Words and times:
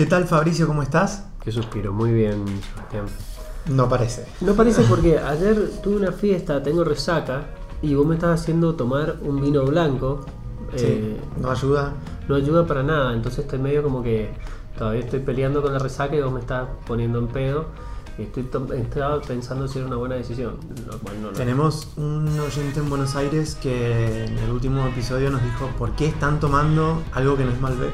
¿Qué 0.00 0.06
tal 0.06 0.24
Fabricio? 0.24 0.66
¿Cómo 0.66 0.82
estás? 0.82 1.26
Qué 1.44 1.52
suspiro, 1.52 1.92
muy 1.92 2.10
bien, 2.10 2.42
Sebastián. 2.74 3.04
No 3.68 3.86
parece. 3.86 4.24
No 4.40 4.54
parece 4.54 4.80
porque 4.84 5.18
ayer 5.18 5.72
tuve 5.82 5.96
una 5.96 6.10
fiesta, 6.10 6.62
tengo 6.62 6.84
resaca, 6.84 7.48
y 7.82 7.94
vos 7.94 8.06
me 8.06 8.14
estás 8.14 8.40
haciendo 8.40 8.76
tomar 8.76 9.16
un 9.20 9.42
vino 9.42 9.62
blanco. 9.66 10.24
Sí, 10.74 10.86
eh, 10.86 11.20
no 11.38 11.50
ayuda. 11.50 11.92
no 12.28 12.34
ayuda 12.34 12.66
para 12.66 12.82
nada, 12.82 13.12
entonces 13.12 13.40
estoy 13.40 13.58
medio 13.58 13.82
como 13.82 14.02
que 14.02 14.30
todavía 14.78 15.02
estoy 15.02 15.20
peleando 15.20 15.60
con 15.60 15.74
la 15.74 15.78
resaca 15.78 16.16
y 16.16 16.22
vos 16.22 16.32
me 16.32 16.40
estás 16.40 16.66
poniendo 16.86 17.18
en 17.18 17.28
pedo. 17.28 17.66
Y 18.16 18.22
estoy 18.22 18.48
estaba 18.78 19.20
pensando 19.20 19.68
si 19.68 19.80
era 19.80 19.86
una 19.86 19.96
buena 19.96 20.14
decisión, 20.14 20.56
lo 20.86 20.98
cual 21.00 21.16
no 21.20 21.26
lo 21.26 21.32
es. 21.32 21.36
Tenemos 21.36 21.92
un 21.98 22.26
oyente 22.40 22.80
en 22.80 22.88
Buenos 22.88 23.16
Aires 23.16 23.54
que 23.60 24.24
en 24.24 24.38
el 24.38 24.50
último 24.50 24.86
episodio 24.86 25.30
nos 25.30 25.42
dijo 25.42 25.68
por 25.78 25.94
qué 25.94 26.06
están 26.06 26.40
tomando 26.40 27.02
algo 27.12 27.36
que 27.36 27.44
no 27.44 27.50
es 27.50 27.60
Malbec. 27.60 27.92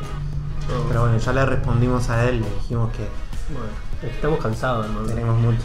No, 0.68 0.88
Pero 0.88 1.00
bueno, 1.02 1.18
ya 1.18 1.32
le 1.32 1.46
respondimos 1.46 2.08
a 2.10 2.28
él, 2.28 2.40
le 2.40 2.46
dijimos 2.60 2.90
que 2.92 3.06
bueno, 3.52 4.14
estamos 4.14 4.40
cansados, 4.40 4.86
hermano. 4.86 5.06
tenemos 5.06 5.38
mucho. 5.40 5.62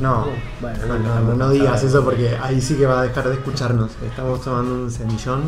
No, 0.00 0.26
Bueno, 0.60 0.78
no, 0.86 0.98
no, 0.98 1.20
no, 1.20 1.34
no 1.34 1.50
digas 1.50 1.82
eso 1.82 2.04
porque 2.04 2.36
ahí 2.40 2.60
sí 2.60 2.76
que 2.76 2.86
va 2.86 3.00
a 3.00 3.02
dejar 3.02 3.28
de 3.28 3.34
escucharnos. 3.34 3.90
Estamos 4.06 4.40
tomando 4.42 4.72
un 4.74 4.90
semillón. 4.90 5.42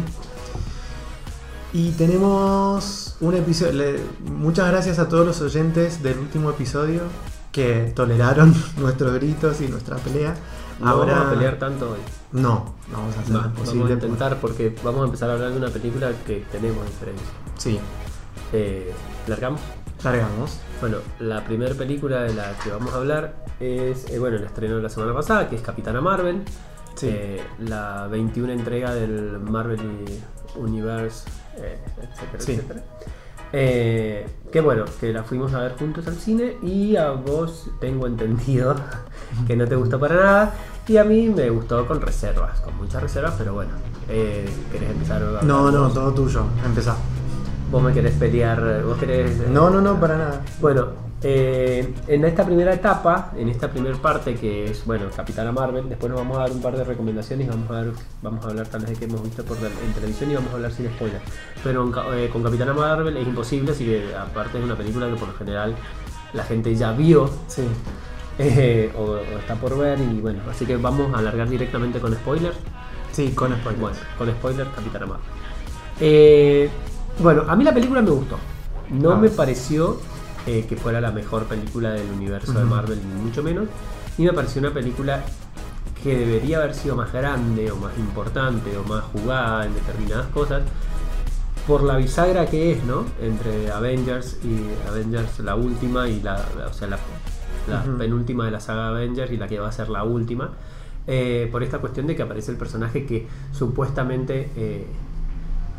Y 1.72 1.92
tenemos 1.92 3.16
un 3.20 3.34
episodio. 3.36 3.72
le- 3.72 4.00
muchas 4.28 4.68
gracias 4.70 4.98
a 4.98 5.08
todos 5.08 5.24
los 5.24 5.40
oyentes 5.40 6.02
del 6.02 6.18
último 6.18 6.50
episodio 6.50 7.02
que 7.52 7.92
toleraron 7.94 8.52
nuestros 8.76 9.12
gritos 9.14 9.60
y 9.60 9.68
nuestra 9.68 9.96
pelea. 9.96 10.34
No 10.80 10.88
Ahora 10.88 11.12
vamos 11.14 11.26
a 11.28 11.30
pelear 11.34 11.58
tanto 11.58 11.90
hoy. 11.92 11.98
No, 12.32 12.74
no 12.90 12.98
vamos 12.98 13.16
a 13.16 13.20
hacer 13.20 13.36
Va, 13.36 13.38
lo 13.42 13.48
vamos 13.50 13.60
posible. 13.60 13.90
a 13.92 13.94
intentar 13.94 14.36
porque 14.40 14.74
vamos 14.82 15.02
a 15.02 15.04
empezar 15.04 15.30
a 15.30 15.34
hablar 15.34 15.50
de 15.52 15.58
una 15.58 15.68
película 15.68 16.10
que 16.26 16.44
tenemos 16.50 16.84
diferencia. 16.86 17.26
Sí, 17.56 17.78
Eh, 18.52 18.92
¿Largamos? 19.26 19.60
largamos. 20.02 20.58
Bueno, 20.80 20.96
la 21.18 21.44
primera 21.44 21.74
película 21.74 22.22
de 22.22 22.32
la 22.34 22.52
que 22.64 22.70
vamos 22.70 22.92
a 22.94 22.96
hablar 22.96 23.34
es, 23.60 24.08
eh, 24.10 24.18
bueno, 24.18 24.36
el 24.38 24.44
estreno 24.44 24.76
de 24.76 24.82
la 24.82 24.88
semana 24.88 25.12
pasada, 25.12 25.48
que 25.48 25.56
es 25.56 25.62
Capitana 25.62 26.00
Marvel. 26.00 26.42
Sí. 26.94 27.08
Eh, 27.10 27.40
la 27.60 28.06
21 28.08 28.50
entrega 28.52 28.94
del 28.94 29.38
Marvel 29.40 29.80
Universe, 30.56 31.28
etcétera, 31.56 32.40
Sí. 32.40 32.52
etcétera. 32.52 32.82
Eh, 33.52 34.26
que 34.52 34.60
bueno, 34.60 34.84
que 35.00 35.12
la 35.12 35.22
fuimos 35.24 35.52
a 35.54 35.60
ver 35.60 35.72
juntos 35.76 36.06
al 36.06 36.14
cine 36.14 36.56
y 36.62 36.96
a 36.96 37.10
vos 37.10 37.68
tengo 37.80 38.06
entendido 38.06 38.76
que 39.46 39.56
no 39.56 39.66
te 39.66 39.74
gustó 39.74 39.98
para 39.98 40.14
nada 40.14 40.54
y 40.86 40.96
a 40.96 41.04
mí 41.04 41.28
me 41.28 41.50
gustó 41.50 41.86
con 41.86 42.00
reservas, 42.00 42.60
con 42.60 42.76
muchas 42.76 43.02
reservas, 43.02 43.34
pero 43.36 43.52
bueno, 43.54 43.72
eh, 44.08 44.48
¿querés 44.72 44.90
empezar? 44.90 45.22
a 45.22 45.42
No, 45.42 45.70
no, 45.70 45.88
todo 45.90 46.12
tuyo. 46.14 46.44
Empezá. 46.64 46.96
Vos 47.70 47.82
me 47.82 47.92
querés 47.92 48.14
pelear, 48.14 48.82
vos 48.84 48.98
querés... 48.98 49.48
No, 49.48 49.70
no, 49.70 49.80
no, 49.80 49.98
para 50.00 50.16
nada. 50.16 50.40
bueno, 50.60 50.88
eh, 51.22 51.94
en 52.08 52.24
esta 52.24 52.44
primera 52.44 52.72
etapa, 52.72 53.30
en 53.36 53.48
esta 53.48 53.68
primera 53.70 53.96
parte 53.98 54.34
que 54.34 54.70
es, 54.70 54.84
bueno, 54.86 55.04
Capitana 55.14 55.52
Marvel, 55.52 55.88
después 55.88 56.10
nos 56.10 56.18
vamos 56.18 56.38
a 56.38 56.40
dar 56.40 56.50
un 56.52 56.62
par 56.62 56.76
de 56.76 56.82
recomendaciones 56.82 57.46
y 57.46 57.50
vamos 57.50 57.70
a, 57.70 57.74
dar, 57.74 57.86
vamos 58.22 58.44
a 58.44 58.48
hablar 58.48 58.66
tal 58.68 58.80
vez 58.80 58.90
de 58.90 58.96
que 58.96 59.04
hemos 59.04 59.22
visto 59.22 59.44
por, 59.44 59.58
en 59.58 59.92
televisión 59.94 60.30
y 60.30 60.34
vamos 60.34 60.50
a 60.50 60.54
hablar 60.56 60.72
sin 60.72 60.86
spoiler. 60.88 61.20
Pero 61.62 61.84
en 61.84 62.18
eh, 62.18 62.28
con 62.32 62.42
Capitana 62.42 62.72
Marvel 62.72 63.16
es 63.16 63.26
imposible, 63.28 63.72
así 63.72 63.84
que 63.84 64.14
aparte 64.16 64.58
es 64.58 64.64
una 64.64 64.74
película 64.76 65.08
que 65.08 65.14
por 65.16 65.28
lo 65.28 65.34
general 65.34 65.76
la 66.32 66.44
gente 66.44 66.74
ya 66.74 66.92
vio 66.92 67.30
Sí. 67.48 67.62
eh, 68.38 68.90
o, 68.96 69.02
o 69.02 69.16
está 69.38 69.54
por 69.56 69.76
ver 69.76 70.00
y 70.00 70.20
bueno, 70.20 70.40
así 70.50 70.64
que 70.64 70.76
vamos 70.76 71.12
a 71.14 71.18
alargar 71.18 71.48
directamente 71.48 72.00
con 72.00 72.14
spoilers. 72.14 72.56
Sí, 73.12 73.30
con 73.32 73.52
spoilers. 73.52 73.80
Bueno, 73.80 73.96
con 74.16 74.30
spoiler, 74.30 74.66
Capitana 74.74 75.06
Marvel. 75.06 75.26
Eh, 76.00 76.70
bueno, 77.20 77.44
a 77.48 77.56
mí 77.56 77.64
la 77.64 77.72
película 77.74 78.02
me 78.02 78.10
gustó. 78.10 78.36
No 78.90 79.12
Ah. 79.12 79.16
me 79.16 79.28
pareció 79.28 80.00
eh, 80.46 80.64
que 80.68 80.76
fuera 80.76 81.00
la 81.00 81.10
mejor 81.12 81.44
película 81.44 81.90
del 81.90 82.10
universo 82.10 82.52
de. 82.52 82.64
Marvel, 82.64 82.98
ni 83.14 83.22
mucho 83.22 83.42
menos. 83.42 83.68
Y 84.18 84.22
me 84.24 84.32
pareció 84.32 84.60
una 84.60 84.72
película 84.72 85.22
que 86.02 86.16
debería 86.18 86.58
haber 86.58 86.74
sido 86.74 86.96
más 86.96 87.12
grande 87.12 87.70
o 87.70 87.76
más 87.76 87.96
importante 87.98 88.76
o 88.76 88.84
más 88.84 89.04
jugada 89.12 89.66
en 89.66 89.74
determinadas 89.74 90.26
cosas 90.28 90.62
por 91.66 91.82
la 91.82 91.96
bisagra 91.98 92.46
que 92.46 92.72
es, 92.72 92.84
¿no? 92.84 93.04
Entre 93.22 93.70
Avengers 93.70 94.38
y 94.42 94.88
Avengers 94.88 95.38
la 95.40 95.54
última 95.56 96.08
y 96.08 96.20
la, 96.22 96.42
o 96.68 96.72
sea, 96.72 96.88
la, 96.88 96.98
penúltima 97.98 98.46
de 98.46 98.50
la 98.50 98.60
saga 98.60 98.88
Avengers 98.88 99.30
y 99.30 99.36
la 99.36 99.46
que 99.46 99.58
va 99.60 99.68
a 99.68 99.72
ser 99.72 99.88
la 99.90 100.02
última. 100.04 100.50
eh, 101.06 101.48
por 101.52 101.62
esta 101.62 101.78
cuestión 101.78 102.06
de 102.06 102.16
que 102.16 102.22
aparece 102.22 102.50
el 102.52 102.56
personaje 102.58 103.04
que 103.06 103.26
supuestamente 103.52 104.50
eh, 104.56 104.86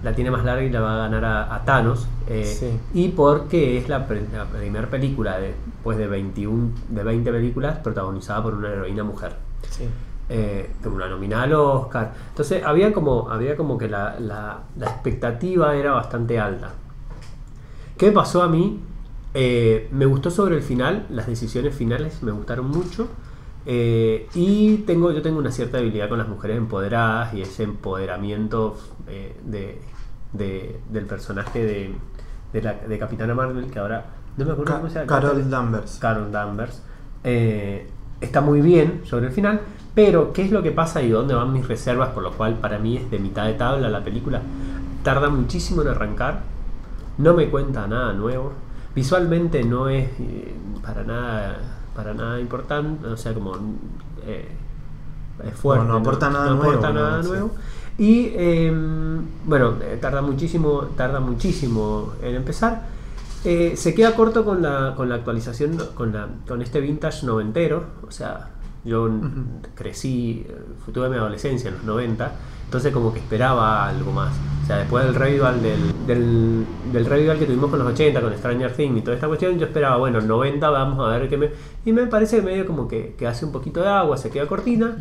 la 0.04 0.14
tiene 0.16 0.32
más 0.32 0.44
larga 0.44 0.64
y 0.64 0.70
la 0.70 0.82
va 0.82 0.96
a 0.96 0.98
ganar 1.10 1.24
a, 1.26 1.56
a 1.56 1.64
Thanos. 1.66 2.08
eh, 2.28 2.46
Sí. 2.46 2.80
Y 2.94 3.10
porque 3.10 3.78
es 3.78 3.88
la, 3.90 4.08
pre- 4.08 4.26
la 4.34 4.46
primera 4.46 4.88
película 4.90 5.38
de, 5.40 5.54
pues 5.84 5.98
de, 5.98 6.08
21, 6.08 6.70
de 6.90 7.04
20 7.04 7.32
películas 7.32 7.78
protagonizada 7.80 8.42
por 8.44 8.54
una 8.56 8.70
heroína 8.70 9.04
mujer 9.04 9.34
Sí. 9.70 9.84
eh, 10.30 10.70
una 10.86 11.08
nominada 11.08 11.44
al 11.44 11.54
Oscar. 11.54 12.14
Entonces 12.30 12.64
había 12.64 12.92
como, 12.94 13.30
había 13.30 13.56
como 13.56 13.78
que 13.78 13.88
la, 13.90 14.20
la- 14.20 14.60
la 14.78 14.86
expectativa 14.88 15.76
era 15.76 15.92
bastante 15.92 16.40
alta. 16.40 16.72
¿Qué 17.98 18.08
me 18.08 18.12
pasó 18.14 18.42
a 18.42 18.48
mí? 18.48 18.80
Eh, 19.34 19.88
me 19.92 20.06
gustó 20.06 20.30
sobre 20.32 20.56
el 20.58 20.62
final, 20.64 21.06
las 21.10 21.28
decisiones 21.28 21.74
finales 21.76 22.22
me 22.24 22.32
gustaron 22.32 22.68
mucho. 22.70 23.08
eh, 23.66 24.28
y 24.34 24.78
tengo, 24.88 25.12
yo 25.12 25.22
tengo 25.22 25.38
una 25.38 25.52
cierta 25.52 25.78
debilidad 25.78 26.10
con 26.10 26.18
las 26.18 26.28
mujeres 26.28 26.58
empoderadas 26.58 27.34
y 27.36 27.42
ese 27.44 27.62
empoderamiento 27.64 28.76
eh, 29.08 29.38
de, 29.46 29.80
de- 30.34 30.80
del 30.90 31.06
personaje 31.06 31.64
de, 31.66 31.96
de, 32.54 32.62
la, 32.62 32.74
de 32.74 33.00
Capitana 33.00 33.34
Marvel, 33.34 33.70
que 33.72 33.80
ahora 33.80 34.06
no 34.38 34.46
me 34.46 34.52
acuerdo 34.52 34.72
Ca- 34.74 34.78
cómo 34.80 34.90
se 34.90 34.96
llama. 34.96 35.08
Carol 35.08 35.50
Danvers. 35.50 35.98
Carol 36.00 36.32
Danvers. 36.32 36.82
eh, 37.24 37.88
está 38.22 38.42
muy 38.42 38.62
bien 38.62 39.02
sobre 39.06 39.28
el 39.28 39.32
final, 39.34 39.62
pero 39.96 40.32
¿qué 40.32 40.44
es 40.44 40.52
lo 40.52 40.62
que 40.64 40.72
pasa 40.72 41.02
y 41.02 41.10
dónde 41.10 41.34
van 41.34 41.52
mis 41.52 41.68
reservas? 41.68 42.10
Por 42.10 42.24
lo 42.24 42.32
cual 42.34 42.56
para 42.56 42.78
mí 42.78 42.98
es 42.98 43.10
de 43.12 43.20
mitad 43.20 43.46
de 43.46 43.54
tabla 43.56 43.90
la 43.90 44.04
película. 44.04 44.42
Tarda 45.04 45.30
muchísimo 45.30 45.82
en 45.82 45.88
arrancar, 45.90 46.42
no 47.18 47.34
me 47.34 47.50
cuenta 47.50 47.88
nada 47.88 48.14
nuevo, 48.14 48.54
visualmente 48.96 49.64
no 49.64 49.90
es 49.90 50.08
eh, 50.20 50.54
para 50.84 51.04
nada 51.04 51.58
para 51.96 52.14
nada 52.14 52.40
importante, 52.40 53.06
o 53.08 53.18
sea, 53.18 53.34
como 53.34 53.54
eh, 54.26 54.48
es 55.44 55.54
fuerte. 55.56 55.86
No, 55.88 55.94
no 55.94 56.00
aporta 56.00 56.30
nada 56.30 56.52
no 56.52 56.62
aporta 56.62 56.92
nuevo, 56.92 57.08
nada 57.10 57.18
no, 57.18 57.24
sí. 57.50 57.52
Y 58.02 58.32
eh, 58.36 58.74
bueno, 59.46 59.76
tarda 60.02 60.24
muchísimo, 60.24 60.88
tarda 60.98 61.20
muchísimo 61.20 62.14
en 62.24 62.34
empezar. 62.36 62.82
Eh, 63.46 63.74
se 63.76 63.94
queda 63.94 64.16
corto 64.16 64.44
con 64.44 64.64
la, 64.64 64.94
con 64.96 65.08
la 65.08 65.16
actualización, 65.16 65.78
con, 65.94 66.12
la, 66.12 66.28
con 66.48 66.64
este 66.64 66.80
vintage 66.82 67.28
noventero. 67.28 67.84
O 68.08 68.10
sea, 68.10 68.50
yo 68.84 69.06
n- 69.08 69.22
crecí, 69.76 70.44
eh, 70.50 70.56
tuve 70.92 71.10
mi 71.10 71.16
adolescencia 71.18 71.70
en 71.70 71.76
los 71.76 71.84
90, 71.84 72.32
entonces 72.66 72.92
como 72.92 73.14
que 73.14 73.20
esperaba 73.20 73.88
algo 73.88 74.12
más. 74.12 74.34
O 74.64 74.66
sea, 74.66 74.78
después 74.78 75.06
del 75.06 75.14
revival 75.14 75.62
del, 75.62 75.80
del, 76.08 76.66
del 76.92 77.06
revival 77.06 77.38
que 77.38 77.46
tuvimos 77.46 77.70
con 77.70 77.78
los 77.78 77.88
80, 77.94 78.20
con 78.20 78.34
Stranger 78.36 78.74
Things 78.74 78.98
y 78.98 79.02
toda 79.02 79.14
esta 79.16 79.28
cuestión, 79.28 79.60
yo 79.60 79.68
esperaba, 79.68 79.98
bueno, 79.98 80.18
el 80.18 80.28
90 80.28 80.68
vamos 80.72 81.00
a 81.08 81.18
ver 81.18 81.30
qué 81.30 81.38
me... 81.38 81.50
Y 81.86 81.94
me 81.94 82.08
parece 82.08 82.42
medio 82.42 82.66
como 82.66 82.88
que, 82.88 83.14
que 83.16 83.28
hace 83.28 83.46
un 83.46 83.52
poquito 83.52 83.82
de 83.82 83.90
agua, 83.90 84.18
se 84.18 84.32
queda 84.32 84.48
cortina. 84.48 84.98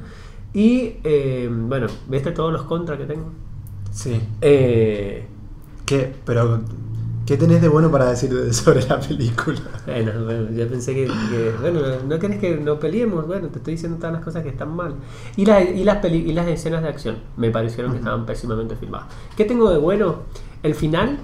Y 0.53 0.95
eh, 1.05 1.49
bueno, 1.51 1.87
¿viste 2.09 2.33
todos 2.33 2.53
los 2.53 2.63
contras 2.63 2.99
que 2.99 3.05
tengo? 3.05 3.27
Sí. 3.93 4.21
Eh, 4.41 5.27
¿Qué? 5.87 6.13
Pero, 6.25 6.61
¿qué 7.27 7.37
tenés 7.37 7.61
de 7.63 7.69
bueno 7.69 7.91
para 7.91 8.11
decir 8.11 8.31
de- 8.35 8.53
sobre 8.53 8.83
la 8.83 8.99
película? 9.01 9.61
Bueno, 9.87 10.13
bueno, 10.25 10.51
yo 10.53 10.69
pensé 10.69 10.95
que, 10.95 11.07
que- 11.07 11.53
bueno, 11.61 11.81
no 12.09 12.19
querés 12.19 12.39
que 12.39 12.57
no 12.57 12.79
peleemos, 12.81 13.27
bueno, 13.27 13.49
te 13.49 13.59
estoy 13.59 13.75
diciendo 13.75 13.99
todas 13.99 14.13
las 14.15 14.25
cosas 14.25 14.43
que 14.43 14.49
están 14.51 14.75
mal. 14.75 14.95
Y, 15.37 15.45
la- 15.47 15.63
y, 15.63 15.85
las, 15.85 15.99
peli- 15.99 16.29
y 16.29 16.33
las 16.33 16.49
escenas 16.49 16.83
de 16.83 16.89
acción 16.89 17.17
me 17.37 17.51
parecieron 17.51 17.93
que 17.93 17.99
estaban 17.99 18.27
pésimamente 18.27 18.75
filmadas. 18.77 19.07
¿Qué 19.37 19.45
tengo 19.45 19.71
de 19.71 19.79
bueno? 19.79 20.17
El 20.63 20.75
final, 20.75 21.19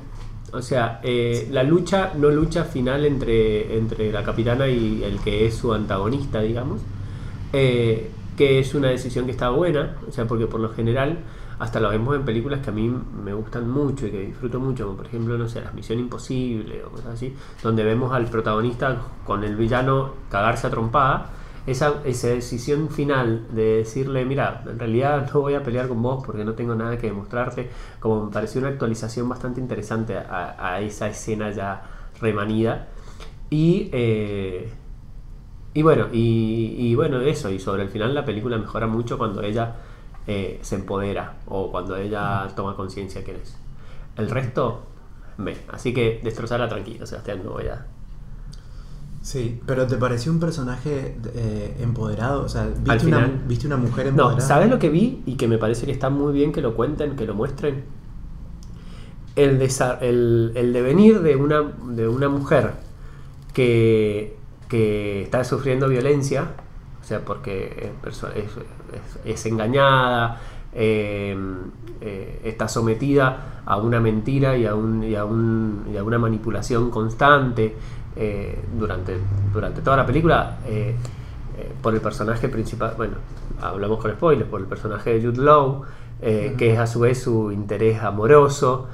o 0.53 0.63
sea, 0.63 1.01
eh, 1.03 1.49
la 1.51 1.63
lucha, 1.65 2.13
no 2.17 2.31
lucha 2.31 2.65
final 2.65 3.05
entre, 3.05 3.77
entre 3.77 4.13
la 4.13 4.23
capitana 4.23 4.69
y 4.69 5.03
el 5.05 5.19
que 5.21 5.47
es 5.47 5.55
su 5.57 5.73
antagonista, 5.75 6.41
digamos, 6.41 6.81
eh, 7.53 8.11
que 8.37 8.59
es 8.59 8.75
una 8.75 8.89
decisión 8.89 9.25
que 9.25 9.33
está 9.33 9.51
buena, 9.51 9.97
o 10.07 10.13
sea, 10.13 10.27
porque 10.27 10.47
por 10.47 10.61
lo 10.61 10.71
general 10.71 11.19
hasta 11.59 11.81
lo 11.81 11.89
vemos 11.89 12.15
en 12.15 12.25
películas 12.25 12.61
que 12.61 12.71
a 12.71 12.73
mí 12.73 12.89
me 13.25 13.33
gustan 13.33 13.69
mucho 13.69 14.07
y 14.07 14.11
que 14.11 14.21
disfruto 14.21 14.61
mucho, 14.61 14.85
como 14.85 14.99
por 14.99 15.07
ejemplo, 15.07 15.39
no 15.39 15.49
sé, 15.49 15.63
Las 15.63 15.73
Misión 15.75 15.99
Imposible 15.99 16.85
o 16.85 16.91
cosas 16.91 17.15
así, 17.15 17.35
donde 17.63 17.83
vemos 17.83 18.13
al 18.13 18.27
protagonista 18.27 19.01
con 19.25 19.43
el 19.43 19.57
villano 19.57 20.13
cagarse 20.31 20.67
a 20.67 20.71
trompada. 20.71 21.31
Esa, 21.67 21.95
esa 22.05 22.29
decisión 22.29 22.91
final 22.91 23.49
de 23.51 23.79
decirle, 23.79 24.25
mira, 24.25 24.63
en 24.67 24.79
realidad 24.79 25.29
no 25.35 25.41
voy 25.41 25.55
a 25.55 25.65
pelear 25.65 25.89
con 25.89 26.01
vos 26.01 26.23
porque 26.25 26.45
no 26.45 26.53
tengo 26.53 26.77
nada 26.77 26.97
que 26.97 27.09
demostrarte, 27.09 27.69
como 27.99 28.27
me 28.27 28.33
pareció 28.33 28.61
una 28.61 28.71
actualización 28.71 29.29
bastante 29.29 29.61
interesante 29.61 30.17
a, 30.17 30.55
a 30.75 30.81
esa 30.81 31.09
escena 31.09 31.51
ya 31.51 31.83
remanida. 32.21 32.87
Y, 33.51 33.89
eh, 33.93 34.73
y 35.77 35.83
bueno, 35.83 36.07
y, 36.11 36.75
y 36.79 36.95
bueno, 36.95 37.21
eso, 37.21 37.51
y 37.51 37.59
sobre 37.59 37.83
el 37.83 37.91
final 37.91 38.15
la 38.15 38.25
película 38.25 38.57
mejora 38.57 38.87
mucho 38.87 39.19
cuando 39.19 39.43
ella 39.43 39.75
eh, 40.27 40.59
se 40.63 40.77
empodera 40.77 41.35
o 41.45 41.71
cuando 41.71 41.97
ella 41.97 42.49
toma 42.57 42.75
conciencia 42.75 43.23
quién 43.23 43.37
es. 43.43 43.59
El 44.17 44.31
resto, 44.31 44.87
ve. 45.37 45.55
Así 45.69 45.93
que 45.93 46.23
destrozarla 46.25 46.67
tranquilo, 46.67 47.05
Sebastián, 47.05 47.43
no 47.45 47.51
voy 47.51 47.67
a, 47.67 47.87
Sí, 49.21 49.61
pero 49.67 49.87
¿te 49.87 49.97
pareció 49.97 50.33
un 50.33 50.41
personaje 50.41 51.19
eh, 51.35 51.77
empoderado? 51.81 52.45
O 52.45 52.49
sea, 52.49 52.63
Al 52.63 52.71
¿viste 52.71 53.09
una, 53.09 53.19
final. 53.19 53.43
¿viste 53.47 53.67
una 53.67 53.77
mujer 53.77 54.07
empoderada? 54.07 54.37
No, 54.37 54.41
¿sabes 54.41 54.71
lo 54.71 54.79
que 54.79 54.89
vi? 54.89 55.23
Y 55.27 55.35
que 55.35 55.47
me 55.47 55.59
parece 55.59 55.85
que 55.85 55.93
está 55.93 56.09
muy 56.09 56.33
bien 56.33 56.53
que 56.53 56.63
lo 56.63 56.75
cuenten, 56.75 57.17
que 57.17 57.27
lo 57.27 57.35
muestren. 57.35 57.85
El, 59.35 59.61
el, 60.01 60.53
el 60.55 60.73
devenir 60.73 61.21
de 61.21 61.37
una, 61.37 61.61
de 61.91 62.09
una 62.09 62.31
mujer 62.31 62.73
que, 63.53 64.39
que 64.69 65.23
está 65.23 65.45
sufriendo 65.45 65.89
violencia, 65.89 66.49
o 67.01 67.05
sea, 67.05 67.21
porque 67.25 67.93
es, 69.25 69.47
engañada, 69.47 70.41
eh, 70.73 71.37
eh, 72.01 72.41
está 72.45 72.69
sometida 72.69 73.63
a 73.65 73.77
una 73.79 74.01
mentira 74.01 74.57
y 74.57 74.67
a, 74.67 74.75
un, 74.75 75.03
y 75.05 75.15
a, 75.15 75.25
un- 75.25 75.87
y 75.93 75.97
a 75.97 76.03
una 76.05 76.19
manipulación 76.19 76.91
constante 76.91 77.75
eh, 78.17 78.59
durante, 78.79 79.17
durante 79.53 79.81
toda 79.83 79.97
la 79.99 80.07
película. 80.07 80.59
eh, 80.67 80.95
por 81.83 81.95
el 81.95 82.03
personaje 82.03 82.49
principal, 82.51 82.93
bueno, 82.99 83.15
hablamos 83.63 83.99
con 83.99 84.11
spoilers, 84.13 84.49
por 84.51 84.61
el 84.61 84.67
personaje 84.67 85.19
de 85.19 85.27
Jude 85.27 85.43
Law, 85.43 85.83
que 86.21 86.73
es 86.73 86.79
a 86.79 86.87
su 86.87 87.01
vez 87.01 87.23
su 87.23 87.51
interés 87.51 88.03
amoroso. 88.03 88.89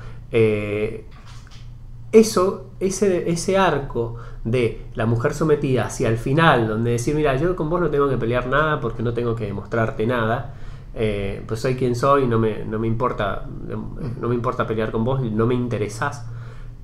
eso, 2.13 2.67
ese, 2.81 3.31
ese 3.31 3.57
arco 3.59 4.17
de 4.45 4.87
la 4.95 5.07
mujer 5.07 5.35
sometida 5.35 5.87
hacia 5.87 6.09
el 6.09 6.19
final, 6.19 6.67
donde 6.69 6.93
decir, 6.93 7.15
mira, 7.15 7.37
yo 7.37 7.55
con 7.57 7.71
vos 7.71 7.81
no 7.81 7.91
tengo 7.91 8.09
que 8.09 8.17
pelear 8.17 8.47
nada 8.49 8.81
porque 8.81 9.03
no 9.03 9.13
tengo 9.15 9.35
que 9.37 9.47
demostrarte 9.47 10.07
nada, 10.07 10.55
eh, 10.95 11.43
pues 11.47 11.61
soy 11.61 11.77
quien 11.77 11.95
soy, 11.95 12.27
no 12.27 12.39
me, 12.39 12.65
no 12.65 12.79
me 12.79 12.87
importa, 12.87 13.47
no 14.21 14.29
me 14.29 14.35
importa 14.35 14.67
pelear 14.67 14.91
con 14.91 15.05
vos, 15.05 15.21
no 15.23 15.47
me 15.47 15.55
interesás. 15.55 16.27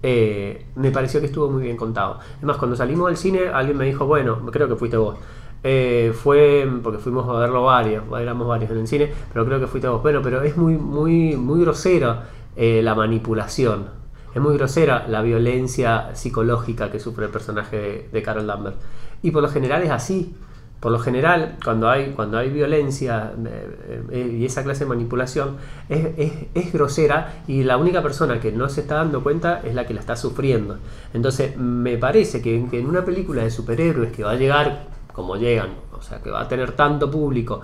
eh, 0.02 0.66
me 0.76 0.90
pareció 0.93 1.20
que 1.20 1.26
estuvo 1.26 1.50
muy 1.50 1.62
bien 1.62 1.76
contado. 1.76 2.19
Además, 2.38 2.56
cuando 2.58 2.76
salimos 2.76 3.08
del 3.08 3.16
cine, 3.16 3.49
alguien 3.52 3.76
me 3.76 3.84
dijo, 3.87 4.06
bueno, 4.06 4.38
creo 4.52 4.69
que 4.69 4.76
fuiste 4.76 4.96
vos. 4.96 5.19
eh, 5.64 6.12
fue 6.14 6.69
porque 6.82 6.99
fuimos 7.00 7.28
a 7.28 7.32
verlo 7.40 7.64
varios, 7.64 8.05
éramos 8.20 8.46
varios 8.46 8.70
en 8.70 8.78
el 8.78 8.87
cine, 8.88 9.12
pero 9.32 9.44
creo 9.44 9.58
que 9.60 9.66
fuiste 9.66 9.88
vos. 9.88 10.02
Bueno, 10.02 10.20
pero 10.22 10.43
es 10.43 10.56
muy, 10.56 10.76
muy, 10.76 11.37
muy 11.37 11.60
grosera 11.62 12.28
eh, 12.56 12.81
la 12.82 12.94
manipulación. 12.94 13.97
Es 14.34 14.40
muy 14.40 14.56
grosera 14.56 15.06
la 15.08 15.22
violencia 15.22 16.14
psicológica 16.14 16.90
que 16.90 17.00
sufre 17.00 17.26
el 17.26 17.30
personaje 17.30 18.08
de, 18.12 18.22
Carol 18.22 18.46
Lambert. 18.46 18.76
Y 19.22 19.30
por 19.30 19.42
lo 19.42 19.48
general 19.48 19.82
es 19.82 19.90
así. 19.90 20.34
Por 20.80 20.92
lo 20.92 21.00
general, 21.00 21.56
cuando 21.64 21.90
hay, 21.90 22.12
cuando 22.12 22.38
hay 22.38 22.50
violencia 22.50 23.32
eh, 23.46 24.02
eh, 24.12 24.36
y 24.38 24.44
esa 24.44 24.62
clase 24.62 24.84
de 24.84 24.90
manipulación, 24.90 25.56
es, 25.88 26.38
es- 26.54 26.72
grosera 26.72 27.42
y 27.48 27.64
la 27.64 27.76
única 27.78 28.00
persona 28.00 28.38
que 28.38 28.52
no 28.52 28.69
se 28.69 28.82
está 28.82 28.94
dando 28.96 29.25
cuenta 29.25 29.60
es 29.64 29.75
la 29.75 29.86
que 29.86 29.94
la 29.94 30.00
está 30.00 30.14
sufriendo. 30.14 30.78
Entonces, 31.14 31.56
me 31.56 31.96
parece 31.98 32.40
que, 32.42 32.64
que 32.70 32.78
en 32.78 32.86
una 32.86 33.04
película 33.04 33.42
de 33.42 33.50
superhéroes 33.50 34.12
que 34.12 34.22
va 34.22 34.32
a 34.32 34.36
llegar 34.36 34.86
como 35.12 35.34
llegan, 35.36 35.70
o 35.98 36.00
sea, 36.02 36.22
que 36.22 36.31
va 36.31 36.42
a 36.42 36.48
tener 36.48 36.72
tanto 36.72 37.10
público, 37.10 37.60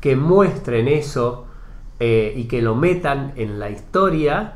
que 0.00 0.14
muestren 0.14 0.86
eso 0.86 1.46
eh, 1.98 2.32
y 2.36 2.44
que 2.44 2.62
lo 2.62 2.76
metan 2.76 3.32
en 3.36 3.58
la 3.58 3.70
historia, 3.70 4.54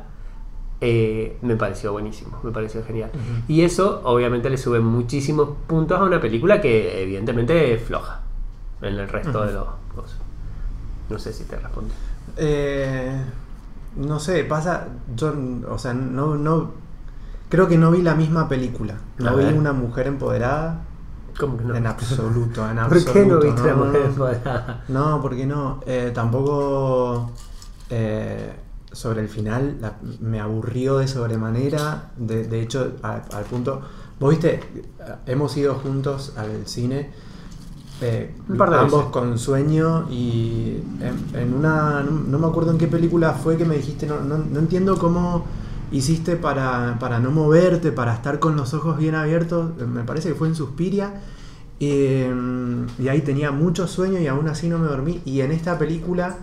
eh, 0.79 1.37
me 1.41 1.55
pareció 1.55 1.91
buenísimo, 1.91 2.39
me 2.43 2.51
pareció 2.51 2.83
genial. 2.83 3.11
Y 3.47 3.61
eso 3.61 4.01
obviamente 4.03 4.49
le 4.49 4.57
sube 4.57 4.79
muchísimos 4.79 5.49
puntos 5.65 5.99
a 5.99 6.03
una 6.03 6.21
película 6.21 6.61
que 6.61 7.01
evidentemente 7.01 7.73
es 7.73 7.81
floja 7.81 8.21
en 8.81 8.93
el 8.93 9.07
resto 9.07 9.45
de 9.45 9.53
los 9.53 9.67
cosas. 9.95 10.19
No 11.09 11.17
sé 11.17 11.33
si 11.33 11.45
te 11.45 11.57
respondo. 11.57 11.93
Eh, 12.35 13.19
no 13.95 14.19
sé, 14.19 14.43
pasa. 14.43 14.87
Yo, 15.15 15.33
o 15.69 15.77
sea, 15.79 15.93
no, 15.93 16.35
no. 16.35 16.71
Creo 17.49 17.67
que 17.67 17.77
no 17.77 17.91
vi 17.91 18.01
la 18.01 18.13
misma 18.13 18.47
película. 18.47 18.95
No 19.17 19.37
vi 19.37 19.45
una 19.45 19.73
mujer 19.73 20.07
empoderada. 20.07 20.83
¿Cómo 21.39 21.57
que 21.57 21.63
no? 21.63 21.75
En 21.75 21.87
absoluto, 21.87 22.69
en 22.69 22.75
¿Por 22.87 22.97
absoluto. 22.97 23.13
qué 23.13 23.25
no 23.25 23.39
viste 23.39 23.61
no, 23.61 23.67
la 23.67 23.75
mujer 23.75 24.01
empoderada? 24.05 24.83
No, 24.89 25.21
porque 25.21 25.45
no. 25.45 25.79
Eh, 25.85 26.11
tampoco 26.13 27.31
eh, 27.89 28.51
sobre 28.97 29.21
el 29.21 29.29
final 29.29 29.77
la- 29.81 29.97
me 30.21 30.39
aburrió 30.39 30.97
de 30.97 31.07
sobremanera. 31.07 32.11
De, 32.17 32.45
de 32.45 32.61
hecho, 32.61 32.93
a- 33.03 33.21
al 33.33 33.43
punto. 33.45 33.81
Vos 34.19 34.31
viste, 34.31 34.59
hemos 35.27 35.55
ido 35.57 35.75
juntos 35.75 36.33
al 36.37 36.65
cine. 36.67 37.11
eh, 38.01 38.35
Un 38.49 38.57
par 38.57 38.69
de 38.69 38.75
ambos 38.77 38.99
veces. 38.99 39.11
con 39.11 39.37
sueño 39.39 40.07
y 40.11 40.77
en, 41.01 41.39
en 41.39 41.53
una. 41.53 42.01
No, 42.03 42.11
no 42.11 42.39
me 42.39 42.47
acuerdo 42.47 42.71
en 42.71 42.77
qué 42.77 42.87
película 42.87 43.33
fue 43.33 43.57
que 43.57 43.65
me 43.65 43.75
dijiste. 43.77 44.05
No, 44.07 44.19
no, 44.21 44.37
no 44.37 44.59
entiendo 44.59 44.97
cómo 44.97 45.45
hiciste 45.91 46.35
para, 46.35 46.97
para 46.99 47.19
no 47.19 47.31
moverte, 47.31 47.91
para 47.91 48.13
estar 48.13 48.39
con 48.39 48.55
los 48.55 48.73
ojos 48.73 48.97
bien 48.97 49.15
abiertos. 49.15 49.71
Me 49.87 50.03
parece 50.03 50.29
que 50.29 50.35
fue 50.35 50.47
en 50.47 50.55
Suspiria. 50.55 51.21
Eh, 51.79 52.31
y 52.99 53.07
ahí 53.07 53.21
tenía 53.21 53.51
mucho 53.51 53.87
sueño 53.87 54.19
y 54.19 54.27
aún 54.27 54.47
así 54.47 54.67
no 54.69 54.79
me 54.79 54.87
dormí. 54.87 55.21
Y 55.25 55.41
en 55.41 55.51
esta 55.51 55.77
película, 55.77 56.37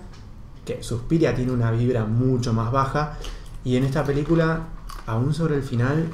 que 0.65 0.83
Suspiria 0.83 1.35
tiene 1.35 1.53
una 1.53 1.71
vibra 1.71 2.05
mucho 2.05 2.53
más 2.53 2.73
baja, 2.73 3.19
y 3.65 3.77
en 3.77 3.85
esta 3.85 4.05
película, 4.05 4.65
aún 5.07 5.33
sobre 5.33 5.57
el 5.57 5.63
final, 5.63 6.09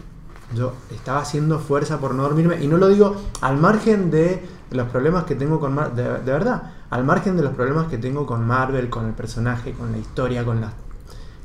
yo 0.55 0.73
estaba 0.91 1.20
haciendo 1.20 1.58
fuerza 1.58 1.99
por 1.99 2.14
no 2.14 2.23
dormirme. 2.23 2.62
Y 2.62 2.69
no 2.69 2.76
lo 2.76 2.88
digo 2.88 3.17
al 3.41 3.56
margen 3.56 4.11
de 4.11 4.47
los 4.70 4.88
problemas 4.88 5.25
que 5.25 5.35
tengo 5.35 5.58
con 5.58 5.75
Marvel, 5.75 5.97
de, 5.97 6.32
verdad, 6.32 6.73
al 6.91 7.05
margen 7.05 7.37
de 7.37 7.43
los 7.43 7.52
problemas 7.55 7.88
que 7.88 7.99
tengo 7.99 8.26
con 8.26 8.47
Marvel, 8.47 8.88
con 8.88 9.06
el 9.06 9.12
personaje, 9.12 9.73
con 9.73 9.93
la 9.93 9.99
historia, 9.99 10.44
con 10.44 10.61
las 10.61 10.73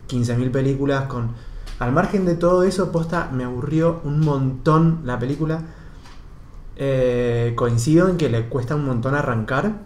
15.000 0.10 0.52
películas, 0.52 1.06
con... 1.06 1.32
Al 1.78 1.92
margen 1.92 2.26
de 2.26 2.36
todo 2.36 2.64
eso, 2.64 2.92
posta, 2.92 3.30
me 3.34 3.44
aburrió 3.44 4.00
un 4.06 4.22
montón 4.22 5.02
la 5.04 5.20
película. 5.20 5.62
Eh, 6.78 7.54
coincido 7.56 8.08
en 8.08 8.18
que 8.18 8.30
le 8.30 8.48
cuesta 8.48 8.76
un 8.76 8.86
montón 8.86 9.14
arrancar. 9.14 9.82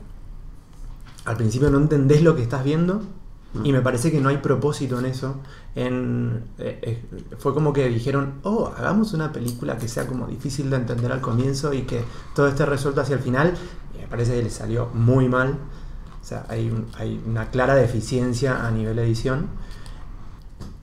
Al 1.25 1.37
principio 1.37 1.69
no 1.69 1.77
entendés 1.77 2.23
lo 2.23 2.35
que 2.35 2.41
estás 2.43 2.63
viendo. 2.63 3.01
Y 3.63 3.71
me 3.71 3.81
parece 3.81 4.11
que 4.11 4.21
no 4.21 4.29
hay 4.29 4.37
propósito 4.37 4.99
en 4.99 5.05
eso. 5.07 5.37
En, 5.73 6.43
eh, 6.59 6.79
eh, 6.83 7.03
fue 7.39 7.51
como 7.55 7.73
que 7.73 7.87
dijeron, 7.89 8.33
oh, 8.43 8.71
hagamos 8.77 9.13
una 9.13 9.31
película 9.31 9.75
que 9.77 9.87
sea 9.87 10.05
como 10.05 10.27
difícil 10.27 10.69
de 10.69 10.75
entender 10.75 11.11
al 11.11 11.19
comienzo 11.19 11.73
y 11.73 11.81
que 11.81 12.03
todo 12.35 12.47
esté 12.47 12.65
resuelto 12.67 13.01
hacia 13.01 13.15
el 13.15 13.21
final. 13.21 13.55
Y 13.95 14.01
me 14.01 14.07
parece 14.07 14.35
que 14.35 14.43
le 14.43 14.51
salió 14.51 14.89
muy 14.93 15.27
mal. 15.29 15.57
O 16.21 16.23
sea, 16.23 16.45
hay, 16.47 16.69
un- 16.69 16.85
hay 16.95 17.19
una 17.25 17.49
clara 17.49 17.73
deficiencia 17.73 18.67
a 18.67 18.69
nivel 18.69 18.99
edición. 18.99 19.47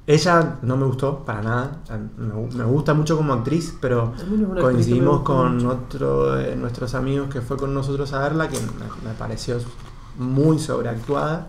Ella 0.08 0.58
no 0.62 0.76
me 0.76 0.86
gustó 0.86 1.24
para 1.24 1.42
nada. 1.42 1.82
Me, 2.16 2.32
gu- 2.34 2.52
me 2.52 2.64
gusta 2.64 2.94
mucho 2.94 3.16
como 3.16 3.32
actriz, 3.32 3.76
pero 3.80 4.12
coincidimos 4.62 5.20
con 5.22 5.66
otro 5.66 6.32
de 6.34 6.56
nuestros 6.56 6.94
amigos 6.94 7.28
que 7.32 7.40
fue 7.40 7.56
con 7.56 7.74
nosotros 7.74 8.12
a 8.12 8.20
verla, 8.20 8.48
que 8.48 8.58
me, 8.58 9.08
me 9.08 9.14
pareció 9.18 9.58
muy 10.18 10.58
sobreactuada. 10.58 11.48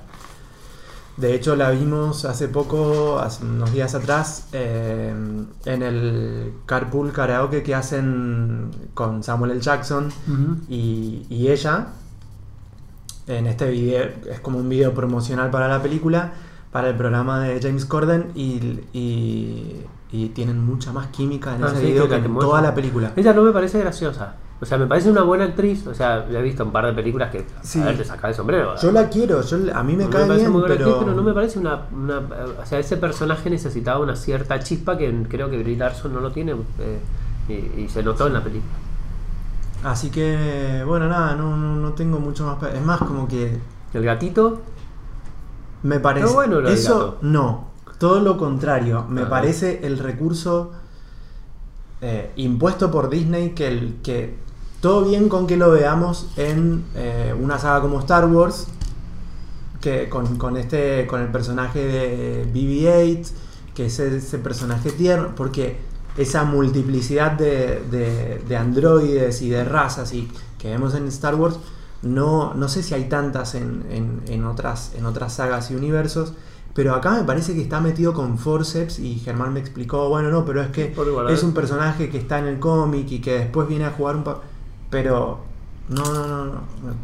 De 1.18 1.34
hecho, 1.34 1.56
la 1.56 1.72
vimos 1.72 2.26
hace 2.26 2.48
poco, 2.48 3.18
hace 3.18 3.44
unos 3.44 3.74
días 3.74 3.96
atrás, 3.96 4.50
eh, 4.54 5.12
en 5.66 5.82
el 5.82 6.54
Carpool 6.68 7.12
Karaoke 7.12 7.64
que 7.64 7.74
hacen 7.74 8.70
con 8.94 9.24
Samuel 9.24 9.52
L. 9.54 9.62
Jackson 9.62 10.10
y, 10.70 11.26
y 11.30 11.48
ella. 11.50 11.88
En 13.26 13.46
este 13.48 13.70
video, 13.72 14.10
es 14.32 14.40
como 14.42 14.60
un 14.60 14.70
video 14.70 14.94
promocional 14.94 15.50
para 15.50 15.68
la 15.68 15.82
película, 15.82 16.34
para 16.72 16.90
el 16.90 16.96
programa 16.96 17.40
de 17.42 17.60
James 17.62 17.86
Corden, 17.86 18.32
y, 18.36 18.80
y- 18.94 19.86
y 20.10 20.30
tienen 20.30 20.64
mucha 20.64 20.94
más 20.94 21.08
química 21.08 21.54
en 21.56 21.64
Ah, 21.64 21.68
ese 21.68 21.82
sí, 21.82 21.86
video 21.88 22.08
que 22.08 22.16
en 22.16 22.32
muestra. 22.32 22.48
toda 22.50 22.62
la 22.62 22.74
película. 22.74 23.12
Ella 23.18 23.34
no 23.34 23.42
me 23.42 23.52
parece 23.52 23.80
graciosa. 23.80 24.36
O 24.60 24.66
sea, 24.66 24.78
me 24.80 24.88
parece 24.88 25.10
una 25.12 25.22
buena 25.22 25.46
actriz. 25.46 25.86
O 25.88 25.94
sea, 25.94 26.26
he 26.30 26.42
visto 26.42 26.64
un 26.66 26.72
par 26.72 26.86
de 26.88 26.94
películas 26.94 27.32
que 27.32 27.46
Sí. 27.62 27.80
a 27.82 27.86
ver, 27.86 27.98
te 27.98 28.04
saca 28.04 28.28
el 28.30 28.34
sombrero. 28.36 28.76
Yo 28.82 28.92
la 28.92 29.08
quiero, 29.08 29.42
yo, 29.44 29.58
a 29.76 29.84
mí 29.84 29.96
me 29.96 30.06
No 30.06 30.10
cae 30.10 30.26
parece 30.26 30.50
bien, 30.50 30.62
pero... 30.64 30.74
actriz, 30.74 30.96
pero 31.00 31.14
no 31.14 31.22
me 31.22 31.34
parece 31.34 31.60
una, 31.60 31.82
una- 31.94 32.22
O 32.62 32.66
sea, 32.66 32.80
ese 32.80 32.98
personaje 32.98 33.50
necesitaba 33.52 34.00
una 34.00 34.16
cierta 34.16 34.60
chispa 34.60 34.98
que 34.98 35.24
creo 35.30 35.50
que 35.52 35.62
Brie 35.62 35.78
Larson 35.78 36.12
no 36.14 36.20
lo 36.22 36.32
tiene. 36.32 36.54
eh, 36.80 37.00
y, 37.50 37.82
y 37.84 37.90
se 37.90 38.02
notó 38.04 38.28
en 38.28 38.34
la 38.34 38.44
película. 38.44 38.74
Así 39.84 40.10
que, 40.10 40.84
bueno, 40.88 41.08
nada, 41.08 41.36
no, 41.36 41.56
no, 41.56 41.76
no 41.76 41.94
tengo 41.94 42.20
mucho 42.20 42.46
más... 42.46 42.74
Es 42.74 42.82
más, 42.84 42.98
como 43.00 43.28
que 43.28 43.58
El 43.94 44.04
gatito. 44.04 44.62
me 45.84 46.00
parece... 46.00 46.26
Está 46.26 46.36
bueno 46.36 46.62
lo 46.62 46.68
del 46.70 46.78
Eso 46.78 46.98
gato. 47.00 47.18
no, 47.22 47.68
todo 48.00 48.20
lo 48.22 48.38
contrario. 48.38 49.06
Me 49.08 49.22
Ajá. 49.22 49.30
parece 49.30 49.86
el 49.86 50.00
recurso 50.00 50.72
eh, 52.02 52.32
impuesto 52.36 52.92
por 52.92 53.10
Disney 53.10 53.52
que, 53.52 53.68
el, 53.68 53.98
que 54.04 54.36
todo 54.82 55.06
bien 55.06 55.30
con 55.30 55.48
que 55.48 55.58
lo 55.58 55.72
veamos 55.72 56.28
en 56.38 56.84
eh, 56.96 57.34
una 57.40 57.60
saga 57.60 57.82
como 57.82 58.00
Star 58.00 58.26
Wars, 58.28 58.68
que 59.82 60.10
con, 60.10 60.38
con 60.38 60.58
este 60.58 61.06
con 61.08 61.22
el 61.22 61.28
personaje 61.28 61.86
de 61.86 62.46
BB-8, 62.54 63.28
que 63.76 63.86
es 63.88 64.00
ese 64.00 64.40
personaje 64.40 64.92
tierno, 64.92 65.30
porque 65.36 65.78
esa 66.18 66.44
multiplicidad 66.46 67.32
de, 67.34 67.84
de- 67.92 68.42
de 68.48 68.58
androides 68.58 69.42
y 69.44 69.50
de 69.50 69.64
razas 69.64 70.14
y, 70.14 70.28
que 70.58 70.70
vemos 70.70 70.96
en 70.96 71.08
Star 71.08 71.36
Wars, 71.36 71.58
no, 72.02 72.54
no 72.56 72.70
sé 72.70 72.82
si 72.82 72.96
hay 72.96 73.06
tantas 73.08 73.54
en, 73.54 73.86
en- 73.92 74.22
en 74.28 74.46
otras, 74.46 74.94
en 74.98 75.06
otras 75.06 75.34
sagas 75.34 75.70
y 75.72 75.76
universos, 75.76 76.34
Pero 76.74 76.94
acá 76.94 77.12
me 77.12 77.24
parece 77.24 77.54
que 77.56 77.62
está 77.62 77.80
metido 77.82 78.14
con 78.14 78.38
forceps 78.38 79.00
y 79.00 79.16
Germán 79.20 79.52
me 79.54 79.60
explicó, 79.60 80.10
bueno, 80.10 80.30
no, 80.30 80.46
pero 80.46 80.62
es 80.62 80.70
que 80.70 80.94
es 81.34 81.42
un 81.44 81.54
personaje 81.54 82.10
que 82.10 82.18
está 82.20 82.38
en 82.40 82.46
el 82.46 82.60
cómic 82.60 83.12
y 83.12 83.20
que 83.20 83.34
después 83.40 83.68
viene 83.68 83.86
a 83.86 83.92
jugar 83.92 84.16
un 84.16 84.24
pa- 84.24 84.42
Pero 84.90 85.40
no, 85.90 86.04
no, 86.04 86.28
no, 86.28 86.46
no, 86.46 86.52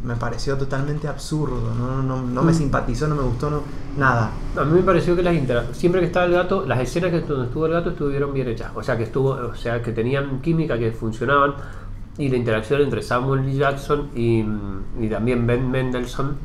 me, 0.04 0.13
me 0.13 0.16
pareció 0.20 0.58
totalmente 0.58 1.08
absurdo, 1.08 1.74
no, 1.78 2.02
no, 2.04 2.22
no 2.22 2.44
me 2.44 2.52
Mm. 2.52 2.56
simpatizó, 2.56 3.08
no 3.08 3.16
me 3.16 3.24
gustó, 3.24 3.50
no, 3.50 3.62
nada. 3.98 4.32
A 4.58 4.63
mí 4.63 4.74
me 4.74 4.82
pareció 4.84 5.16
que 5.16 5.24
las 5.24 5.36
siempre 5.78 6.02
que 6.02 6.08
estaba 6.08 6.25
el 6.25 6.34
gato, 6.34 6.66
las 6.66 6.80
escenas 6.80 7.12
que 7.12 7.22
donde 7.22 7.46
estuvo 7.48 7.66
el 7.66 7.72
gato 7.74 7.92
estuvieron 7.92 8.34
bien 8.34 8.48
hechas. 8.50 8.72
O 8.75 8.84
sea 8.84 8.98
que 8.98 9.04
estuvo, 9.04 9.30
o 9.32 9.56
sea 9.56 9.82
que 9.82 9.92
tenían 9.92 10.42
química, 10.42 10.78
que 10.78 10.92
funcionaban. 10.92 11.54
Y 12.18 12.30
la 12.30 12.38
interacción 12.38 12.82
entre 12.82 13.02
Samuel 13.02 13.40
L. 13.42 13.56
Jackson 13.56 14.10
y, 14.16 14.46
y 15.02 15.10
también 15.10 15.48
Ben 15.48 15.72
Mendelssohn 15.72 16.36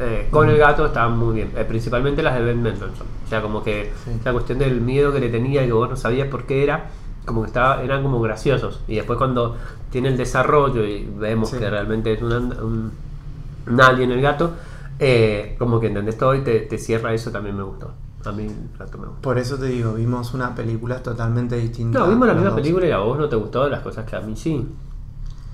eh, 0.00 0.28
con 0.30 0.48
el 0.48 0.58
gato 0.58 0.86
estaban 0.86 1.16
muy 1.18 1.36
bien. 1.36 1.52
Eh, 1.56 1.64
principalmente 1.66 2.22
las 2.22 2.34
de 2.34 2.42
Ben 2.42 2.62
Mendelssohn. 2.62 3.06
O 3.24 3.28
sea, 3.28 3.40
como 3.42 3.62
que 3.64 3.92
Sí. 4.04 4.10
la 4.24 4.32
cuestión 4.32 4.58
del 4.58 4.80
miedo 4.80 5.12
que 5.12 5.20
le 5.20 5.28
tenía 5.30 5.62
y 5.64 5.66
que 5.68 5.72
vos 5.72 5.88
no 5.88 5.96
sabías 5.96 6.28
por 6.28 6.44
qué 6.44 6.62
era, 6.64 6.90
como 7.28 7.42
que 7.42 7.46
estaba, 7.48 7.82
eran 7.84 8.02
como 8.02 8.20
graciosos. 8.20 8.80
Y 8.88 8.96
después 8.96 9.16
cuando 9.18 9.56
tiene 9.90 10.08
el 10.08 10.16
desarrollo 10.16 10.84
y 10.84 11.08
vemos 11.16 11.50
Sí. 11.50 11.58
que 11.58 11.70
realmente 11.70 12.12
es 12.14 12.20
un, 12.22 12.32
un, 12.32 12.92
un 13.68 13.80
alien 13.80 14.10
el 14.10 14.20
gato, 14.20 14.50
eh, 14.98 15.54
como 15.60 15.78
que 15.78 15.86
entendés 15.86 16.18
todo 16.18 16.34
y 16.34 16.40
te, 16.40 16.60
te 16.60 16.76
cierra 16.78 17.14
eso 17.14 17.30
también 17.30 17.56
me 17.56 17.62
gustó. 17.62 17.92
A 18.24 18.32
mí 18.32 18.42
el 18.46 18.78
gato 18.78 18.98
me 18.98 19.06
gustó. 19.06 19.22
Por 19.22 19.38
eso 19.38 19.56
te 19.56 19.66
digo, 19.66 19.94
vimos 19.94 20.34
una 20.34 20.54
película 20.54 21.02
totalmente 21.02 21.56
distinta. 21.56 22.00
No, 22.00 22.08
vimos 22.08 22.26
la 22.26 22.34
misma 22.34 22.50
dos. 22.50 22.60
película 22.60 22.86
y 22.86 22.90
a 22.90 22.98
vos 22.98 23.16
no 23.16 23.28
te 23.28 23.36
gustó 23.36 23.68
las 23.68 23.80
cosas 23.80 24.04
que 24.10 24.16
a 24.16 24.20
mí 24.20 24.34
sí. 24.36 24.66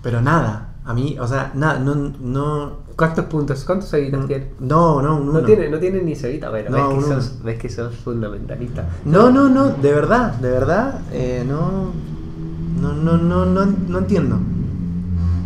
Pero 0.02 0.20
nada, 0.22 0.73
a 0.84 0.92
mí, 0.94 1.16
o 1.18 1.26
sea, 1.26 1.50
nada, 1.54 1.78
no, 1.78 1.94
no, 1.94 2.84
¿Cuántos 2.96 3.24
puntos? 3.24 3.64
¿Cuántos 3.64 3.88
seguidas 3.88 4.26
tiene? 4.26 4.52
no, 4.60 5.02
no, 5.02 5.16
un 5.16 5.26
No 5.26 5.32
uno. 5.32 5.42
tiene, 5.42 5.68
no 5.68 5.78
tiene 5.78 6.02
ni 6.02 6.14
cevita, 6.14 6.50
pero 6.52 6.70
No, 6.70 6.76
ves, 6.90 6.98
que 6.98 7.04
uno. 7.06 7.20
sos, 7.20 7.42
ves 7.42 7.58
que 7.58 7.68
sos 7.68 7.94
fundamentalista. 7.96 8.88
No, 9.04 9.30
no, 9.30 9.48
no, 9.48 9.70
de 9.70 9.92
verdad, 9.92 10.34
de 10.34 10.50
verdad, 10.50 11.00
eh, 11.12 11.44
no, 11.46 11.90
no, 12.80 12.92
no, 12.92 13.16
no, 13.16 13.46
no, 13.46 13.66
no 13.66 13.98
entiendo. 13.98 14.38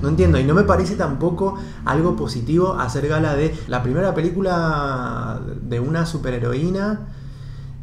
No 0.02 0.08
entiendo, 0.10 0.38
y 0.38 0.44
no 0.44 0.54
me 0.54 0.62
parece 0.62 0.94
tampoco 0.94 1.56
algo 1.84 2.14
positivo 2.14 2.74
hacer 2.74 3.08
gala 3.08 3.34
de 3.34 3.52
la 3.66 3.82
primera 3.82 4.14
película 4.14 5.40
de 5.62 5.80
una 5.80 6.06
superheroína 6.06 7.08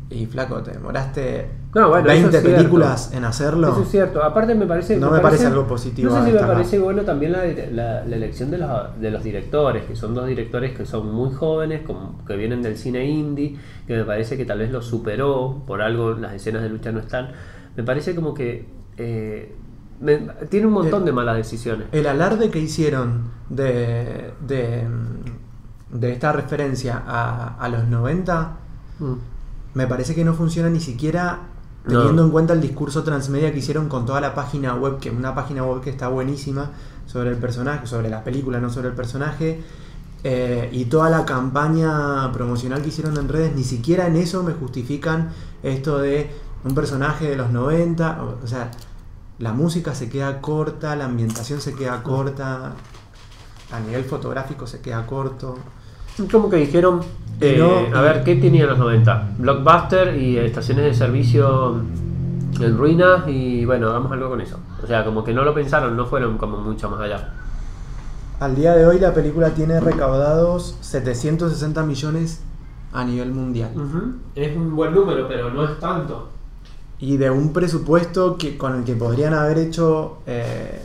y 0.10 0.26
flaco, 0.28 0.62
te 0.62 0.72
demoraste 0.72 1.50
No, 1.76 1.90
bueno, 1.90 2.10
eso 2.10 2.22
20 2.22 2.38
es 2.38 2.42
cierto. 2.44 2.58
películas 2.58 3.12
en 3.14 3.26
hacerlo. 3.26 3.68
Eso 3.70 3.82
es 3.84 3.90
cierto. 3.90 4.24
Aparte 4.24 4.56
me 4.56 4.66
parece... 4.66 4.96
No 4.98 5.12
me 5.12 5.20
parece 5.20 5.46
algo 5.46 5.68
positivo 5.68 6.10
No 6.10 6.24
sé 6.24 6.32
si 6.32 6.34
me 6.36 6.40
parece 6.42 6.80
bueno 6.80 7.02
también 7.04 7.34
la, 7.34 7.44
la- 7.72 8.06
la 8.06 8.16
elección 8.16 8.50
de 8.50 8.58
los, 8.60 8.70
de 9.00 9.12
los 9.12 9.22
directores, 9.24 9.84
que 9.84 9.96
son 9.96 10.14
dos 10.16 10.26
directores 10.26 10.76
que 10.76 10.86
son 10.86 11.12
muy 11.14 11.34
jóvenes, 11.34 11.82
como, 11.86 12.24
que 12.26 12.38
vienen 12.38 12.62
del 12.62 12.78
cine 12.78 13.06
indie, 13.06 13.58
que 13.86 13.98
me 13.98 14.06
parece 14.06 14.38
que 14.38 14.46
tal 14.46 14.60
vez 14.60 14.72
los 14.72 14.86
superó, 14.86 15.64
por 15.68 15.82
algo 15.82 16.14
las 16.14 16.32
escenas 16.34 16.62
de 16.64 16.70
lucha 16.70 16.92
no 16.94 17.00
están. 17.02 17.32
Me 17.76 17.84
parece 17.84 18.16
como 18.16 18.34
que... 18.34 18.66
eh, 18.98 19.54
me- 20.00 20.18
tiene 20.50 20.68
un 20.68 20.74
montón 20.74 21.02
El- 21.02 21.06
de 21.08 21.12
malas 21.12 21.36
decisiones. 21.36 21.88
El 21.92 22.08
alarde 22.08 22.50
que 22.50 22.60
hicieron 22.60 23.32
de, 23.50 24.32
de, 24.48 24.88
de 25.92 26.12
esta 26.14 26.32
referencia 26.32 27.04
a, 27.06 27.56
a 27.60 27.68
los 27.70 27.86
90 27.88 28.60
Mm. 29.00 29.14
me 29.74 29.88
parece 29.88 30.16
que 30.16 30.24
no 30.24 30.34
funciona 30.34 30.70
ni 30.70 30.80
siquiera 30.80 31.40
No. 31.88 32.00
teniendo 32.00 32.24
en 32.26 32.32
cuenta 32.32 32.54
el 32.54 32.62
discurso 32.62 33.04
transmedia 33.04 33.52
que 33.52 33.60
hicieron 33.60 33.88
con 33.90 34.06
toda 34.06 34.20
la 34.22 34.34
página 34.34 34.74
web, 34.76 35.00
que 35.00 35.10
es 35.10 35.16
una 35.16 35.36
página 35.36 35.64
web 35.64 35.82
que 35.82 35.90
está 35.92 36.08
buenísima 36.08 36.72
sobre 37.06 37.30
el 37.30 37.38
personaje, 37.38 37.86
sobre 37.88 38.10
la 38.10 38.24
película, 38.24 38.60
no 38.60 38.70
sobre 38.70 38.90
el 38.90 38.96
personaje. 38.96 39.62
eh, 40.24 40.70
y 40.72 40.86
toda 40.86 41.12
la 41.12 41.24
campaña 41.26 42.32
promocional 42.32 42.82
que 42.82 42.88
hicieron 42.88 43.16
en 43.18 43.30
redes, 43.30 43.56
ni 43.56 43.64
siquiera 43.64 44.08
en 44.08 44.16
eso 44.16 44.42
me 44.42 44.54
justifican 44.54 45.30
esto 45.62 46.00
de 46.00 46.32
un 46.64 46.74
personaje 46.74 47.30
de 47.30 47.36
los 47.36 47.52
90. 47.52 48.24
O, 48.24 48.44
o 48.44 48.48
sea, 48.48 48.72
la 49.38 49.54
música 49.54 49.94
se 49.94 50.10
queda 50.10 50.42
corta, 50.42 50.96
la 50.96 51.06
ambientación 51.06 51.62
se 51.62 51.76
queda 51.76 52.02
corta, 52.02 52.74
a 53.72 53.80
nivel 53.82 54.04
fotográfico 54.06 54.66
se 54.66 54.82
queda 54.82 55.06
corto. 55.06 55.58
Como 56.32 56.50
que 56.50 56.56
dijeron, 56.58 57.02
eh, 57.42 57.58
No, 57.60 57.98
a 57.98 58.02
ver, 58.02 58.24
¿qué 58.24 58.36
tenían 58.36 58.68
los 58.68 58.78
90? 58.78 59.36
Blockbuster 59.38 60.16
y 60.16 60.38
estaciones 60.38 60.86
de 60.86 60.94
servicio 60.94 61.82
en 62.60 62.78
ruinas 62.78 63.28
y 63.28 63.66
bueno, 63.66 63.90
hagamos 63.90 64.12
algo 64.12 64.30
con 64.30 64.42
eso. 64.42 64.60
O 64.84 64.88
sea, 64.88 65.04
como 65.04 65.24
que 65.24 65.34
no 65.34 65.44
lo 65.44 65.54
pensaron, 65.54 65.96
no 65.96 66.06
fueron 66.06 66.38
como 66.38 66.58
mucho 66.58 66.90
más 66.90 67.02
allá. 67.02 67.34
Al 68.40 68.56
día 68.56 68.76
de 68.76 68.86
hoy 68.86 69.00
la 69.00 69.14
película 69.14 69.52
tiene 69.52 69.80
recaudados 69.80 70.78
760 70.82 71.84
millones 71.84 72.42
a 72.92 73.04
nivel 73.04 73.32
mundial. 73.32 73.72
Es 74.36 74.56
un 74.56 74.76
buen 74.76 74.94
número, 74.94 75.28
pero 75.28 75.50
no 75.50 75.66
es 75.66 75.80
tanto. 75.80 76.30
Y 77.00 77.18
de 77.18 77.30
un 77.30 77.52
presupuesto 77.52 78.38
que, 78.38 78.58
con 78.58 78.76
el 78.76 78.84
que 78.84 78.96
podrían 78.96 79.34
haber 79.34 79.58
hecho, 79.58 80.20
eh, 80.26 80.82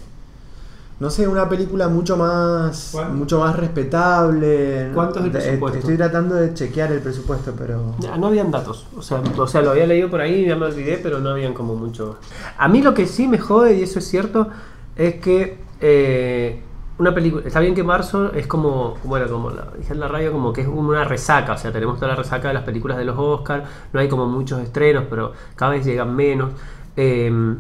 no 1.00 1.09
sé, 1.09 1.26
una 1.26 1.49
película 1.49 1.88
mucho 1.88 2.19
más, 2.19 2.90
¿Cuál? 2.92 3.12
mucho 3.14 3.40
más 3.40 3.57
respetable. 3.57 4.90
¿Cuánto 4.92 5.21
es 5.21 5.25
el 5.25 5.30
presupuesto? 5.30 5.78
Estoy 5.78 5.97
tratando 5.97 6.35
de 6.35 6.52
chequear 6.52 6.92
el 6.92 7.00
presupuesto, 7.00 7.54
pero... 7.57 7.95
Ya, 8.00 8.19
no 8.19 8.26
habían 8.26 8.50
datos. 8.50 8.87
O 8.95 9.00
sea, 9.00 9.23
o 9.38 9.47
sea, 9.47 9.62
lo 9.62 9.71
había 9.71 9.87
leído 9.87 10.11
por 10.11 10.21
ahí, 10.21 10.45
ya 10.45 10.57
me 10.57 10.66
olvidé, 10.66 11.00
pero 11.02 11.19
no 11.19 11.30
habían 11.30 11.54
como 11.54 11.75
mucho. 11.75 12.19
A 12.59 12.69
mí 12.69 12.83
lo 12.83 12.92
que 12.92 13.07
sí 13.07 13.26
me 13.26 13.38
jode, 13.38 13.78
y 13.78 13.83
eso 13.83 13.99
es 13.99 14.09
cierto, 14.09 14.49
es 14.95 15.14
que 15.14 15.59
eh, 15.80 16.62
una 16.99 17.14
película. 17.14 17.47
Está 17.47 17.61
bien 17.61 17.75
que 17.75 17.83
marzo 17.83 18.35
es 18.35 18.47
como, 18.47 18.99
bueno, 19.04 19.26
como 19.26 19.49
la 19.49 19.69
dije 19.78 19.95
en 19.95 20.00
la 20.00 20.09
radio, 20.09 20.33
como 20.33 20.52
que 20.52 20.61
es 20.61 20.66
como 20.66 20.80
una 20.90 21.04
resaca. 21.04 21.54
O 21.54 21.57
sea, 21.57 21.73
tenemos 21.73 21.97
toda 21.97 22.09
la 22.09 22.16
resaca 22.16 22.49
de 22.49 22.54
las 22.54 22.64
películas 22.64 22.99
de 22.99 23.07
los 23.07 23.19
Oscars. 23.19 23.64
No 23.95 24.00
hay 24.00 24.09
como 24.09 24.26
muchos 24.26 24.61
estrenos, 24.61 25.04
pero 25.09 25.33
cada 25.57 25.73
vez 25.73 25.87
llegan 25.87 26.14
menos. 26.14 26.50
Eh, 26.95 27.57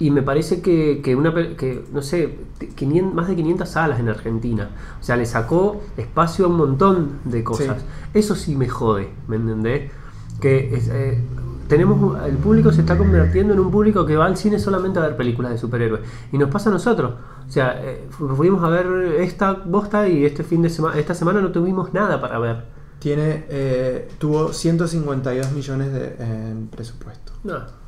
y 0.00 0.10
me 0.10 0.22
parece 0.22 0.60
que, 0.62 1.00
que 1.04 1.14
una 1.14 1.32
que, 1.56 1.84
no 1.92 2.02
sé, 2.02 2.38
500 2.74 3.14
más 3.14 3.28
de 3.28 3.36
500 3.36 3.68
salas 3.68 4.00
en 4.00 4.08
Argentina. 4.08 4.70
O 5.00 5.04
sea, 5.04 5.16
le 5.16 5.26
sacó 5.26 5.80
espacio 5.96 6.46
a 6.46 6.48
un 6.48 6.56
montón 6.56 7.20
de 7.24 7.44
cosas. 7.44 7.78
Sí. 7.80 7.86
Eso 8.14 8.34
sí 8.34 8.56
me 8.56 8.68
jode, 8.68 9.10
¿me 9.28 9.36
entendés? 9.36 9.92
Que 10.40 10.74
es, 10.74 10.88
eh, 10.88 11.22
tenemos 11.68 12.18
el 12.26 12.36
público 12.38 12.72
se 12.72 12.80
está 12.80 12.98
convirtiendo 12.98 13.52
en 13.54 13.60
un 13.60 13.70
público 13.70 14.04
que 14.06 14.16
va 14.16 14.26
al 14.26 14.36
cine 14.36 14.58
solamente 14.58 14.98
a 14.98 15.02
ver 15.02 15.16
películas 15.16 15.52
de 15.52 15.58
superhéroes. 15.58 16.00
Y 16.32 16.38
nos 16.38 16.50
pasa 16.50 16.70
a 16.70 16.72
nosotros. 16.72 17.12
O 17.46 17.52
sea, 17.52 17.78
eh, 17.80 18.06
fu- 18.10 18.28
fuimos 18.34 18.64
a 18.64 18.68
ver 18.70 18.86
esta 19.20 19.52
bosta 19.52 20.08
y 20.08 20.24
este 20.24 20.42
fin 20.44 20.62
de 20.62 20.70
semana, 20.70 20.98
esta 20.98 21.14
semana 21.14 21.40
no 21.40 21.52
tuvimos 21.52 21.92
nada 21.92 22.20
para 22.20 22.38
ver. 22.38 22.64
Tiene, 22.98 23.44
eh, 23.48 24.08
tuvo 24.18 24.52
152 24.52 25.52
millones 25.52 25.92
de 25.92 26.16
en 26.18 26.68
presupuesto. 26.68 27.32
No. 27.44 27.79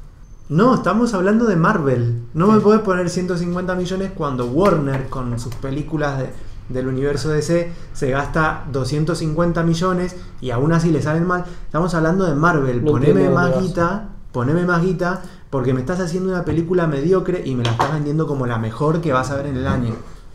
No, 0.53 0.75
estamos 0.75 1.15
hablando 1.15 1.47
de 1.47 1.57
Marvel. 1.57 2.25
No 2.35 2.47
me 2.49 2.61
puedes 2.61 2.83
poner 2.83 3.09
150 3.09 3.75
millones 3.75 4.11
cuando 4.15 4.47
Warner 4.47 5.09
con 5.09 5.39
sus 5.41 5.55
películas 5.55 6.19
de- 6.19 6.31
del 6.69 6.89
universo 6.89 7.31
DC 7.31 7.73
se 7.95 8.11
gasta 8.11 8.65
250 8.71 9.63
millones 9.63 10.15
y 10.43 10.51
aún 10.51 10.73
así 10.73 10.91
le 10.91 11.01
salen 11.01 11.27
mal. 11.27 11.45
Estamos 11.65 11.95
hablando 11.95 12.27
de 12.27 12.35
Marvel. 12.35 12.85
No 12.85 12.93
poneme 12.93 13.31
más 13.35 13.51
guita, 13.63 14.09
poneme 14.31 14.65
más 14.67 14.83
guita 14.83 15.23
porque 15.49 15.73
me 15.73 15.81
estás 15.81 16.01
haciendo 16.01 16.31
una 16.31 16.45
película 16.45 16.87
mediocre 16.87 17.43
y 17.47 17.55
me 17.55 17.65
la 17.65 17.71
estás 17.71 17.91
vendiendo 17.93 18.27
como 18.27 18.47
la 18.47 18.59
mejor 18.59 19.01
que 19.01 19.13
vas 19.13 19.31
a 19.31 19.37
ver 19.37 19.47
en 19.47 19.57
el 19.57 19.67
año. 19.67 19.95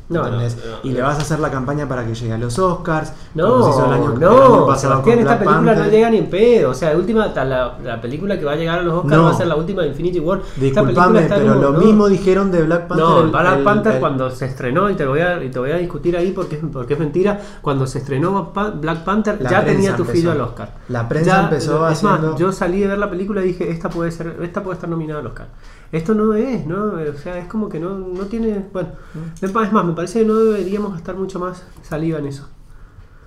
No, 0.10 0.24
¿entendés? 0.26 0.56
no, 0.56 0.72
no, 0.72 0.78
y 0.84 0.92
le 0.94 1.02
vas 1.02 1.18
a 1.20 1.22
hacer 1.22 1.40
la 1.40 1.52
campaña 1.52 1.86
para 1.86 2.06
que 2.06 2.16
llegue 2.16 2.32
a 2.32 2.38
los 2.38 2.58
Oscars. 2.58 3.12
No, 3.36 3.50
como 3.60 3.64
se 3.66 3.70
hizo 3.72 3.86
el 3.88 3.92
año- 3.94 4.14
el 4.14 4.20
no, 4.22 4.30
año 4.30 4.66
pasado 4.68 4.94
Sebastián, 4.94 5.20
esta 5.20 5.40
película 5.40 5.76
no 5.76 5.86
llega 5.90 6.10
ni 6.10 6.18
en 6.20 6.30
pedo. 6.30 6.70
O 6.70 6.74
sea, 6.74 6.96
última, 6.96 7.28
la, 7.28 7.78
la 7.84 8.00
película 8.02 8.40
que 8.40 8.46
va 8.46 8.54
a 8.54 8.56
llegar 8.56 8.80
a 8.80 8.84
los 8.84 8.94
Oscars 9.04 9.22
va 9.22 9.30
a 9.32 9.34
ser 9.34 9.48
la 9.48 9.56
última 9.58 9.82
de 9.82 9.90
Infinity 9.90 10.20
War. 10.22 10.40
Disculpame, 10.56 11.22
pero 11.24 11.48
como- 11.56 11.62
lo 11.62 11.72
mismo 11.74 12.08
dijeron 12.08 12.52
de 12.52 12.64
Black 12.64 12.88
Panther. 12.88 13.06
No, 13.06 13.20
el- 13.22 13.30
Black 13.32 13.58
el- 13.58 13.64
Panther 13.66 13.94
el- 13.96 14.00
cuando 14.00 14.30
se 14.32 14.46
estrenó, 14.46 14.90
y 14.90 14.96
te, 14.96 15.06
voy 15.06 15.20
a, 15.20 15.44
y 15.44 15.50
te 15.50 15.60
voy 15.60 15.72
a 15.72 15.78
discutir 15.78 16.16
ahí 16.16 16.32
porque, 16.32 16.56
es- 16.56 16.64
porque 16.72 16.94
es 16.94 17.00
mentira, 17.00 17.40
cuando 17.62 17.86
se 17.86 17.98
estrenó 18.00 18.54
Black 18.80 19.04
Panther 19.04 19.42
La 19.42 19.50
ya 19.50 19.66
tenía 19.66 19.94
tu 19.96 20.06
filho 20.06 20.32
al 20.32 20.40
Oscar. 20.40 20.74
La 20.88 21.10
prensa 21.10 21.32
Ya, 21.32 21.44
empezó 21.44 21.86
es 21.90 21.94
haciendo- 21.98 22.30
Más, 22.32 22.40
yo 22.40 22.52
salí 22.54 22.80
de 22.80 22.88
ver 22.88 22.98
la 22.98 23.10
película 23.10 23.42
y 23.44 23.48
dije, 23.48 23.70
esta 23.70 23.90
puede 23.90 24.12
ser, 24.12 24.38
esta 24.42 24.64
puede 24.64 24.76
estar 24.76 24.90
nominada 24.90 25.20
al 25.20 25.28
Oscar. 25.28 25.48
Esto 25.92 26.14
no 26.14 26.34
es, 26.34 26.66
¿no? 26.66 26.94
O 26.94 27.18
sea, 27.22 27.38
es 27.38 27.48
como 27.48 27.70
que 27.70 27.80
no, 27.80 27.98
no 27.98 28.24
tiene... 28.26 28.66
Bueno, 28.74 28.90
Mm. 29.14 29.46
es 29.46 29.54
más, 29.54 29.86
me 29.86 29.94
parece 29.94 30.20
que 30.22 30.26
no 30.26 30.36
deberíamos 30.36 30.94
gastar 30.94 31.16
mucho 31.16 31.40
más 31.40 31.64
saliva 31.82 32.20
en 32.20 32.28
eso. 32.28 32.48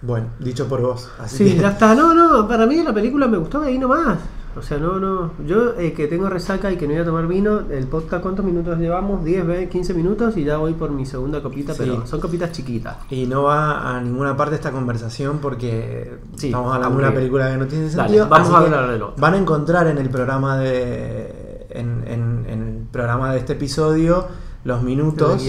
Bueno, 0.03 0.29
dicho 0.39 0.67
por 0.69 0.81
vos. 0.81 1.11
Así 1.19 1.39
Sí, 1.49 1.55
que- 1.57 1.61
ya 1.63 1.71
está. 1.71 1.95
No, 1.95 2.15
no, 2.15 2.47
para 2.49 2.67
mí 2.67 2.83
la 2.83 2.93
película 2.95 3.29
me 3.29 3.37
gustó 3.39 3.63
ahí 3.63 3.79
nomás. 3.79 4.19
O 4.57 4.63
sea, 4.63 4.79
no, 4.79 4.99
no. 4.99 5.33
Yo 5.47 5.75
eh, 5.79 5.93
que 5.93 6.09
tengo 6.09 6.29
resaca 6.29 6.73
y 6.73 6.77
que 6.77 6.87
no 6.89 6.95
voy 6.95 7.03
a 7.03 7.05
tomar 7.05 7.27
vino, 7.29 7.61
el 7.71 7.87
podcast, 7.87 8.21
¿cuántos 8.23 8.45
minutos 8.45 8.79
llevamos? 8.79 9.23
10, 9.25 9.47
20, 9.47 9.69
15 9.69 9.95
minutos 9.95 10.37
y 10.37 10.43
ya 10.45 10.57
voy 10.57 10.73
por 10.75 10.91
mi 10.91 11.07
segunda 11.07 11.41
copita, 11.41 11.73
Sí. 11.73 11.79
pero 11.85 12.05
son 12.07 12.19
copitas 12.19 12.51
chiquitas. 12.51 12.97
Y 13.11 13.27
no 13.27 13.45
va 13.45 13.97
a 13.97 14.01
ninguna 14.01 14.37
parte 14.37 14.57
esta 14.57 14.73
conversación 14.73 15.39
porque 15.39 16.19
Sí, 16.37 16.47
estamos 16.49 16.75
hablando 16.75 16.99
de 16.99 17.05
una 17.05 17.15
película 17.15 17.51
que 17.53 17.57
no 17.59 17.67
tiene 17.67 17.85
Dale, 17.91 17.95
sentido. 18.09 18.29
vamos 18.29 18.49
así 18.49 18.55
a 18.57 18.59
hablar 18.59 18.91
otro. 18.91 19.15
Van 19.19 19.35
a 19.35 19.37
encontrar 19.39 19.87
en 19.87 19.99
el 19.99 20.09
programa 20.11 20.59
de. 20.59 21.50
En, 21.73 22.05
en- 22.07 22.45
en 22.49 22.63
el 22.69 22.85
programa 22.91 23.33
de 23.33 23.39
este 23.39 23.53
episodio 23.55 24.29
los 24.65 24.83
minutos. 24.83 25.43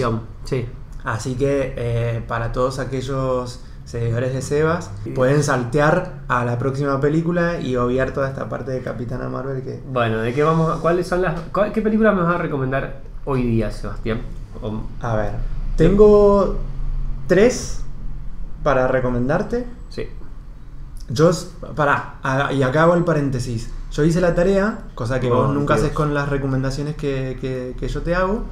Sí. 0.44 0.66
Así 1.04 1.34
que 1.34 1.74
eh, 1.76 2.24
para 2.28 2.52
todos 2.52 2.78
aquellos 2.78 3.60
seguidores 3.84 4.32
de 4.32 4.40
Sebas, 4.40 4.90
pueden 5.14 5.42
saltear 5.42 6.20
a 6.28 6.44
la 6.44 6.58
próxima 6.58 7.00
película 7.00 7.60
y 7.60 7.76
obviar 7.76 8.12
toda 8.12 8.28
esta 8.28 8.48
parte 8.48 8.70
de 8.70 8.80
Capitana 8.80 9.28
Marvel 9.28 9.62
que... 9.62 9.82
Bueno, 9.92 10.18
¿de 10.18 10.32
qué 10.32 10.42
vamos 10.44 10.70
a- 10.70 10.80
¿Cuáles 10.80 11.06
son 11.08 11.22
las. 11.22 11.38
cuál- 11.52 11.72
¿Qué 11.72 11.82
película 11.82 12.12
me 12.12 12.22
vas 12.22 12.36
a 12.36 12.38
recomendar 12.38 13.00
hoy 13.24 13.42
día, 13.42 13.70
Sebastián? 13.72 14.20
O- 14.62 14.82
A 15.04 15.16
ver, 15.16 15.32
tengo 15.76 16.58
tres 17.26 17.82
para 18.62 18.86
recomendarte. 18.88 19.66
sí. 19.90 20.06
Yo, 21.08 21.30
pará, 21.74 22.14
y 22.52 22.62
acá 22.62 22.84
hago 22.84 22.94
el 22.94 23.04
paréntesis. 23.04 23.70
Yo 23.92 24.04
hice 24.04 24.20
la 24.20 24.34
tarea, 24.34 24.84
cosa 24.94 25.20
que 25.20 25.28
vos 25.28 25.48
Oh, 25.50 25.52
nunca 25.52 25.74
Dios. 25.74 25.84
haces 25.84 25.94
con 25.96 26.14
las 26.14 26.28
recomendaciones 26.28 26.96
que, 26.96 27.36
que- 27.40 27.74
que 27.78 27.88
yo 27.88 28.02
te 28.02 28.14
hago. 28.14 28.44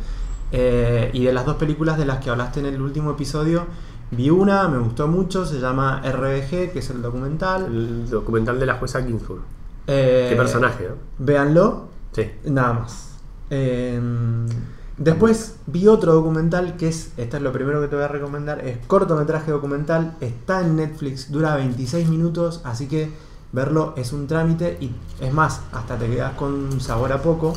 eh, 0.52 1.10
y 1.12 1.24
de 1.24 1.32
las 1.32 1.46
dos 1.46 1.56
películas 1.56 1.96
de 1.96 2.04
las 2.04 2.18
que 2.18 2.28
hablaste 2.28 2.58
en 2.58 2.66
el 2.66 2.82
último 2.82 3.12
episodio, 3.12 3.66
vi 4.10 4.28
una, 4.30 4.66
me 4.66 4.78
gustó 4.78 5.06
mucho, 5.06 5.46
se 5.46 5.60
llama 5.60 6.02
RBG, 6.04 6.72
que 6.72 6.80
es 6.80 6.90
el 6.90 7.00
documental. 7.02 7.66
El 7.66 8.10
documental 8.10 8.58
de 8.58 8.66
la 8.66 8.74
jueza 8.74 9.00
Ginsburg. 9.02 9.42
Eh, 9.86 10.26
Qué 10.28 10.34
personaje, 10.36 10.88
¿no? 10.88 10.96
Véanlo, 11.24 11.88
Sí. 12.12 12.28
nada 12.46 12.72
más. 12.72 13.10
Eh, 13.50 14.00
después 14.96 15.56
vi 15.66 15.86
otro 15.86 16.14
documental 16.14 16.76
que 16.76 16.88
es, 16.88 17.12
esta 17.16 17.36
es 17.36 17.42
lo 17.44 17.52
primero 17.52 17.80
que 17.80 17.86
te 17.88 17.94
voy 17.96 18.04
a 18.04 18.08
recomendar, 18.08 18.64
es 18.66 18.84
cortometraje 18.86 19.52
documental, 19.52 20.16
está 20.20 20.60
en 20.62 20.74
Netflix, 20.76 21.30
dura 21.30 21.54
26 21.56 22.08
minutos, 22.08 22.60
así 22.64 22.88
que 22.88 23.10
verlo 23.52 23.94
es 23.96 24.12
un 24.12 24.26
trámite 24.26 24.78
y 24.80 24.90
es 25.20 25.32
más, 25.32 25.60
hasta 25.72 25.96
te 25.96 26.06
quedas 26.08 26.34
con 26.34 26.80
sabor 26.80 27.12
a 27.12 27.20
poco. 27.22 27.54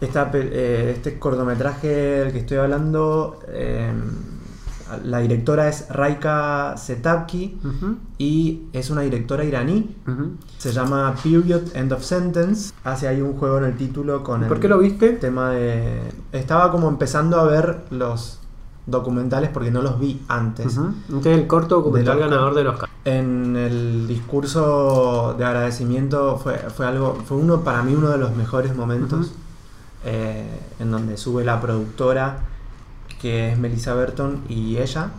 Esta 0.00 0.30
eh, 0.34 0.94
este 0.96 1.18
cortometraje 1.18 1.88
del 1.88 2.32
que 2.32 2.38
estoy 2.38 2.56
hablando, 2.56 3.38
eh, 3.48 3.92
la 5.04 5.18
directora 5.18 5.68
es 5.68 5.88
Raika 5.90 6.74
Setapki 6.76 7.58
Ujú, 7.62 7.96
y 8.18 8.62
es 8.72 8.90
una 8.90 9.02
directora 9.02 9.44
iraní. 9.44 9.94
Se 10.58 10.72
llama 10.72 11.14
Period 11.22 11.76
End 11.76 11.92
of 11.92 12.02
Sentence. 12.02 12.72
Hace 12.82 13.06
ahí 13.06 13.20
un 13.20 13.34
juego 13.36 13.58
en 13.58 13.64
el 13.64 13.76
título 13.76 14.24
con 14.24 14.40
¿Por 14.48 14.56
el 14.56 14.60
qué 14.60 14.68
lo 14.68 14.78
viste? 14.78 15.10
tema 15.10 15.50
de. 15.50 16.00
Estaba 16.32 16.72
como 16.72 16.88
empezando 16.88 17.38
a 17.38 17.44
ver 17.44 17.84
los 17.90 18.39
documentales 18.86 19.50
porque 19.50 19.70
no 19.70 19.82
los 19.82 19.98
vi 20.00 20.22
antes. 20.28 20.76
Ujú. 20.76 20.94
Este 21.18 21.32
es 21.34 21.38
el 21.40 21.46
corto 21.46 21.76
documental 21.76 22.16
Oscar. 22.18 22.30
ganador 22.30 22.54
del 22.54 22.66
Oscar. 22.68 22.88
En 23.04 23.56
el 23.56 24.06
discurso 24.08 25.34
de 25.38 25.44
agradecimiento 25.44 26.38
fue, 26.38 26.56
fue 26.58 26.86
algo. 26.86 27.14
Fue 27.26 27.36
uno 27.36 27.60
para 27.62 27.82
mí 27.82 27.94
uno 27.94 28.08
de 28.10 28.18
los 28.18 28.34
mejores 28.36 28.74
momentos. 28.74 29.32
Eh, 30.04 30.46
en 30.78 30.90
donde 30.90 31.16
sube 31.18 31.44
la 31.44 31.60
productora, 31.60 32.38
que 33.20 33.52
es 33.52 33.58
Melissa 33.58 33.94
Burton, 33.94 34.40
y 34.48 34.78
ella. 34.78 35.10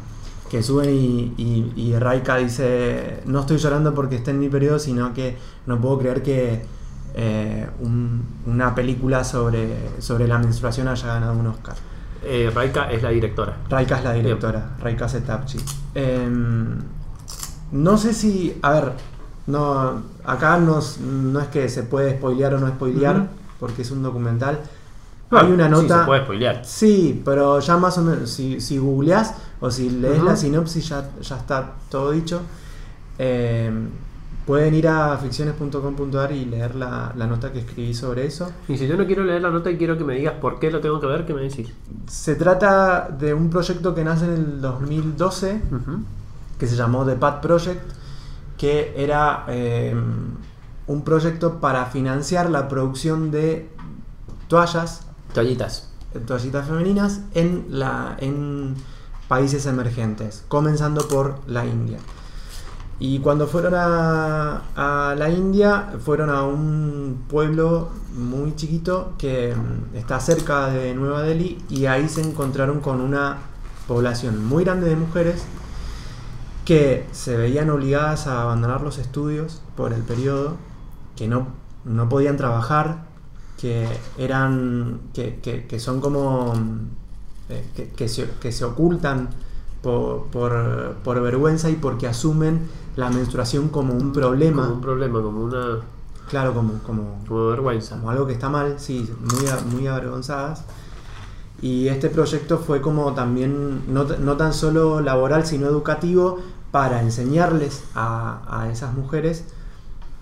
Que 0.49 0.61
suben 0.63 0.89
y, 0.89 1.33
y, 1.37 1.71
y 1.77 1.95
Raika 1.97 2.35
dice, 2.37 3.21
no 3.25 3.39
estoy 3.41 3.57
llorando 3.57 3.93
porque 3.93 4.15
está 4.17 4.31
en 4.31 4.39
mi 4.39 4.49
periodo, 4.49 4.79
sino 4.79 5.13
que 5.13 5.37
no 5.65 5.79
puedo 5.79 5.99
creer 5.99 6.23
que 6.23 6.65
eh, 7.13 7.69
un- 7.79 8.23
una 8.47 8.75
película 8.75 9.23
sobre, 9.23 9.77
sobre 10.01 10.27
la 10.27 10.39
menstruación 10.39 10.87
haya 10.89 11.07
ganado 11.07 11.33
un 11.39 11.47
Oscar. 11.47 11.75
Eh, 12.23 12.51
Raika 12.53 12.91
es 12.91 13.01
la 13.01 13.09
directora. 13.09 13.57
Raika 13.69 13.97
es 13.97 14.03
la 14.03 14.13
directora, 14.13 14.75
Raika 14.79 15.09
Setapchi. 15.09 15.57
Em, 15.95 16.77
no 17.71 17.97
sé 17.97 18.13
si, 18.13 18.57
a 18.61 18.71
ver, 18.71 18.91
no, 19.47 20.03
acá 20.25 20.57
no, 20.57 20.79
es- 20.79 20.99
no 20.99 21.39
es 21.39 21.47
que 21.47 21.67
se 21.69 21.83
puede 21.83 22.17
spoilear 22.17 22.53
o 22.55 22.59
no 22.59 22.67
spoilear, 22.67 23.27
porque 23.59 23.81
es 23.81 23.91
un 23.91 24.03
documental. 24.03 24.59
Bueno, 25.31 25.47
Hay 25.47 25.53
una 25.53 25.65
Sí, 25.65 25.71
nota... 25.71 25.99
se 26.01 26.05
puede 26.05 26.21
spoilear. 26.23 26.65
Sí, 26.65 27.21
pero 27.25 27.59
ya 27.59 27.77
más 27.77 27.97
o 27.97 28.01
menos, 28.01 28.29
si, 28.29 28.59
si 28.61 28.77
googleás 28.77 29.33
o 29.61 29.71
si 29.71 29.89
lees 29.89 30.21
la 30.21 30.35
sinopsis 30.35 30.89
ya, 30.89 31.09
ya 31.21 31.37
está 31.37 31.71
todo 31.89 32.11
dicho. 32.11 32.41
Eh, 33.17 33.71
pueden 34.51 34.73
ir 34.73 34.85
a 34.89 35.15
ficciones.com.ar 35.17 36.29
y 36.33 36.43
leer 36.43 36.75
la, 36.75 37.13
la 37.15 37.25
nota 37.25 37.53
que 37.53 37.59
escribí 37.59 37.93
sobre 37.93 38.25
eso. 38.25 38.51
Y 38.67 38.77
si 38.77 38.85
yo 38.85 38.97
no 38.97 39.05
quiero 39.05 39.23
leer 39.23 39.41
la 39.41 39.49
nota 39.49 39.71
y 39.71 39.77
quiero 39.77 39.97
que 39.97 40.03
me 40.03 40.13
digas 40.13 40.33
por 40.41 40.59
qué 40.59 40.69
lo 40.69 40.81
tengo 40.81 40.99
que 40.99 41.07
ver, 41.07 41.25
¿qué 41.25 41.33
me 41.33 41.43
decís? 41.43 41.69
Se 42.07 42.35
trata 42.35 43.07
de 43.17 43.33
un 43.33 43.49
proyecto 43.49 43.95
que 43.95 44.03
nace 44.03 44.25
en 44.25 44.31
el 44.33 44.59
2012 44.59 45.61
Ujú. 45.71 46.03
que 46.59 46.67
se 46.67 46.75
llamó 46.75 47.05
The 47.05 47.15
Pad 47.15 47.39
Project, 47.39 47.79
que 48.57 48.93
era 48.97 49.45
eh, 49.47 49.95
un 50.87 51.01
proyecto 51.05 51.61
para 51.61 51.85
financiar 51.85 52.49
la 52.49 52.67
producción 52.67 53.31
de 53.31 53.69
toallas 54.49 55.07
Toallitas. 55.33 55.93
toallitas 56.27 56.67
femeninas 56.67 57.21
en, 57.35 57.67
la, 57.69 58.17
en 58.19 58.75
países 59.29 59.65
emergentes, 59.65 60.43
comenzando 60.49 61.07
por 61.07 61.35
la 61.47 61.65
India. 61.65 61.99
Y 63.01 63.17
cuando 63.19 63.47
fueron 63.47 63.73
a, 63.75 64.61
a 64.75 65.15
la 65.15 65.29
India, 65.31 65.93
fueron 66.05 66.29
a 66.29 66.43
un 66.43 67.23
pueblo 67.27 67.89
muy 68.15 68.55
chiquito 68.55 69.13
que 69.17 69.55
mm, 69.55 69.95
está 69.97 70.19
cerca 70.19 70.67
de 70.67 70.93
Nueva 70.93 71.23
Delhi 71.23 71.57
y 71.69 71.87
ahí 71.87 72.07
se 72.07 72.21
encontraron 72.21 72.79
con 72.79 73.01
una 73.01 73.37
población 73.87 74.45
muy 74.45 74.63
grande 74.63 74.87
de 74.87 74.95
mujeres 74.95 75.43
que 76.65 77.07
se 77.11 77.37
veían 77.37 77.69
obligadas 77.69 78.27
a 78.27 78.43
abandonar 78.43 78.81
los 78.81 78.97
estudios 78.99 79.61
por 79.75 79.93
el 79.93 80.01
periodo, 80.03 80.57
que 81.15 81.27
no, 81.27 81.47
no 81.85 82.07
podían 82.07 82.37
trabajar, 82.37 83.05
que 83.59 83.87
eran 84.17 85.01
que, 85.13 85.39
que- 85.67 85.79
son 85.79 86.01
como 86.01 86.53
mm, 86.53 86.79
eh, 87.49 87.91
que 87.95 88.07
se, 88.07 88.29
que 88.39 88.51
se 88.51 88.63
ocultan 88.63 89.29
por, 89.81 90.25
por- 90.25 90.93
por 91.03 91.21
vergüenza 91.21 91.69
y 91.69 91.75
porque 91.75 92.07
asumen 92.07 92.61
la 92.95 93.09
menstruación 93.09 93.69
como 93.69 93.93
un 93.93 94.11
problema, 94.13 94.63
Como 94.63 94.75
un 94.75 94.81
problema, 94.81 95.21
como 95.21 95.41
una 95.43 95.77
claro, 96.29 96.53
como, 96.53 96.73
como, 96.85 97.19
como 97.27 97.47
vergüenza. 97.47 97.95
como 97.97 98.09
algo 98.11 98.25
que 98.27 98.33
está 98.33 98.49
mal, 98.49 98.75
sí, 98.79 99.09
muy, 99.19 99.73
muy 99.73 99.87
avergonzadas. 99.87 100.63
Y 101.61 101.87
este 101.89 102.09
proyecto 102.09 102.57
fue 102.57 102.81
como 102.81 103.13
también, 103.13 103.81
no, 103.93 104.03
no 104.05 104.35
tan 104.37 104.53
solo 104.53 104.99
laboral, 105.01 105.45
sino 105.45 105.67
educativo, 105.67 106.39
para 106.71 107.01
enseñarles 107.01 107.83
a, 107.95 108.41
a 108.61 108.71
esas 108.71 108.93
mujeres 108.93 109.43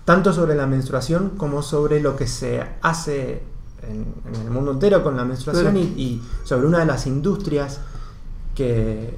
tanto 0.04 0.32
sobre 0.32 0.56
la 0.56 0.66
menstruación 0.66 1.30
como 1.36 1.62
sobre 1.62 2.00
lo 2.00 2.16
que 2.16 2.26
se 2.26 2.64
hace 2.82 3.42
en, 3.88 4.04
en 4.34 4.42
el 4.42 4.50
mundo 4.50 4.72
entero 4.72 5.04
con 5.04 5.16
la 5.16 5.24
menstruación 5.24 5.76
y, 5.76 5.82
y 5.82 6.22
sobre 6.42 6.66
una 6.66 6.80
de 6.80 6.86
las 6.86 7.06
industrias 7.06 7.78
que, 8.56 9.14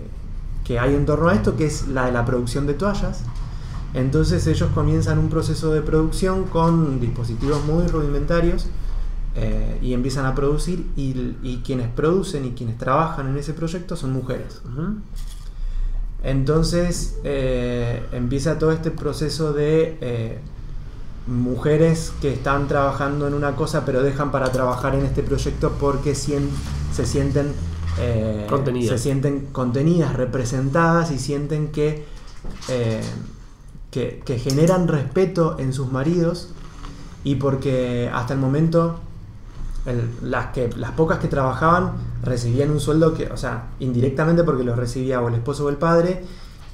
que 0.64 0.78
hay 0.78 0.94
en 0.94 1.06
torno 1.06 1.28
a 1.28 1.34
esto, 1.34 1.56
que 1.56 1.66
es 1.66 1.88
la 1.88 2.06
de 2.06 2.12
la 2.12 2.24
producción 2.24 2.66
de 2.66 2.74
toallas. 2.74 3.20
Entonces 3.94 4.46
ellos 4.46 4.70
comienzan 4.74 5.18
un 5.18 5.28
proceso 5.28 5.72
de 5.72 5.82
producción 5.82 6.44
con 6.44 6.98
dispositivos 7.00 7.64
muy 7.66 7.86
rudimentarios 7.86 8.66
eh, 9.34 9.78
y 9.82 9.92
empiezan 9.92 10.24
a 10.26 10.34
producir 10.34 10.86
y, 10.96 11.36
y 11.42 11.62
quienes 11.64 11.88
producen 11.88 12.44
y 12.46 12.52
quienes 12.52 12.78
trabajan 12.78 13.28
en 13.28 13.36
ese 13.36 13.52
proyecto 13.52 13.96
son 13.96 14.12
mujeres. 14.12 14.62
Entonces 16.22 17.16
eh, 17.24 18.02
empieza 18.12 18.58
todo 18.58 18.72
este 18.72 18.90
proceso 18.90 19.52
de 19.52 19.98
eh, 20.00 20.38
mujeres 21.26 22.12
que 22.20 22.32
están 22.32 22.68
trabajando 22.68 23.26
en 23.26 23.34
una 23.34 23.56
cosa 23.56 23.84
pero 23.84 24.02
dejan 24.02 24.30
para 24.30 24.52
trabajar 24.52 24.94
en 24.94 25.04
este 25.04 25.22
proyecto 25.22 25.72
porque 25.80 26.14
sien- 26.14 26.48
se 26.94 27.06
sienten 27.06 27.52
eh, 27.98 28.46
se 28.88 28.98
sienten 28.98 29.46
contenidas, 29.52 30.14
representadas 30.14 31.10
y 31.10 31.18
sienten 31.18 31.68
que, 31.72 32.04
eh, 32.68 33.00
que, 33.90 34.22
que 34.24 34.38
generan 34.38 34.88
respeto 34.88 35.56
en 35.58 35.72
sus 35.72 35.90
maridos 35.92 36.48
y 37.24 37.36
porque 37.36 38.10
hasta 38.12 38.34
el 38.34 38.40
momento 38.40 38.98
el- 39.86 40.30
las, 40.30 40.46
que, 40.52 40.70
las 40.76 40.92
pocas 40.92 41.18
que 41.18 41.28
trabajaban 41.28 41.92
recibían 42.22 42.70
un 42.70 42.80
sueldo 42.80 43.14
que, 43.14 43.26
o 43.26 43.36
sea, 43.36 43.68
indirectamente 43.80 44.44
porque 44.44 44.64
lo 44.64 44.74
recibía 44.76 45.20
o 45.20 45.28
el 45.28 45.34
esposo 45.34 45.66
o 45.66 45.68
el 45.68 45.76
padre, 45.76 46.24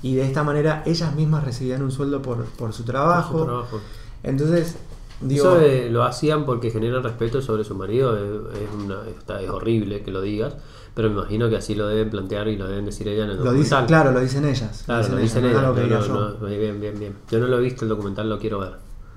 y 0.02 0.14
de 0.14 0.22
esta 0.26 0.44
manera 0.44 0.82
ellas 0.86 1.14
mismas 1.16 1.42
recibían 1.44 1.82
un 1.82 1.90
sueldo 1.90 2.22
por, 2.22 2.44
por 2.44 2.72
su 2.72 2.84
trabajo. 2.84 3.32
Por 3.32 3.40
su 3.40 3.46
trabajo. 3.46 3.80
Entonces, 4.22 4.76
digo, 5.20 5.44
Eso 5.52 5.58
de- 5.60 5.90
lo 5.90 6.04
hacían 6.04 6.44
porque 6.44 6.70
generan 6.70 7.02
respeto 7.02 7.40
sobre 7.42 7.64
su 7.64 7.74
marido, 7.74 8.16
es, 8.16 8.58
es 8.62 8.68
una- 8.84 9.06
está- 9.08 9.40
es 9.42 9.50
horrible 9.50 10.02
que 10.02 10.10
lo 10.10 10.20
digas, 10.20 10.54
pero 10.94 11.08
me 11.10 11.16
imagino 11.16 11.48
que 11.48 11.56
así 11.56 11.74
lo 11.74 11.86
deben 11.88 12.10
plantear 12.10 12.48
y 12.48 12.56
lo 12.56 12.66
deben 12.68 12.84
decir 12.84 13.06
ella 13.08 13.24
en 13.24 13.30
el 13.30 13.36
lo 13.38 13.44
documental. 13.44 13.86
claro, 13.86 14.12
lo 14.12 14.20
dicen 14.20 14.44
ellas. 14.44 14.82
Claro, 14.86 15.08
lo 15.08 15.16
dicen 15.16 15.44
ellas, 15.44 15.76
ellas, 15.76 16.08
no- 16.08 16.30
no- 16.30 16.46
bien, 16.46 16.80
bien, 16.80 16.98
bien. 16.98 17.14
Yo 17.30 17.38
no 17.38 17.46
lo 17.46 17.58
he 17.58 17.62
visto 17.62 17.84
el 17.84 17.88
documental, 17.88 18.28
lo 18.28 18.38
quiero 18.38 18.60
ver. 18.60 18.72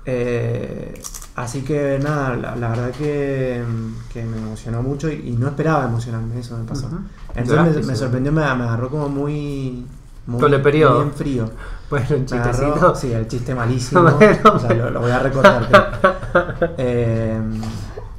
Eh, 0.06 1.00
así 1.36 1.62
que 1.62 2.00
nada, 2.02 2.36
la, 2.36 2.56
la 2.56 2.70
verdad 2.70 2.92
que, 2.92 3.64
que 4.12 4.24
me 4.24 4.38
emocionó 4.38 4.82
mucho 4.82 5.10
y, 5.12 5.30
y 5.30 5.32
no 5.34 5.48
esperaba 5.48 5.86
emocionarme, 5.86 6.40
eso 6.40 6.58
me 6.58 6.66
pasó. 6.66 6.90
Entonces 7.36 7.76
me, 7.86 7.88
me 7.88 7.96
sorprendió, 7.96 8.32
me, 8.32 8.42
me 8.42 8.46
agarró 8.64 8.90
como 8.90 9.10
muy, 9.10 9.86
muy, 10.28 10.40
Con 10.42 10.54
el 10.54 10.62
periodo. 10.62 10.96
muy 11.00 11.04
en 11.10 11.14
frío. 11.14 11.50
Bueno, 11.90 12.06
un 12.12 12.26
agarró- 12.26 12.52
chistecito. 12.52 12.96
sí, 12.96 13.12
el 13.14 13.28
chiste 13.28 13.54
malísimo. 13.56 14.02
Bueno. 14.18 14.38
o 14.54 14.60
sea, 14.60 14.74
lo, 14.74 14.90
lo 14.92 15.00
voy 15.02 15.12
a 15.12 15.20
recordar. 15.20 15.68
pero- 15.70 16.72
Eh, 16.78 17.40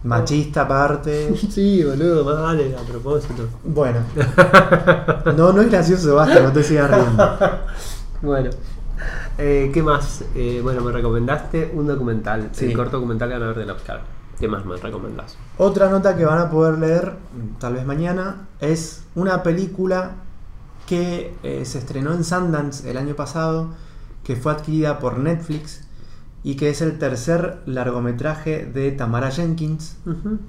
machista 0.04 0.62
aparte. 0.62 1.34
Sí, 1.36 1.82
boludo, 1.84 2.24
más 2.24 2.42
vale, 2.42 2.76
a 2.76 2.80
propósito. 2.82 3.48
Bueno. 3.64 4.00
No, 5.36 5.52
no 5.52 5.62
es 5.62 5.70
gracioso, 5.70 6.14
basta, 6.16 6.40
no 6.40 6.52
te 6.52 6.62
sigas 6.62 6.90
riendo. 6.90 7.38
Bueno, 8.22 8.50
eh, 9.38 9.70
¿qué 9.74 9.82
más? 9.82 10.22
Eh, 10.36 10.60
bueno, 10.62 10.80
me 10.82 10.92
recomendaste 10.92 11.72
un 11.74 11.88
documental, 11.88 12.50
Sí. 12.52 12.66
el 12.66 12.76
corto 12.76 12.98
documental 12.98 13.30
ganador 13.30 13.56
del 13.56 13.68
Oscar. 13.70 14.00
¿Qué 14.38 14.46
más 14.46 14.64
me 14.64 14.76
recomendás? 14.76 15.36
Otra 15.58 15.88
nota 15.88 16.16
que 16.16 16.24
van 16.24 16.38
a 16.38 16.48
poder 16.50 16.78
leer, 16.78 17.14
tal 17.58 17.74
vez 17.74 17.84
mañana, 17.84 18.46
es 18.60 19.02
una 19.16 19.42
película 19.42 20.12
que 20.86 21.34
eh, 21.42 21.64
se 21.64 21.78
estrenó 21.78 22.12
en 22.12 22.24
Sundance 22.24 22.90
el 22.90 22.96
año 22.96 23.14
pasado, 23.14 23.68
que 24.24 24.36
fue 24.36 24.52
adquirida 24.52 24.98
por 24.98 25.18
Netflix 25.18 25.82
y 26.44 26.56
que 26.56 26.70
es 26.70 26.82
el 26.82 26.98
tercer 26.98 27.62
largometraje 27.66 28.66
de 28.66 28.90
Tamara 28.92 29.30
Jenkins, 29.30 29.96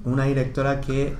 una 0.05 0.25
directora 0.25 0.81
que 0.81 1.15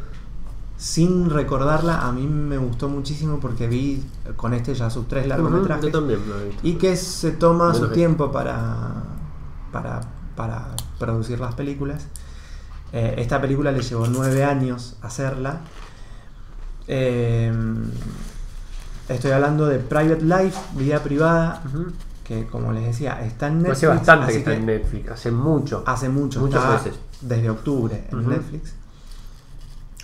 sin 0.78 1.30
recordarla 1.30 2.02
a 2.08 2.12
mí 2.12 2.26
me 2.28 2.58
gustó 2.58 2.90
muchísimo 2.90 3.40
porque 3.40 3.68
vi 3.68 4.04
con 4.36 4.54
este 4.54 4.74
ya 4.74 4.90
sus 4.90 5.08
tres 5.08 5.28
largometrajes 5.28 5.86
Yo 5.86 5.92
también 5.92 6.20
lo 6.28 6.40
he 6.40 6.46
visto. 6.48 6.68
y 6.68 6.74
que 6.74 6.96
se 6.98 7.32
toma 7.32 7.74
su 7.76 7.90
tiempo 7.90 8.32
para, 8.32 9.04
para, 9.72 10.02
para 10.36 10.70
producir 11.00 11.40
las 11.40 11.54
películas. 11.56 12.08
Eh, 12.92 13.16
esta 13.18 13.40
película 13.40 13.72
le 13.72 13.82
llevó 13.82 14.08
nueve 14.08 14.44
años 14.44 14.98
hacerla. 15.02 15.62
Eh, 16.88 17.54
estoy 19.10 19.32
hablando 19.32 19.66
de 19.68 19.80
Private 19.80 20.22
Life, 20.24 20.58
vida 20.76 21.00
privada, 21.04 21.62
que 22.24 22.46
como 22.48 22.72
les 22.72 22.86
decía 22.86 23.24
está 23.26 23.48
en 23.48 23.58
Netflix. 23.64 23.78
Hace 23.78 23.88
bastante 23.88 24.32
que 24.32 24.38
está 24.40 24.54
en 24.54 24.66
Netflix, 24.66 25.12
hace 25.12 25.32
mucho. 25.32 25.84
Hace 25.86 26.10
mucho, 26.10 26.40
Muchos 26.40 26.62
está 26.64 26.74
meses. 26.78 27.00
desde 27.22 27.50
octubre 27.50 28.08
en. 28.12 28.30
Netflix. 28.30 28.74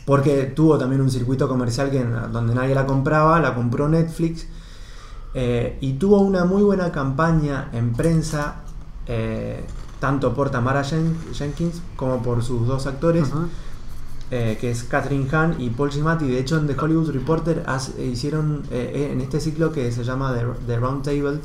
Porque 0.05 0.45
tuvo 0.55 0.77
también 0.77 1.01
un 1.01 1.11
circuito 1.11 1.47
comercial 1.47 1.91
que, 1.91 2.03
donde 2.03 2.55
nadie 2.55 2.73
la 2.73 2.85
compraba, 2.85 3.39
la 3.39 3.53
compró 3.53 3.87
Netflix. 3.87 4.47
eh, 5.35 5.77
y 5.81 5.93
tuvo 5.93 6.21
una 6.21 6.43
muy 6.45 6.63
buena 6.63 6.91
campaña 6.91 7.69
en 7.71 7.93
prensa, 7.93 8.55
eh, 9.05 9.63
tanto 9.99 10.33
por 10.33 10.49
Tamara 10.49 10.81
Jen- 10.83 11.15
Jenkins 11.33 11.81
como 11.95 12.23
por 12.23 12.43
sus 12.43 12.65
dos 12.65 12.87
actores. 12.87 13.29
Eh, 14.31 14.57
que 14.61 14.71
es 14.71 14.83
Catherine 14.83 15.27
Hahn 15.31 15.55
y 15.57 15.69
Paul 15.71 15.89
Giamatti. 15.89 16.27
De 16.27 16.39
hecho, 16.39 16.57
en 16.57 16.67
The 16.67 16.75
Hollywood 16.79 17.11
Reporter 17.11 17.63
has- 17.65 17.97
hicieron, 17.99 18.63
eh, 18.71 18.91
eh, 18.93 19.09
en 19.13 19.21
este 19.21 19.39
ciclo 19.39 19.71
que 19.71 19.91
se 19.91 20.03
llama 20.03 20.33
The, 20.33 20.45
The 20.67 20.77
Round 20.79 21.03
Table, 21.03 21.39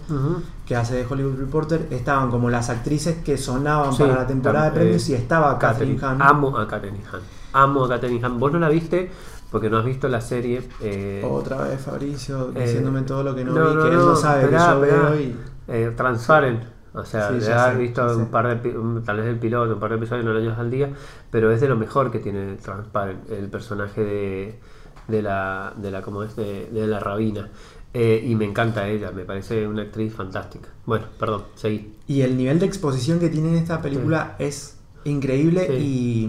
que 0.67 0.77
hace 0.77 0.95
de 0.97 1.07
Hollywood 1.09 1.39
Reporter, 1.39 1.87
estaban 1.91 2.31
como 2.31 2.51
las 2.51 2.71
actrices 2.71 3.17
que 3.25 3.37
sonaban 3.39 3.93
Sí, 3.93 4.03
para 4.03 4.15
la 4.17 4.27
temporada 4.27 4.67
de 4.67 4.71
premios 4.73 5.09
eh, 5.09 5.13
y 5.13 5.15
estaba 5.15 5.59
Catherine 5.59 5.99
Hahn. 6.03 6.21
Amo 6.21 6.57
a 6.59 6.67
Catherine 6.69 7.01
Hahn. 7.11 7.21
Amo 7.53 7.85
a 7.85 7.89
Catherine 7.89 8.21
Hahn. 8.25 8.39
Vos 8.41 8.53
no 8.53 8.59
la 8.59 8.69
viste 8.69 9.11
porque 9.51 9.71
no 9.71 9.79
has 9.79 9.85
visto 9.85 10.09
la 10.09 10.21
serie. 10.21 10.69
eh, 10.81 11.25
Otra 11.29 11.63
vez 11.63 11.81
Fabricio 11.81 12.51
eh, 12.55 12.63
diciéndome 12.67 13.03
todo 13.03 13.23
lo 13.23 13.35
que 13.35 13.45
no, 13.45 13.53
no, 13.53 13.69
vi, 13.71 13.75
no, 13.77 13.83
que 13.83 13.89
él 13.91 13.97
no, 13.97 14.17
sabe 14.17 14.45
esperá, 14.45 14.59
que 14.59 14.73
yo 14.81 14.85
esperá. 14.85 15.09
veo 15.11 15.21
y... 15.21 15.37
eh, 15.69 15.93
Transparent. 15.97 16.74
O 16.95 17.05
sea, 17.05 17.29
Sí, 17.31 17.41
ya 17.41 17.67
has 17.67 17.77
visto 17.77 18.17
un 18.17 18.27
par 18.27 18.63
de, 18.63 18.71
tal 19.05 19.17
vez 19.17 19.27
el 19.27 19.39
piloto, 19.39 19.75
un 19.75 19.81
par 19.81 19.91
de 19.91 19.97
episodios, 19.97 20.25
no 20.25 20.33
lo 20.33 20.39
hayas 20.39 20.59
al 20.59 20.71
día, 20.71 20.91
pero 21.31 21.51
es 21.51 21.61
de 21.61 21.69
lo 21.69 21.77
mejor 21.77 22.11
que 22.13 22.21
tiene 22.21 22.55
Transparent, 22.55 23.29
el 23.31 23.49
personaje 23.49 24.05
de, 24.05 24.61
de 25.09 25.23
la, 25.23 25.73
de 25.77 25.91
la, 25.91 26.03
como 26.03 26.23
es, 26.23 26.37
de, 26.37 26.71
de 26.71 26.87
la 26.87 27.01
rabina. 27.01 27.51
Eh, 27.93 28.25
y 28.27 28.35
me 28.35 28.45
encanta 28.45 28.89
ella, 28.89 29.11
me 29.13 29.25
parece 29.25 29.67
una 29.69 29.83
actriz 29.83 30.15
fantástica. 30.15 30.69
Bueno, 30.87 31.07
perdón, 31.19 31.45
seguí. 31.55 31.95
Y 32.07 32.23
el 32.23 32.37
nivel 32.37 32.59
de 32.59 32.67
exposición 32.67 33.19
que 33.21 33.29
tiene 33.29 33.51
en 33.51 33.55
esta 33.57 33.83
película 33.83 34.35
es 34.39 34.79
increíble 35.05 35.79
y, 35.79 36.29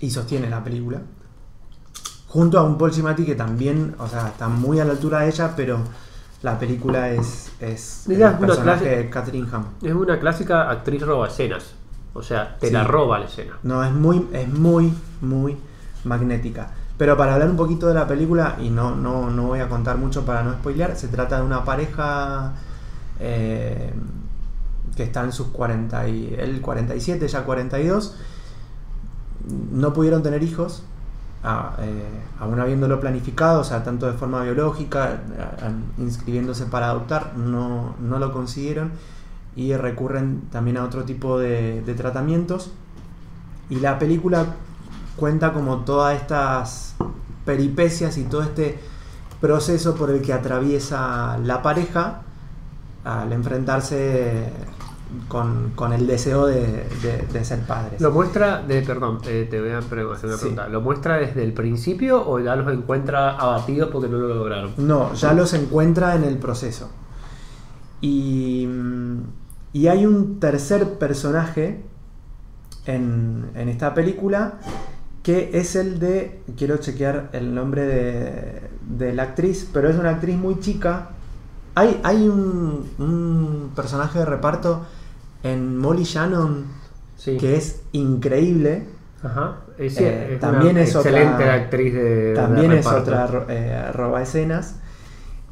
y 0.00 0.10
sostiene 0.10 0.50
la 0.50 0.62
película. 0.64 1.00
Junto 2.28 2.58
a 2.58 2.62
un 2.62 2.78
Paul 2.78 2.92
Giamatti 2.92 3.24
que 3.24 3.34
también, 3.34 3.94
o 3.98 4.06
sea, 4.06 4.28
está 4.28 4.48
muy 4.48 4.78
a 4.80 4.84
la 4.84 4.92
altura 4.92 5.20
de 5.20 5.28
ella, 5.28 5.54
pero 5.56 5.80
la 6.42 6.58
película 6.58 7.10
es, 7.10 7.50
es 7.60 8.06
el 8.08 8.16
una 8.16 8.38
personaje 8.38 8.84
clase- 8.84 8.96
de 8.96 9.10
Catherine 9.10 9.48
Hahn. 9.52 9.66
Es 9.82 9.92
una 9.92 10.18
clásica 10.18 10.70
actriz 10.70 11.02
roba 11.02 11.28
escenas. 11.28 11.74
O 12.14 12.22
sea, 12.22 12.56
te 12.58 12.68
Sí. 12.68 12.72
la 12.72 12.84
roba 12.84 13.18
la 13.18 13.26
escena. 13.26 13.58
No, 13.62 13.84
es 13.84 13.92
muy, 13.92 14.26
es 14.32 14.48
muy, 14.48 14.92
muy 15.20 15.56
magnética. 16.04 16.70
Pero 16.96 17.16
para 17.16 17.34
hablar 17.34 17.48
un 17.50 17.56
poquito 17.56 17.86
de 17.86 17.94
la 17.94 18.06
película, 18.06 18.56
y 18.60 18.68
no, 18.70 18.94
no, 18.94 19.30
no 19.30 19.44
voy 19.48 19.60
a 19.60 19.68
contar 19.68 19.96
mucho 19.96 20.24
para 20.24 20.42
no 20.42 20.52
spoilear, 20.54 20.96
se 20.96 21.08
trata 21.08 21.36
de 21.38 21.42
una 21.46 21.64
pareja 21.64 22.52
eh, 23.20 23.92
que 24.96 25.02
está 25.04 25.22
en 25.24 25.32
sus 25.32 25.48
40 25.48 26.08
y 26.08 26.34
él 26.38 26.60
47, 26.60 27.24
ella 27.24 27.44
42. 27.44 28.16
No 29.72 29.92
pudieron 29.92 30.22
tener 30.22 30.42
hijos, 30.42 30.82
a- 31.42 31.74
eh, 31.80 32.20
aún 32.38 32.60
habiéndolo 32.60 33.00
planificado, 33.00 33.60
o 33.60 33.64
sea, 33.64 33.82
tanto 33.82 34.06
de 34.06 34.12
forma 34.12 34.42
biológica, 34.42 35.20
inscribiéndose 35.98 36.66
para 36.66 36.90
adoptar, 36.90 37.36
no, 37.36 37.94
no 38.00 38.18
lo 38.18 38.32
consiguieron 38.32 38.90
y 39.56 39.74
recurren 39.74 40.42
también 40.52 40.76
a 40.76 40.84
otro 40.84 41.04
tipo 41.04 41.38
de, 41.38 41.82
de 41.82 41.94
tratamientos. 41.94 42.72
Y 43.68 43.76
la 43.76 43.98
película 43.98 44.46
cuenta 45.16 45.52
como 45.52 45.78
todas 45.78 46.20
estas 46.20 46.94
peripecias 47.44 48.16
y 48.18 48.24
todo 48.24 48.42
este 48.42 48.78
proceso 49.40 49.94
por 49.94 50.10
el 50.10 50.20
que 50.22 50.32
atraviesa 50.32 51.38
la 51.38 51.62
pareja 51.62 52.22
al 53.04 53.32
enfrentarse 53.32 54.52
con, 55.28 55.72
con 55.74 55.92
el 55.92 56.06
deseo 56.06 56.46
de, 56.46 56.86
de- 57.02 57.26
de 57.32 57.44
ser 57.44 57.60
padres. 57.60 58.00
Lo 58.00 58.10
muestra, 58.12 58.62
de, 58.62 58.82
perdón, 58.82 59.18
eh, 59.26 59.46
te 59.50 59.60
voy 59.60 59.70
a 59.70 59.78
hacer 59.78 59.98
una 60.04 60.16
Sí. 60.16 60.40
pregunta. 60.40 60.68
¿Lo 60.68 60.80
muestra 60.80 61.16
desde 61.16 61.42
el 61.42 61.52
principio 61.52 62.26
o 62.28 62.38
ya 62.40 62.54
los 62.56 62.72
encuentra 62.72 63.30
abatidos 63.36 63.90
porque 63.90 64.08
no 64.08 64.18
lo 64.18 64.34
lograron? 64.34 64.72
No, 64.78 65.12
ya 65.14 65.32
los 65.32 65.52
encuentra 65.54 66.14
en 66.14 66.24
el 66.24 66.38
proceso. 66.38 66.90
Y, 68.00 68.66
mm, 68.66 69.18
y 69.72 69.86
hay 69.88 70.06
un 70.06 70.40
tercer 70.40 70.94
personaje 70.98 71.82
en, 72.86 73.50
en 73.54 73.68
esta 73.68 73.94
película 73.94 74.54
que 75.22 75.50
es 75.52 75.76
el 75.76 75.98
de, 75.98 76.40
quiero 76.56 76.78
chequear 76.78 77.28
el 77.34 77.54
nombre 77.54 77.82
de, 77.86 78.62
de 78.88 79.12
la 79.12 79.24
actriz, 79.24 79.68
pero 79.72 79.88
es 79.90 79.96
una 79.98 80.10
actriz 80.10 80.36
muy 80.38 80.60
chica. 80.60 81.10
Hay, 81.74 82.00
hay 82.02 82.26
un, 82.26 82.88
un 82.98 83.70
personaje 83.76 84.18
de 84.18 84.24
reparto 84.24 84.86
en 85.42 85.76
Molly 85.78 86.04
Shannon 86.04 86.64
Sí. 87.16 87.36
que 87.36 87.56
es 87.56 87.82
increíble. 87.92 88.88
Ajá. 89.22 89.56
Eh, 89.78 90.32
es 90.34 90.40
también 90.40 90.72
una 90.76 90.80
es 90.82 90.96
otra- 90.96 91.10
excelente 91.10 91.50
actriz 91.50 91.92
de. 91.94 92.04
de 92.04 92.34
También 92.34 92.72
es 92.72 92.86
otra 92.86 93.28
eh, 93.48 93.90
roba 93.92 94.22
escenas. 94.22 94.76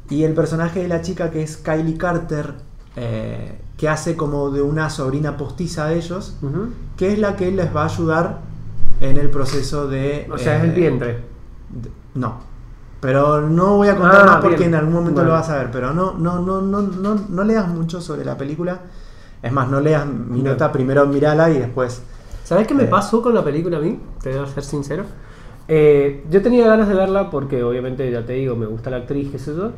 Y 0.09 0.23
el 0.23 0.33
personaje 0.33 0.81
de 0.81 0.87
la 0.87 1.01
chica 1.01 1.29
que 1.29 1.43
es 1.43 1.57
Kylie 1.57 1.97
Carter, 1.97 2.53
eh, 2.95 3.59
que 3.77 3.87
hace 3.87 4.15
como 4.15 4.49
de 4.49 4.61
una 4.63 4.89
sobrina 4.89 5.37
postiza 5.37 5.85
de 5.87 5.97
ellos, 5.97 6.35
que 6.97 7.13
es 7.13 7.19
la 7.19 7.35
que 7.35 7.51
les 7.51 7.73
va 7.75 7.83
a 7.83 7.85
ayudar 7.85 8.39
en 9.01 9.17
el 9.17 9.29
proceso 9.29 9.87
de... 9.87 10.27
O 10.33 10.37
sea, 10.39 10.57
es 10.57 10.63
el 10.63 10.71
eh, 10.71 10.73
vientre. 10.73 11.07
de- 11.69 11.91
no. 12.15 12.39
Pero 12.99 13.41
no 13.47 13.77
voy 13.77 13.87
a 13.87 13.95
contar 13.95 14.21
Ah, 14.23 14.25
más 14.25 14.35
porque 14.41 14.57
bien. 14.57 14.69
en 14.71 14.75
algún 14.79 14.93
momento 14.95 15.21
Bueno. 15.21 15.29
lo 15.29 15.35
vas 15.35 15.49
a 15.49 15.57
ver. 15.59 15.69
Pero 15.71 15.93
no, 15.93 16.13
no, 16.17 16.39
no, 16.41 16.59
no, 16.61 16.81
no, 16.81 17.15
no 17.29 17.43
leas 17.43 17.67
mucho 17.67 18.01
sobre 18.01 18.25
la 18.25 18.35
película. 18.35 18.79
Es 19.41 19.51
más, 19.51 19.69
no 19.69 19.79
leas 19.79 20.05
mi 20.05 20.41
nota, 20.41 20.71
primero 20.71 21.05
mirala 21.05 21.49
y 21.49 21.59
después... 21.59 22.01
¿Sabes 22.43 22.67
qué 22.67 22.73
me 22.73 22.83
Eh. 22.83 22.87
pasó 22.87 23.21
con 23.21 23.33
la 23.33 23.43
película 23.43 23.77
a 23.77 23.79
mí? 23.79 23.99
Te 24.21 24.37
a 24.37 24.45
ser 24.47 24.63
sincero. 24.63 25.03
Eh, 25.67 26.25
yo 26.31 26.41
tenía 26.41 26.67
ganas 26.67 26.87
de 26.89 26.95
verla 26.95 27.29
porque 27.29 27.63
obviamente 27.63 28.09
ya 28.11 28.25
te 28.25 28.33
digo, 28.33 28.55
me 28.55 28.65
gusta 28.65 28.89
la 28.89 28.97
actriz, 28.97 29.29
qué 29.31 29.37
sé 29.39 29.55
yo. 29.55 29.71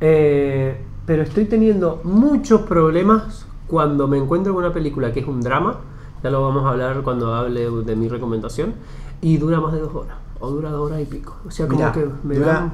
Eh, 0.00 0.78
pero 1.06 1.22
estoy 1.22 1.46
teniendo 1.46 2.00
muchos 2.04 2.62
problemas 2.62 3.46
cuando 3.66 4.06
me 4.06 4.18
encuentro 4.18 4.54
con 4.54 4.64
una 4.64 4.72
película 4.74 5.12
que 5.12 5.20
es 5.20 5.26
un 5.26 5.40
drama. 5.40 5.80
Ya 6.22 6.30
lo 6.30 6.42
vamos 6.42 6.64
a 6.64 6.70
hablar 6.70 7.02
cuando 7.02 7.34
hable 7.34 7.70
de 7.70 7.96
mi 7.96 8.08
recomendación. 8.08 8.74
Y 9.20 9.38
dura 9.38 9.60
más 9.60 9.72
de 9.72 9.80
dos 9.80 9.94
horas. 9.94 10.16
O 10.40 10.50
dura 10.50 10.70
dos 10.70 10.90
horas 10.90 11.00
y 11.02 11.06
pico. 11.06 11.36
O 11.46 11.50
sea, 11.50 11.66
como 11.66 11.90
que 11.92 12.06
me 12.22 12.34
dura, 12.36 12.52
dan 12.52 12.72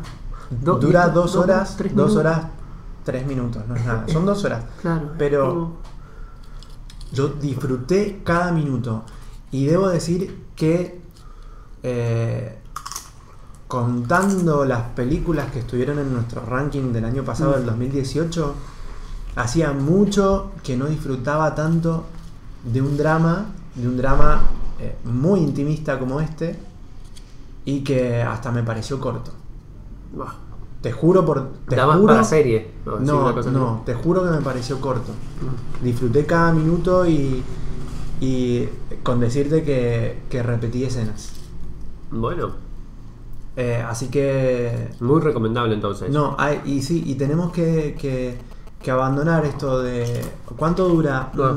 do- 0.50 0.78
dura 0.78 1.06
y- 1.08 1.14
dos 1.14 1.36
horas, 1.36 1.76
tres 1.76 1.94
dos 1.94 2.16
horas, 2.16 2.46
tres 3.04 3.26
minutos, 3.26 3.62
no 3.68 3.76
es 3.76 3.84
nada. 3.86 4.04
Son 4.08 4.26
dos 4.26 4.44
horas. 4.44 4.64
Claro. 4.80 5.10
Pero 5.18 5.48
como- 5.48 5.76
yo 7.12 7.28
disfruté 7.28 8.20
cada 8.24 8.52
minuto. 8.52 9.04
Y 9.50 9.66
debo 9.66 9.88
decir 9.88 10.44
que 10.54 11.00
eh, 11.82 12.58
contando 13.66 14.64
las 14.64 14.82
películas 14.90 15.50
que 15.52 15.60
estuvieron 15.60 15.98
en 15.98 16.12
nuestro 16.12 16.44
ranking 16.44 16.92
del 16.92 17.04
año 17.04 17.24
pasado, 17.24 17.52
Mm. 17.52 17.54
del 17.54 17.66
2018, 17.66 18.54
hacía 19.36 19.72
mucho 19.72 20.52
que 20.62 20.76
no 20.76 20.86
disfrutaba 20.86 21.54
tanto 21.54 22.04
de 22.64 22.82
un 22.82 22.96
drama, 22.96 23.46
de 23.74 23.88
un 23.88 23.96
drama 23.96 24.42
eh, 24.80 24.96
muy 25.04 25.40
intimista 25.40 25.98
como 25.98 26.20
este, 26.20 26.58
y 27.64 27.80
que 27.80 28.22
hasta 28.22 28.50
me 28.50 28.62
pareció 28.62 28.98
corto. 28.98 29.32
Te 30.80 30.92
juro 30.92 31.24
por... 31.24 31.52
Te 31.68 31.76
da 31.76 31.86
más 31.86 31.98
juro, 31.98 32.14
para 32.14 32.24
serie. 32.24 32.69
¿No? 32.84 33.32
No, 33.50 33.82
te 33.84 33.94
juro 33.94 34.24
que 34.24 34.30
me 34.30 34.40
pareció 34.40 34.80
corto. 34.80 35.12
Mm. 35.12 35.84
Disfruté 35.84 36.26
cada 36.26 36.52
minuto 36.52 37.06
y, 37.06 37.42
y 38.20 38.68
con 39.02 39.20
decirte 39.20 39.62
que, 39.62 40.22
que 40.28 40.42
repetí 40.42 40.84
escenas. 40.84 41.32
Bueno, 42.10 42.50
Eh, 43.56 43.84
así 43.86 44.08
que... 44.08 44.88
muy 45.00 45.20
recomendable 45.20 45.74
entonces. 45.74 46.08
No, 46.10 46.34
hay- 46.38 46.60
y 46.64 46.82
sí, 46.82 47.02
y 47.04 47.16
tenemos 47.16 47.52
que, 47.52 47.96
que- 48.00 48.38
que 48.80 48.90
abandonar 48.90 49.44
esto 49.44 49.82
de 49.82 50.22
cuánto 50.56 50.88
dura. 50.88 51.30
No, 51.34 51.52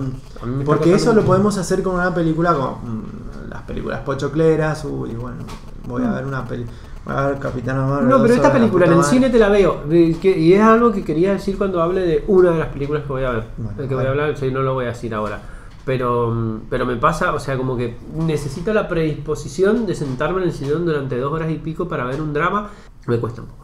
Mm, 0.45 0.63
porque 0.65 0.93
eso 0.93 1.13
lo 1.13 1.23
podemos 1.23 1.57
hacer 1.57 1.81
con 1.81 1.95
una 1.95 2.13
película 2.13 2.53
como 2.53 2.81
mm, 2.83 3.49
las 3.49 3.61
películas 3.61 4.01
pochocleras, 4.01 4.83
uy, 4.83 5.11
bueno, 5.13 5.43
voy 5.87 6.03
a 6.03 6.11
ver 6.11 6.25
una 6.25 6.45
peli, 6.45 6.65
voy 7.05 7.13
a 7.15 7.27
ver 7.27 7.39
Capitana 7.39 7.85
Marvel. 7.85 8.09
No, 8.09 8.21
pero 8.21 8.33
esta 8.33 8.51
película 8.51 8.85
en 8.85 8.93
el 8.93 9.03
cine 9.03 9.29
te 9.29 9.39
la 9.39 9.49
veo. 9.49 9.83
Y 9.91 10.53
es 10.53 10.61
algo 10.61 10.91
que 10.91 11.03
quería 11.03 11.33
decir 11.33 11.57
cuando 11.57 11.81
hable 11.81 12.01
de 12.01 12.23
una 12.27 12.51
de 12.51 12.59
las 12.59 12.67
películas 12.69 13.03
que 13.03 13.09
voy 13.09 13.23
a 13.23 13.31
ver. 13.31 13.43
Bueno, 13.57 13.87
que 13.87 13.95
voy 13.95 14.05
a 14.05 14.09
hablar, 14.09 14.37
sí, 14.37 14.51
no 14.51 14.61
lo 14.61 14.73
voy 14.73 14.85
a 14.85 14.89
decir 14.89 15.13
ahora. 15.13 15.39
Pero, 15.85 16.31
mm, 16.31 16.61
pero 16.69 16.85
me 16.85 16.95
pasa, 16.95 17.33
o 17.33 17.39
sea, 17.39 17.57
como 17.57 17.75
que 17.75 17.97
necesito 18.15 18.73
la 18.73 18.87
predisposición 18.87 19.85
de 19.85 19.95
sentarme 19.95 20.41
en 20.41 20.47
el 20.47 20.53
sillón 20.53 20.85
durante 20.85 21.17
dos 21.17 21.33
horas 21.33 21.51
y 21.51 21.55
pico 21.55 21.87
para 21.89 22.05
ver 22.05 22.21
un 22.21 22.33
drama. 22.33 22.69
Me 23.05 23.17
cuesta 23.19 23.41
un 23.41 23.47
poco. 23.47 23.63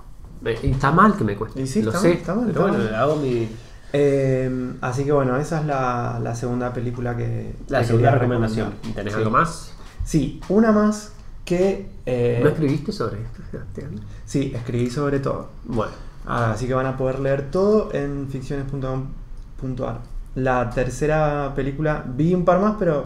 Y 0.64 0.72
está 0.72 0.92
mal 0.92 1.16
que 1.16 1.24
me 1.24 1.36
cueste. 1.36 1.66
Sí, 1.66 1.82
lo 1.82 1.92
está 1.92 2.02
sé. 2.02 2.08
mal, 2.10 2.18
está 2.18 2.36
mal, 2.36 2.46
pero 2.48 2.60
está 2.68 2.72
bueno, 2.78 2.92
mal. 2.92 2.96
hago 3.02 3.16
mi. 3.18 3.48
Eh, 3.92 4.74
así 4.82 5.04
que 5.04 5.12
bueno, 5.12 5.36
esa 5.38 5.62
es 5.62 5.66
la, 5.66 6.20
la 6.22 6.36
segunda 6.36 6.74
película 6.74 7.16
que. 7.16 7.56
La 7.70 7.80
que 7.80 7.86
segunda 7.86 8.12
recomendación. 8.12 8.74
¿Tenés 8.94 9.14
Sí. 9.14 9.20
algo 9.20 9.32
más? 9.32 9.74
Sí, 10.04 10.42
una 10.50 10.72
más 10.72 11.14
que. 11.50 11.90
eh, 12.06 12.40
¿No 12.44 12.50
escribiste 12.50 12.92
sobre 12.92 13.22
esto, 13.24 13.42
Sebastián? 13.52 14.00
sí, 14.26 14.52
escribí 14.56 14.90
sobre 14.90 15.20
todo. 15.20 15.50
Bueno. 15.66 15.92
Ah, 16.26 16.52
así 16.52 16.68
que 16.68 16.74
van 16.76 16.86
a 16.86 16.96
poder 16.96 17.20
leer 17.20 17.50
todo 17.50 17.90
en 17.94 18.28
ficciones.com.ar. 18.30 20.02
La 20.36 20.70
tercera 20.70 21.52
película, 21.56 22.06
vi 22.08 22.36
un 22.36 22.46
par 22.46 22.60
más, 22.60 22.76
pero. 22.78 23.04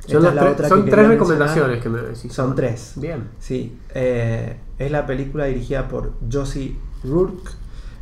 esta 0.00 0.12
Son, 0.12 0.26
es 0.26 0.34
la 0.34 0.34
las 0.34 0.44
otra 0.44 0.56
tres, 0.56 0.68
son 0.68 0.84
que 0.84 0.90
tres 0.90 1.08
recomendaciones 1.08 1.82
que 1.82 1.88
me 1.88 2.02
decís. 2.02 2.32
Son 2.32 2.54
tres. 2.54 2.92
Bien. 2.96 3.28
Sí, 3.38 3.78
eh, 3.94 4.58
es 4.78 4.90
la 4.90 5.06
película 5.06 5.46
dirigida 5.46 5.88
por 5.88 6.12
Josie 6.30 6.76
Rourke, 7.02 7.50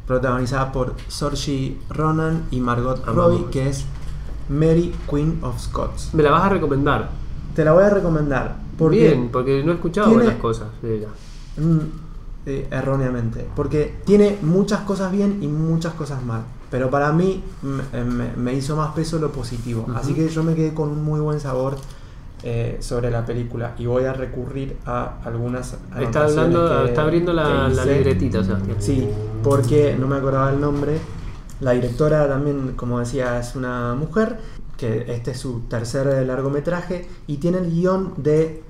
protagonizada 0.06 0.72
por 0.72 0.96
Saoirse 1.06 1.76
Ronan 1.88 2.46
y 2.50 2.58
Margot. 2.60 3.04
Robbie, 3.06 3.46
que 3.52 3.68
es 3.68 3.84
Mary 4.48 4.92
Queen 5.08 5.38
of 5.42 5.60
Scots. 5.60 6.12
Me 6.14 6.24
la 6.24 6.32
vas 6.32 6.44
a 6.46 6.48
recomendar. 6.48 7.10
Te 7.54 7.64
la 7.64 7.72
voy 7.72 7.84
a 7.84 7.90
recomendar 7.90 8.56
porque 8.80 8.98
Bien, 8.98 9.28
porque 9.30 9.62
no 9.62 9.70
he 9.70 9.74
escuchado 9.76 10.08
tiene- 10.08 10.24
buenas 10.24 10.40
cosas 10.40 10.66
de 10.82 10.96
ella. 10.96 11.08
Mm, 11.56 11.78
eh, 12.46 12.66
erróneamente, 12.72 13.46
porque 13.54 13.94
tiene 14.04 14.38
muchas 14.42 14.80
cosas 14.80 15.12
bien 15.12 15.38
y 15.42 15.46
muchas 15.46 15.94
cosas 15.94 16.24
mal. 16.24 16.42
Pero 16.70 16.88
para 16.90 17.12
mí 17.12 17.44
me, 17.62 18.04
me- 18.04 18.32
me 18.36 18.54
hizo 18.54 18.74
más 18.76 18.92
peso 18.94 19.18
lo 19.18 19.30
positivo. 19.30 19.86
Así 19.94 20.14
que 20.14 20.28
yo 20.28 20.42
me 20.42 20.54
quedé 20.54 20.72
con 20.74 20.88
un 20.88 21.04
muy 21.04 21.20
buen 21.20 21.38
sabor 21.38 21.76
eh, 22.42 22.78
sobre 22.80 23.10
la 23.10 23.26
película 23.26 23.74
y 23.78 23.84
voy 23.84 24.04
a 24.04 24.14
recurrir 24.14 24.76
a 24.86 25.18
algunas. 25.24 25.76
Está 26.00 26.24
hablando, 26.24 26.82
que- 26.84 26.88
está 26.88 27.02
abriendo 27.02 27.32
la, 27.34 27.68
la 27.68 27.84
libretita, 27.84 28.42
Sebastián. 28.42 28.76
Sí, 28.80 29.06
porque 29.42 29.94
no 30.00 30.06
me 30.06 30.16
acordaba 30.16 30.50
el 30.50 30.60
nombre. 30.60 30.98
La 31.60 31.72
directora 31.72 32.26
también, 32.26 32.72
como 32.76 32.98
decía, 33.00 33.38
es 33.38 33.54
una 33.54 33.94
mujer, 33.94 34.38
que 34.78 35.04
este 35.12 35.32
es 35.32 35.38
su 35.38 35.60
tercer 35.68 36.26
largometraje 36.26 37.06
y 37.26 37.36
tiene 37.36 37.58
el 37.58 37.70
guion 37.70 38.14
de, 38.16 38.62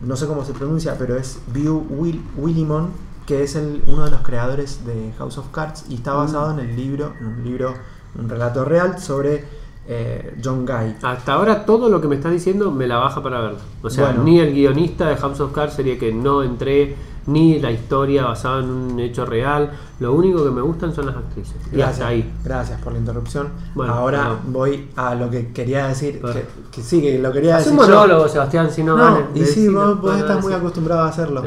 no 0.00 0.16
sé 0.16 0.26
cómo 0.26 0.44
se 0.44 0.52
pronuncia, 0.52 0.96
pero 0.98 1.16
es 1.16 1.38
View 1.48 1.86
Will, 1.90 2.22
Willimon, 2.36 2.90
que 3.26 3.42
es 3.44 3.54
el, 3.54 3.82
uno 3.86 4.04
de 4.04 4.10
los 4.10 4.20
creadores 4.22 4.84
de 4.84 5.12
House 5.18 5.38
of 5.38 5.46
Cards 5.52 5.84
y 5.88 5.94
está 5.96 6.12
Mm. 6.14 6.16
basado 6.16 6.58
en 6.58 6.68
el 6.68 6.76
libro, 6.76 7.12
en 7.20 7.26
un 7.26 7.44
libro, 7.44 7.74
un 8.18 8.28
relato 8.28 8.64
real 8.64 8.98
sobre 8.98 9.44
eh, 9.88 10.36
John 10.42 10.64
Guy. 10.64 10.94
Hasta 11.02 11.32
ahora 11.32 11.64
todo 11.66 11.88
lo 11.88 12.00
que 12.00 12.06
me 12.06 12.14
estás 12.14 12.30
diciendo 12.32 12.70
me 12.70 12.86
la 12.86 12.98
baja 12.98 13.20
para 13.22 13.40
verla. 13.40 13.58
O 13.82 13.90
sea, 13.90 14.06
Bueno. 14.06 14.22
ni 14.24 14.38
el 14.38 14.52
guionista 14.54 15.08
de 15.08 15.16
House 15.16 15.40
of 15.40 15.52
Cards 15.52 15.74
sería 15.74 15.98
que 15.98 16.12
no 16.12 16.42
entré, 16.44 16.94
ni 17.26 17.58
la 17.60 17.70
historia 17.70 18.24
basada 18.24 18.60
en 18.62 18.70
un 18.70 19.00
hecho 19.00 19.24
real. 19.24 19.70
Lo 20.00 20.12
único 20.14 20.44
que 20.44 20.50
me 20.50 20.60
gustan 20.60 20.94
son 20.94 21.06
las 21.06 21.16
actrices. 21.16 21.54
Y 21.72 21.80
hasta 21.80 22.08
ahí. 22.08 22.32
Gracias 22.44 22.80
por 22.80 22.92
la 22.92 22.98
interrupción. 22.98 23.48
Bueno, 23.74 23.94
Ahora 23.94 24.36
voy 24.46 24.88
a 24.96 25.14
lo 25.14 25.30
que 25.30 25.52
quería 25.52 25.86
decir, 25.88 26.20
que, 26.20 26.44
que 26.70 26.82
sí, 26.82 27.00
que 27.00 27.18
lo 27.18 27.32
quería 27.32 27.56
Haz 27.56 27.64
decir. 27.66 27.78
un 27.78 27.86
yo. 27.86 27.92
monólogo, 27.94 28.28
Sebastián, 28.28 28.70
si 28.70 28.82
no, 28.82 28.96
No, 28.96 29.04
vale, 29.04 29.24
y 29.34 29.44
sí, 29.44 29.68
vos, 29.68 29.98
estás 30.18 30.42
muy 30.42 30.52
acostumbrado 30.52 31.02
a 31.02 31.08
hacerlo. 31.08 31.42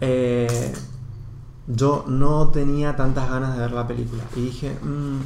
Eh, 0.00 0.72
yo 1.66 2.04
no 2.08 2.48
tenía 2.48 2.94
tantas 2.94 3.30
ganas 3.30 3.54
de 3.54 3.60
ver 3.60 3.72
la 3.72 3.86
película. 3.86 4.22
Y 4.36 4.42
dije, 4.42 4.76
mm, 4.82 5.20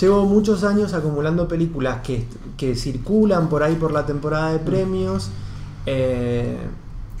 llevo 0.00 0.24
muchos 0.26 0.62
años 0.62 0.94
acumulando 0.94 1.48
películas 1.48 2.00
que, 2.02 2.26
que 2.56 2.76
circulan 2.76 3.48
por 3.48 3.62
ahí 3.64 3.74
por 3.74 3.90
la 3.92 4.06
temporada 4.06 4.50
Mm. 4.50 4.52
de 4.52 4.58
premios 4.60 5.30
eh, 5.86 6.58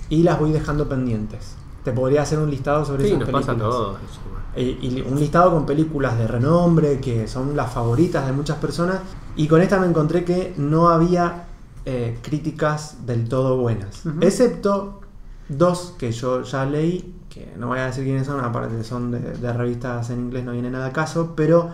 y 0.08 0.22
las 0.22 0.38
voy 0.38 0.52
dejando 0.52 0.88
pendientes. 0.88 1.54
Te 1.84 1.92
podría 1.92 2.22
hacer 2.22 2.38
un 2.38 2.50
listado 2.50 2.84
sobre 2.84 3.04
Sí, 3.04 3.08
esas 3.10 3.20
nos 3.20 3.26
películas. 3.28 3.46
pasa 3.56 3.66
a 3.66 3.70
todos. 3.70 3.98
eso, 4.10 4.20
bueno. 4.30 4.46
Y, 4.56 4.86
y 4.86 5.04
un 5.08 5.18
listado 5.20 5.52
con 5.52 5.66
películas 5.66 6.18
de 6.18 6.26
renombre 6.26 7.00
que 7.00 7.28
son 7.28 7.54
las 7.56 7.72
favoritas 7.72 8.26
de 8.26 8.32
muchas 8.32 8.56
personas. 8.58 9.00
Y 9.36 9.46
con 9.48 9.60
esta 9.60 9.78
me 9.78 9.86
encontré 9.86 10.24
que 10.24 10.54
no 10.56 10.88
había 10.88 11.44
eh, 11.84 12.18
críticas 12.22 13.06
del 13.06 13.28
todo 13.28 13.56
buenas. 13.58 14.02
Excepto 14.20 15.00
dos 15.48 15.94
que 15.98 16.10
yo 16.10 16.42
ya 16.42 16.64
leí, 16.64 17.14
que 17.28 17.52
no 17.58 17.68
voy 17.68 17.78
a 17.78 17.86
decir 17.86 18.02
quiénes 18.04 18.26
son, 18.26 18.40
aparte 18.40 18.82
son 18.82 19.10
de, 19.12 19.20
de 19.20 19.52
revistas 19.52 20.10
en 20.10 20.20
inglés, 20.20 20.44
no 20.44 20.52
viene 20.52 20.70
nada 20.70 20.86
a 20.86 20.92
caso, 20.92 21.34
pero 21.36 21.70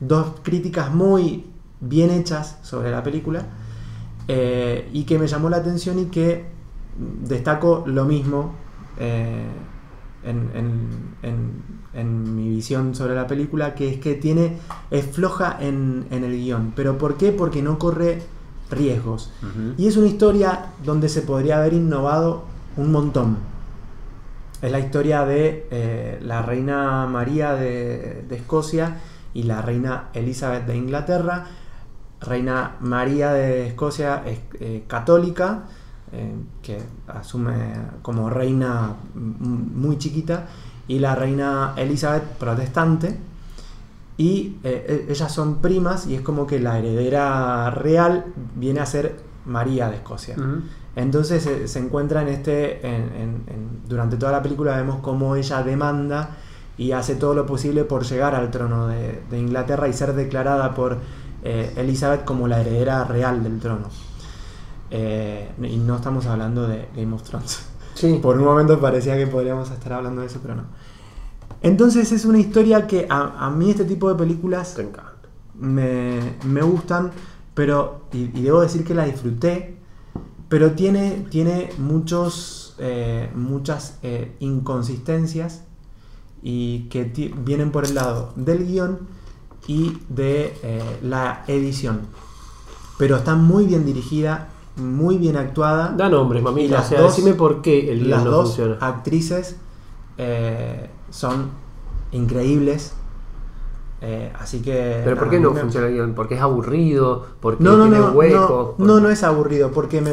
dos 0.00 0.32
críticas 0.42 0.92
muy 0.92 1.44
bien 1.80 2.10
hechas 2.10 2.56
sobre 2.62 2.90
la 2.90 3.02
película 3.02 3.44
eh, 4.28 4.88
y 4.92 5.04
que 5.04 5.18
me 5.18 5.26
llamó 5.26 5.50
la 5.50 5.58
atención 5.58 5.98
y 5.98 6.06
que 6.06 6.46
destaco 6.98 7.84
lo 7.86 8.04
mismo 8.04 8.54
eh, 8.98 9.44
en, 10.24 10.50
en- 10.54 11.14
en- 11.22 11.74
en 11.94 12.34
mi 12.34 12.48
visión 12.48 12.94
sobre 12.94 13.14
la 13.14 13.26
película, 13.28 13.74
que 13.74 13.88
es 13.88 13.98
que 14.00 14.14
tiene, 14.14 14.56
es 14.90 15.06
floja 15.06 15.56
en, 15.60 16.06
el 16.10 16.32
guion. 16.36 16.72
¿Pero 16.74 16.98
por 16.98 17.16
qué? 17.16 17.30
Porque 17.30 17.62
no 17.62 17.78
corre 17.78 18.20
riesgos. 18.70 19.32
Y 19.78 19.86
es 19.86 19.96
una 19.96 20.08
historia 20.08 20.66
donde 20.84 21.08
se 21.08 21.22
podría 21.22 21.58
haber 21.58 21.72
innovado 21.74 22.44
un 22.76 22.90
montón. 22.90 23.36
Es 24.60 24.72
la 24.72 24.80
historia 24.80 25.24
de 25.24 25.68
eh, 25.70 26.18
la 26.22 26.42
reina 26.42 27.06
María 27.06 27.54
de, 27.54 28.24
de 28.28 28.36
Escocia 28.36 28.96
y 29.34 29.44
la 29.44 29.62
reina 29.62 30.08
Elizabeth 30.14 30.66
de 30.66 30.76
Inglaterra. 30.76 31.46
Reina 32.20 32.76
María 32.80 33.32
de 33.32 33.66
Escocia 33.68 34.22
es 34.26 34.40
eh, 34.58 34.84
católica, 34.88 35.64
eh, 36.14 36.34
que 36.62 36.78
asume 37.08 37.74
como 38.02 38.30
reina 38.30 38.94
muy 39.14 39.98
chiquita, 39.98 40.46
y 40.88 40.98
la 40.98 41.14
reina 41.14 41.74
Elizabeth 41.76 42.24
protestante. 42.38 43.18
Y 44.16 44.58
eh, 44.62 45.04
e- 45.08 45.12
ellas 45.12 45.32
son 45.32 45.56
primas 45.56 46.06
y 46.06 46.14
es 46.14 46.20
como 46.20 46.46
que 46.46 46.60
la 46.60 46.78
heredera 46.78 47.70
real 47.70 48.26
viene 48.54 48.78
a 48.80 48.86
ser 48.86 49.16
María 49.44 49.88
de 49.90 49.96
Escocia. 49.96 50.36
Entonces 50.94 51.42
se, 51.42 51.66
se 51.66 51.78
encuentra 51.80 52.22
en 52.22 52.28
este, 52.28 52.86
en- 52.86 53.02
en- 53.12 53.42
en- 53.48 53.80
durante 53.88 54.16
toda 54.16 54.30
la 54.30 54.40
película 54.42 54.76
vemos 54.76 55.00
cómo 55.00 55.34
ella 55.34 55.64
demanda 55.64 56.36
y 56.78 56.92
hace 56.92 57.16
todo 57.16 57.34
lo 57.34 57.44
posible 57.44 57.82
por 57.84 58.04
llegar 58.04 58.36
al 58.36 58.50
trono 58.52 58.86
de, 58.86 59.20
de 59.30 59.38
Inglaterra 59.40 59.88
y 59.88 59.92
ser 59.92 60.12
declarada 60.14 60.74
por 60.74 60.98
eh, 61.42 61.72
Elizabeth 61.76 62.24
como 62.24 62.46
la 62.46 62.60
heredera 62.60 63.02
real 63.04 63.42
del 63.42 63.58
trono. 63.58 63.88
Eh, 64.96 65.50
y 65.60 65.76
no 65.76 65.96
estamos 65.96 66.26
hablando 66.26 66.68
de 66.68 66.88
Game 66.96 67.12
of 67.14 67.22
Thrones. 67.22 67.66
Sí. 67.94 68.18
Por 68.20 68.36
un 68.38 68.44
momento 68.44 68.80
parecía 68.80 69.16
que 69.16 69.28
podríamos 69.28 69.70
estar 69.70 69.92
hablando 69.92 70.22
de 70.22 70.26
eso, 70.26 70.40
pero 70.42 70.56
no. 70.56 70.64
Entonces 71.62 72.10
es 72.10 72.24
una 72.24 72.40
historia 72.40 72.88
que 72.88 73.06
a, 73.08 73.46
a 73.46 73.50
mí 73.50 73.70
este 73.70 73.84
tipo 73.84 74.08
de 74.08 74.16
películas 74.16 74.76
me, 75.56 76.18
me 76.44 76.62
gustan, 76.62 77.12
pero, 77.54 78.00
y, 78.12 78.36
y 78.36 78.42
debo 78.42 78.62
decir 78.62 78.82
que 78.82 78.94
la 78.94 79.04
disfruté, 79.04 79.78
pero 80.48 80.72
tiene, 80.72 81.26
tiene 81.30 81.70
muchos, 81.78 82.74
eh, 82.78 83.30
muchas 83.34 83.98
eh, 84.02 84.36
inconsistencias 84.40 85.62
y 86.42 86.88
que 86.90 87.04
vienen 87.44 87.70
por 87.72 87.84
el 87.84 87.94
lado 87.94 88.32
del 88.36 88.66
guion 88.66 89.00
y 89.66 89.98
de 90.08 90.56
eh, 90.62 90.98
la 91.02 91.44
edición. 91.48 92.02
Pero 92.98 93.16
está 93.16 93.34
muy 93.34 93.66
bien 93.66 93.84
dirigida, 93.86 94.48
muy 94.76 95.18
bien 95.18 95.36
actuada. 95.36 95.94
Da 95.96 96.08
nombres, 96.08 96.42
Y 96.42 96.44
mamita. 96.44 96.74
O 96.74 96.78
las 96.78 96.88
sea, 96.88 97.00
dos- 97.00 97.14
decime 97.16 97.34
por 97.34 97.62
qué 97.62 97.92
el 97.92 98.08
Las 98.10 98.24
no 98.24 98.30
dos 98.30 98.46
funciona. 98.48 98.76
actrices 98.80 99.56
eh, 100.18 100.90
son 101.10 101.50
increíbles. 102.12 102.94
Eh, 104.00 104.32
así 104.38 104.60
que. 104.60 105.00
Pero 105.04 105.16
¿por 105.16 105.30
qué 105.30 105.40
no 105.40 105.50
me- 105.52 105.60
funciona 105.60 105.86
el 105.86 105.94
guion? 105.94 106.14
¿Porque 106.14 106.34
es 106.34 106.40
aburrido? 106.40 107.24
¿Porque 107.40 107.62
No, 107.64 107.76
no, 107.76 107.84
tiene 107.84 107.98
no, 108.00 108.10
huecos? 108.12 108.74
no, 108.78 108.86
no, 108.86 109.00
no 109.00 109.08
es 109.10 109.22
aburrido, 109.22 109.70
porque 109.70 110.00
me, 110.02 110.12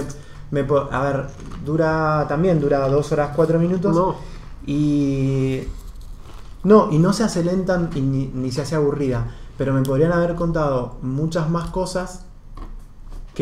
a 0.92 1.02
ver, 1.02 1.28
dura 1.66 2.26
también, 2.30 2.60
dura 2.62 2.88
dos 2.88 3.12
horas 3.12 3.32
cuatro 3.36 3.60
minutos. 3.60 3.96
No. 3.96 4.16
Y. 4.66 5.62
No, 6.64 6.90
y 6.92 7.00
no 7.00 7.12
se 7.12 7.24
hace 7.24 7.44
lenta 7.44 7.90
y 7.96 8.02
ni, 8.02 8.28
ni 8.28 8.52
se 8.52 8.62
hace 8.62 8.76
aburrida. 8.76 9.36
Pero 9.58 9.74
me 9.74 9.82
podrían 9.82 10.12
haber 10.14 10.36
contado 10.36 10.98
muchas 11.02 11.50
más 11.50 11.70
cosas 11.72 12.26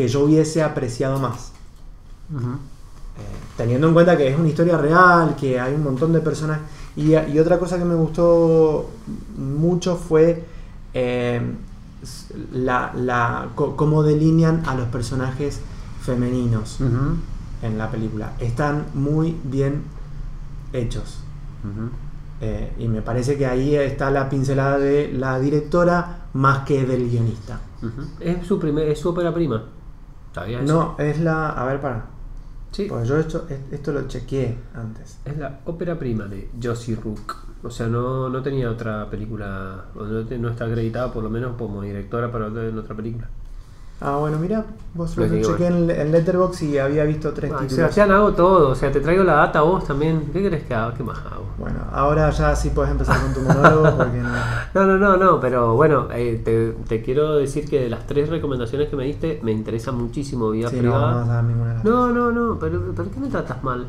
que 0.00 0.08
yo 0.08 0.20
hubiese 0.24 0.62
apreciado 0.62 1.18
más. 1.18 1.52
Eh, 2.30 3.20
teniendo 3.58 3.88
en 3.88 3.92
cuenta 3.92 4.16
que 4.16 4.28
es 4.28 4.38
una 4.38 4.48
historia 4.48 4.78
real, 4.78 5.36
que 5.36 5.60
hay 5.60 5.74
un 5.74 5.82
montón 5.82 6.10
de 6.14 6.20
personas 6.20 6.60
Y, 6.96 7.14
y 7.14 7.38
otra 7.38 7.58
cosa 7.58 7.76
que 7.76 7.84
me 7.84 7.94
gustó 7.94 8.88
mucho 9.36 9.96
fue 9.96 10.46
eh, 10.94 11.42
la, 12.52 13.48
cómo 13.54 14.02
delinean 14.02 14.62
a 14.66 14.74
los 14.74 14.88
personajes 14.88 15.60
femeninos 16.00 16.78
en 17.60 17.76
la 17.76 17.90
película. 17.90 18.32
Están 18.38 18.86
muy 18.94 19.36
bien 19.44 19.82
hechos. 20.72 21.18
Eh, 22.40 22.72
y 22.78 22.88
me 22.88 23.02
parece 23.02 23.36
que 23.36 23.44
ahí 23.44 23.74
está 23.74 24.10
la 24.10 24.30
pincelada 24.30 24.78
de 24.78 25.12
la 25.12 25.38
directora 25.38 26.28
más 26.32 26.60
que 26.60 26.86
del 26.86 27.10
guionista. 27.10 27.60
Es 28.18 28.46
su 28.46 28.58
primer, 28.58 28.88
es 28.88 28.98
su 28.98 29.10
ópera 29.10 29.34
prima. 29.34 29.62
¿Sabías 30.34 30.64
eso? 30.64 30.72
No, 30.72 31.04
es 31.04 31.20
la. 31.20 31.50
A 31.50 31.64
ver, 31.66 31.80
para. 31.80 32.06
Sí. 32.70 32.86
Porque 32.88 33.06
yo 33.06 33.18
esto, 33.18 33.46
esto 33.72 33.92
lo 33.92 34.06
chequeé 34.06 34.56
antes. 34.74 35.18
Es 35.24 35.36
la 35.36 35.60
ópera 35.64 35.98
prima 35.98 36.26
de 36.26 36.50
Josie 36.62 36.94
Rook. 36.94 37.36
O 37.62 37.70
sea, 37.70 37.88
no, 37.88 38.28
no 38.28 38.42
tenía 38.42 38.70
otra 38.70 39.10
película, 39.10 39.86
o 39.94 40.04
no, 40.04 40.22
no 40.22 40.48
está 40.48 40.64
acreditada 40.66 41.12
por 41.12 41.22
lo 41.22 41.30
menos 41.30 41.56
como 41.56 41.82
directora 41.82 42.30
para 42.30 42.46
otra, 42.46 42.68
en 42.68 42.78
otra 42.78 42.94
película. 42.94 43.28
Ah, 44.02 44.16
bueno, 44.16 44.38
mira, 44.38 44.64
vos 44.94 45.14
Lo 45.18 45.26
chequé 45.28 45.66
en, 45.66 45.90
en 45.90 46.10
Letterboxd 46.10 46.62
y 46.62 46.78
había 46.78 47.04
visto 47.04 47.32
tres 47.34 47.50
Ay, 47.50 47.58
títulos. 47.58 47.72
Sebastián, 47.74 48.10
hago 48.12 48.32
todo. 48.32 48.70
O 48.70 48.74
sea, 48.74 48.90
te 48.90 49.00
traigo 49.00 49.22
la 49.24 49.34
data 49.34 49.58
a 49.58 49.62
vos 49.62 49.84
también. 49.86 50.30
¿Qué 50.32 50.46
crees 50.46 50.64
que 50.64 50.74
hago? 50.74 50.94
¿Qué 50.96 51.02
más 51.02 51.18
hago? 51.18 51.44
Bueno, 51.58 51.80
ahora 51.92 52.30
ya 52.30 52.56
sí 52.56 52.70
puedes 52.70 52.90
empezar 52.90 53.20
con 53.20 53.34
tu 53.34 53.40
monólogo 53.40 53.94
porque 53.98 54.16
no. 54.18 54.30
No, 54.74 54.86
no, 54.86 54.96
no, 54.98 55.16
no, 55.18 55.38
pero 55.40 55.74
bueno, 55.74 56.08
eh, 56.12 56.40
te, 56.42 56.72
te 56.88 57.02
quiero 57.02 57.34
decir 57.36 57.68
que 57.68 57.80
de 57.82 57.90
las 57.90 58.06
tres 58.06 58.30
recomendaciones 58.30 58.88
que 58.88 58.96
me 58.96 59.04
diste, 59.04 59.38
me 59.42 59.52
interesa 59.52 59.92
muchísimo 59.92 60.50
vida 60.50 60.70
Sí, 60.70 60.76
no, 60.76 60.80
privada. 60.82 61.10
no 61.10 61.16
vas 61.18 61.28
a 61.28 61.32
dar 61.34 61.44
ninguna 61.44 61.68
de 61.68 61.74
las 61.74 61.84
No, 61.84 62.08
no, 62.10 62.32
no, 62.32 62.58
pero 62.58 62.80
¿por 62.94 63.06
qué 63.10 63.20
me 63.20 63.28
tratas 63.28 63.62
mal? 63.62 63.84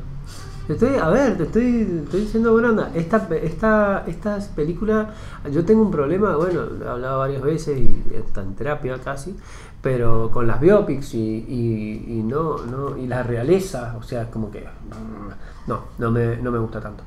Te 0.67 0.73
Estoy, 0.73 0.95
a 0.95 1.09
ver, 1.09 1.37
te 1.37 1.43
estoy, 1.43 1.85
te 1.85 1.99
estoy 2.03 2.19
diciendo 2.21 2.51
buena 2.51 2.69
onda. 2.69 2.91
Esta, 2.93 3.27
esta, 3.41 4.03
esta 4.07 4.37
película, 4.55 5.09
yo 5.51 5.65
tengo 5.65 5.81
un 5.81 5.91
problema, 5.91 6.35
bueno, 6.35 6.61
lo 6.79 6.85
he 6.85 6.89
hablado 6.89 7.19
varias 7.19 7.41
veces 7.41 7.77
y 7.79 8.01
está 8.13 8.41
en 8.41 8.53
terapia 8.55 8.97
casi, 9.03 9.35
pero 9.81 10.29
con 10.31 10.47
las 10.47 10.59
biopics 10.61 11.13
y, 11.15 11.17
y, 11.19 12.05
y 12.07 12.23
no, 12.23 12.57
no, 12.65 12.97
y 12.97 13.07
la 13.07 13.23
realeza, 13.23 13.95
o 13.99 14.03
sea, 14.03 14.29
como 14.29 14.51
que 14.51 14.59
mm, 14.61 15.67
no, 15.69 15.81
no 15.97 16.11
me, 16.11 16.37
no 16.37 16.51
me 16.51 16.59
gusta 16.59 16.79
tanto. 16.79 17.03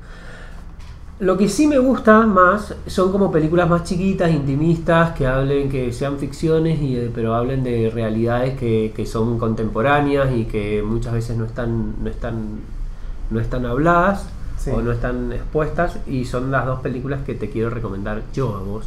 Lo 1.19 1.37
que 1.37 1.47
sí 1.47 1.65
me 1.65 1.77
gusta 1.77 2.25
más 2.27 2.75
son 2.87 3.09
como 3.13 3.31
películas 3.31 3.69
más 3.69 3.85
chiquitas, 3.85 4.29
intimistas, 4.31 5.11
que 5.15 5.25
hablen, 5.25 5.69
que 5.69 5.93
sean 5.93 6.17
ficciones, 6.17 6.81
y, 6.81 6.97
eh, 6.97 7.11
pero 7.15 7.33
hablen 7.35 7.63
de 7.63 7.89
realidades 7.89 8.57
que, 8.59 8.91
que 8.93 9.05
son 9.05 9.39
contemporáneas 9.39 10.33
y 10.35 10.43
que 10.43 10.83
muchas 10.85 11.13
veces 11.13 11.37
no 11.37 11.45
están, 11.45 11.93
no 12.03 12.09
están, 12.09 12.59
no 13.29 13.39
están 13.39 13.65
habladas 13.65 14.27
Sí. 14.57 14.71
o 14.71 14.81
no 14.81 14.91
están 14.91 15.31
expuestas. 15.31 15.99
Y 16.07 16.25
son 16.25 16.51
las 16.51 16.65
dos 16.65 16.79
películas 16.81 17.21
que 17.25 17.35
te 17.35 17.49
quiero 17.49 17.69
recomendar 17.69 18.23
yo 18.33 18.53
a 18.55 18.59
vos. 18.59 18.85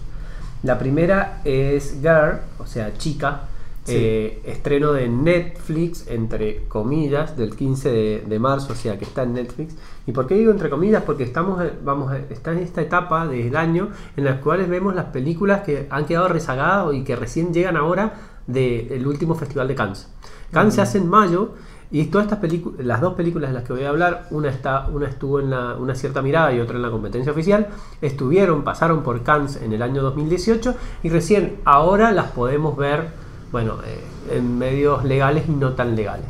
La 0.63 0.79
primera 0.79 1.41
es 1.45 1.99
Girl, 2.03 2.41
o 2.59 2.67
sea, 2.67 2.93
chica, 2.99 3.43
Sí. 3.89 3.95
eh, 3.97 4.43
estreno 4.45 4.93
de 4.93 5.09
Netflix, 5.09 6.07
entre 6.09 6.65
comillas, 6.69 7.37
del 7.37 7.55
15 7.57 7.91
de, 7.91 8.25
de 8.27 8.39
marzo, 8.39 8.73
o 8.73 8.77
sea 8.77 8.99
que 8.99 9.05
está 9.05 9.23
en 9.25 9.35
Netflix. 9.35 9.75
¿Y 10.07 10.13
por 10.13 10.27
qué 10.27 10.35
digo 10.35 10.51
entre 10.51 10.71
comillas? 10.71 11.03
Porque 11.03 11.25
estamos, 11.25 11.63
eh, 11.65 11.73
vamos, 11.85 12.13
eh, 12.15 12.25
está 12.31 12.53
en 12.53 12.59
esta 12.59 12.81
etapa 12.83 13.27
del 13.27 13.57
año 13.57 13.89
en 14.17 14.25
las 14.25 14.41
cuales 14.41 14.69
vemos 14.69 14.95
las 14.95 15.07
películas 15.07 15.63
que 15.63 15.87
han 15.91 16.07
quedado 16.07 16.29
rezagadas 16.29 16.95
y 16.95 17.03
que 17.05 17.17
recién 17.17 17.53
llegan 17.53 17.77
ahora 17.77 18.15
del 18.47 19.07
último 19.07 19.35
Festival 19.35 19.69
de 19.69 19.75
Cannes. 19.75 20.09
Cannes 20.53 20.75
se 20.75 20.81
hace 20.81 20.99
en 20.99 21.09
mayo 21.09 21.53
y 21.91 22.05
todas 22.07 22.27
estas 22.27 22.39
películas, 22.39 22.85
las 22.85 23.01
dos 23.01 23.15
películas 23.15 23.51
de 23.51 23.55
las 23.55 23.65
que 23.65 23.73
voy 23.73 23.85
a 23.85 23.89
hablar, 23.91 24.27
una 24.31 24.49
está, 24.51 24.89
una 24.89 25.09
estuvo 25.09 25.41
en 25.41 25.51
la- 25.51 25.75
una 25.77 25.95
cierta 25.95 26.21
mirada 26.23 26.53
y 26.53 26.61
otra 26.61 26.77
en 26.77 26.83
la 26.83 26.91
competencia 26.91 27.33
oficial, 27.33 27.69
estuvieron, 28.03 28.63
pasaron 28.65 29.03
por 29.03 29.23
Cannes 29.23 29.57
en 29.63 29.73
el 29.73 29.83
año 29.83 30.03
2018 30.03 30.75
y 31.03 31.09
recién 31.11 31.57
ahora 31.65 32.13
las 32.13 32.31
podemos 32.31 32.77
ver, 32.77 33.09
bueno, 33.53 33.77
eh, 33.85 34.37
en 34.37 34.59
medios 34.59 35.05
legales 35.05 35.45
y 35.49 35.53
no 35.53 35.73
tan 35.73 35.95
legales. 35.97 36.27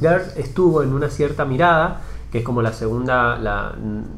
Mm. 0.00 0.04
Estuvo 0.38 0.82
en 0.82 0.92
una 0.92 1.08
cierta 1.08 1.44
mirada, 1.44 2.00
que 2.32 2.38
es 2.38 2.44
como 2.44 2.60
la 2.62 2.72
segunda, 2.72 3.38
la, 3.38 3.74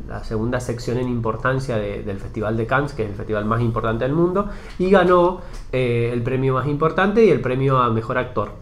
la 0.09 0.25
segunda 0.25 0.61
sección 0.61 0.99
en 0.99 1.09
importancia 1.09 1.77
de- 1.77 2.03
del 2.03 2.19
Festival 2.19 2.57
de 2.57 2.67
Cannes, 2.67 2.93
que 2.95 3.03
es 3.05 3.11
el 3.11 3.15
festival 3.17 3.45
más 3.45 3.61
importante 3.61 4.05
del 4.05 4.15
mundo, 4.15 4.49
y 4.79 4.89
ganó 4.91 5.41
eh, 5.73 6.11
el 6.13 6.23
premio 6.23 6.55
más 6.55 6.67
importante 6.67 7.25
y 7.25 7.31
el 7.31 7.41
premio 7.41 7.79
a 7.79 7.91
mejor 7.91 8.19
actor 8.19 8.53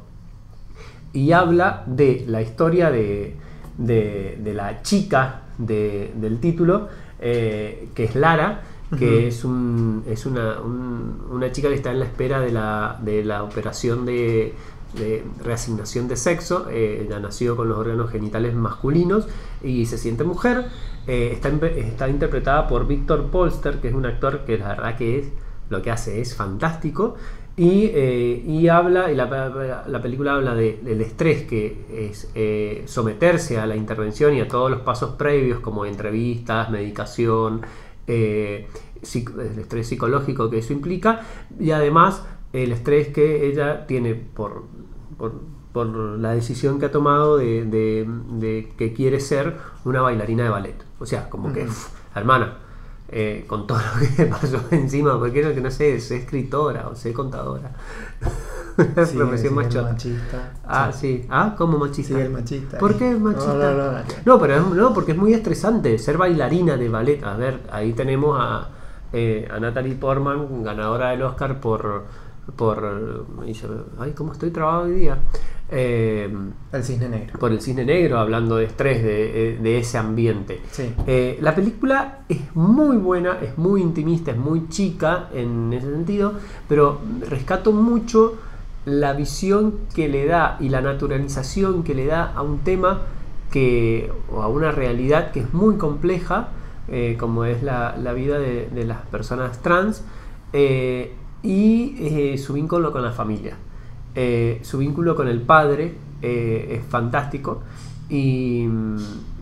y 1.13 1.33
habla 1.33 1.83
de 1.87 2.25
la 2.29 2.43
historia 2.43 2.91
de, 2.91 3.37
de- 3.79 4.53
la 4.55 4.83
chica 4.83 5.43
de- 5.59 6.13
del 6.17 6.41
título, 6.41 6.89
eh, 7.21 7.89
que 7.95 8.05
es 8.05 8.15
Lara, 8.17 8.63
que 8.99 9.27
es, 9.29 9.45
un, 9.45 10.05
es 10.07 10.27
una, 10.27 10.61
un- 10.61 11.23
una 11.31 11.51
chica 11.53 11.69
que 11.69 11.75
está 11.75 11.91
en 11.91 11.99
la 12.01 12.05
espera 12.05 12.41
de 12.41 12.53
la, 12.53 12.99
de 13.03 13.25
la 13.25 13.43
operación 13.43 14.05
de, 14.07 14.55
de 14.99 15.25
reasignación 15.43 16.09
de 16.09 16.17
sexo. 16.17 16.69
eh, 16.71 17.05
ella 17.07 17.19
nació 17.19 17.57
con 17.57 17.69
los 17.69 17.79
órganos 17.79 18.11
genitales 18.11 18.55
masculinos 18.55 19.27
y 19.63 19.87
se 19.87 19.99
siente 19.99 20.25
mujer. 20.25 20.67
Eh, 21.07 21.31
está, 21.33 21.49
está 21.67 22.09
interpretada 22.09 22.67
por 22.69 22.87
Víctor 22.87 23.27
Polster, 23.31 23.81
que 23.81 23.89
es 23.89 23.95
un 23.95 24.07
actor 24.07 24.45
que 24.45 24.59
la 24.59 24.69
verdad 24.69 24.97
que 24.97 25.19
es 25.19 25.27
lo 25.69 25.83
que 25.83 25.91
hace 25.91 26.21
es 26.21 26.35
fantástico. 26.37 27.17
Y, 27.59 27.87
eh, 27.95 28.45
y 28.47 28.69
habla, 28.69 29.11
y 29.11 29.17
la, 29.17 29.85
la 29.89 30.03
película 30.03 30.35
habla 30.35 30.55
de- 30.55 30.79
del 30.83 31.01
estrés 31.01 31.45
que 31.45 31.87
es 32.11 32.29
eh, 32.35 32.83
someterse 32.87 33.59
a 33.59 33.65
la 33.67 33.75
intervención 33.77 34.35
y 34.35 34.41
a 34.43 34.47
todos 34.49 34.71
los 34.71 34.81
pasos 34.83 35.13
previos, 35.17 35.61
como 35.61 35.87
entrevistas, 35.87 36.69
medicación, 36.71 37.63
eh, 38.07 38.69
el 39.03 39.59
estrés 39.59 39.87
psicológico 39.89 40.51
que 40.51 40.59
eso 40.59 40.73
implica, 40.73 41.21
y 41.61 41.71
además 41.71 42.25
el 42.53 42.73
estrés 42.73 43.09
que 43.09 43.47
ella 43.47 43.87
tiene 43.87 44.15
por, 44.15 44.65
por, 45.19 45.41
por 45.73 45.87
la 45.89 46.33
decisión 46.33 46.79
que 46.81 46.87
ha 46.87 46.91
tomado 46.91 47.37
de, 47.37 47.65
de- 47.65 48.07
de 48.39 48.73
que 48.79 48.93
quiere 48.93 49.21
ser 49.21 49.57
una 49.85 50.01
bailarina 50.01 50.45
de 50.45 50.51
ballet. 50.51 50.85
O 50.99 51.07
sea, 51.07 51.29
como 51.29 51.53
que, 51.53 51.67
hermana, 52.15 52.59
eh, 53.09 53.45
con 53.47 53.67
todo 53.67 53.79
lo 53.79 54.17
que 54.17 54.25
pasó 54.41 54.61
encima, 54.71 55.19
porque 55.19 55.41
creo 55.41 55.55
que 55.55 55.61
no 55.61 55.71
sé, 55.71 56.01
sé 56.01 56.17
escritora 56.17 56.89
o 56.89 56.95
sé 56.97 57.13
contadora. 57.13 57.71
Una 58.79 59.07
Sí, 59.07 59.17
profesión 59.17 59.51
sí, 59.51 59.55
más 59.57 59.67
el 59.67 59.73
chota. 59.73 59.93
machista. 59.93 60.53
Ah, 60.67 60.93
sí. 60.93 61.27
Ah, 61.31 61.55
como 61.57 61.79
machista. 61.79 62.15
Sí, 62.15 62.21
el 62.21 62.31
machista. 62.31 62.79
¿Por 62.79 62.97
qué 62.99 63.15
machista? 63.15 63.53
No, 63.55 63.75
no, 63.75 63.93
no. 63.93 63.99
No, 64.25 64.39
pero 64.41 64.55
es- 64.57 64.67
no, 64.67 64.93
porque 64.93 65.13
es 65.13 65.19
muy 65.19 65.33
estresante 65.33 65.99
ser 65.99 66.19
bailarina 66.19 66.77
de 66.77 66.89
ballet. 66.89 67.23
A 67.25 67.37
ver, 67.37 67.61
ahí 67.73 67.93
tenemos 67.95 68.39
a, 68.41 68.69
eh, 69.13 69.49
a 69.51 69.59
Natalie 69.61 69.95
Portman, 69.95 70.63
ganadora 70.63 71.11
del 71.11 71.23
Oscar 71.23 71.59
por. 71.61 72.05
por 72.55 73.25
y 73.47 73.55
se- 73.55 73.67
ay, 73.99 74.13
¿cómo 74.13 74.33
estoy 74.33 74.51
trabado 74.51 74.83
hoy 74.83 74.93
día? 74.93 75.19
Eh, 75.69 76.33
El 76.73 76.85
cisne 76.85 77.09
negro. 77.09 77.39
por 77.41 77.51
el 77.51 77.61
cisne 77.61 77.85
negro, 77.85 78.19
hablando 78.19 78.57
de 78.57 78.67
estrés, 78.67 79.03
de, 79.03 79.55
eh, 79.55 79.59
de 79.61 79.79
ese 79.79 79.99
ambiente. 79.99 80.61
Sí. 80.71 80.93
Eh, 81.07 81.39
la 81.41 81.55
película 81.55 82.21
es 82.29 82.55
muy 82.55 82.97
buena, 82.99 83.39
es 83.43 83.59
muy 83.59 83.83
intimista, 83.83 84.31
es 84.31 84.37
muy 84.37 84.69
chica 84.69 85.29
en 85.35 85.73
ese 85.73 85.91
sentido, 85.91 86.35
pero 86.69 87.01
rescato 87.29 87.73
mucho 87.73 88.37
la 88.85 89.13
visión 89.15 89.75
que 89.95 90.09
le 90.09 90.27
da 90.27 90.57
y 90.61 90.69
la 90.69 90.81
naturalización 90.81 91.83
que 91.83 91.95
le 91.95 92.07
da 92.07 92.33
a 92.33 92.43
un 92.43 92.61
tema 92.61 93.01
que, 93.51 94.13
o 94.33 94.43
a 94.43 94.49
una 94.49 94.71
realidad 94.71 95.33
que 95.33 95.41
es 95.41 95.53
muy 95.53 95.77
compleja, 95.77 96.51
eh, 96.89 97.17
como 97.19 97.45
es 97.45 97.65
la, 97.65 97.97
la 97.97 98.13
vida 98.13 98.39
de, 98.39 98.69
de 98.69 98.85
las 98.85 98.99
personas 99.07 99.61
trans, 99.63 100.05
y 101.43 102.39
su 102.39 102.55
vínculo 102.55 102.93
con 102.93 103.03
la 103.03 103.13
familia. 103.13 103.57
Eh, 104.17 104.61
su 104.63 104.79
vínculo 104.79 105.15
con 105.15 105.29
el 105.29 105.41
padre 105.43 105.95
eh, 106.23 106.79
es 106.81 106.87
fantástico. 106.91 107.63
Y, 108.09 108.67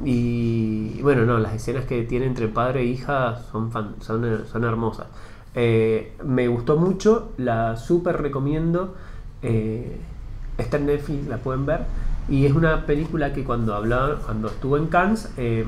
y, 0.04 1.00
bueno, 1.02 1.24
no, 1.24 1.38
las 1.38 1.54
escenas 1.54 1.84
que 1.84 2.02
tiene 2.02 2.26
entre 2.26 2.48
padre 2.48 2.80
e 2.80 2.84
hija 2.86 3.38
son, 3.52 3.70
fan- 3.70 3.94
son, 4.00 4.42
son 4.50 4.64
hermosas. 4.64 5.06
Eh, 5.54 6.12
me 6.24 6.48
gustó 6.48 6.76
mucho, 6.76 7.32
la 7.38 7.76
súper 7.76 8.20
recomiendo. 8.20 8.94
está 10.58 10.76
en 10.76 10.86
Netflix, 10.86 11.26
la 11.28 11.36
pueden 11.38 11.66
ver. 11.66 11.80
Y 12.28 12.46
es 12.46 12.52
una 12.54 12.86
película 12.86 13.32
que 13.34 13.44
cuando 13.44 13.74
hablaba, 13.74 14.16
cuando 14.24 14.48
estuvo 14.48 14.76
en 14.78 14.86
Cannes, 14.86 15.30
eh, 15.36 15.64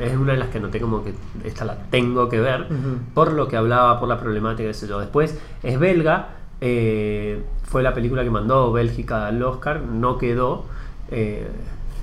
es 0.00 0.16
una 0.16 0.32
de 0.32 0.38
las 0.38 0.48
que 0.48 0.58
noté 0.60 0.80
como 0.80 1.04
que 1.04 1.12
esta 1.44 1.64
la 1.66 1.76
tengo 1.90 2.28
que 2.28 2.40
ver 2.40 2.68
por 3.12 3.32
lo 3.32 3.48
que 3.48 3.56
hablaba, 3.56 4.00
por 4.00 4.08
la 4.08 4.18
problemática, 4.18 4.68
qué 4.68 4.74
sé 4.74 4.86
yo. 4.88 4.98
Después 4.98 5.38
es 5.62 5.78
belga, 5.78 6.28
eh, 6.60 7.42
fue 7.64 7.82
la 7.82 7.94
película 7.94 8.22
que 8.24 8.30
mandó 8.30 8.72
Bélgica 8.72 9.26
al 9.26 9.42
Oscar, 9.42 9.80
no 9.82 10.18
quedó. 10.18 10.64
eh, 11.10 11.46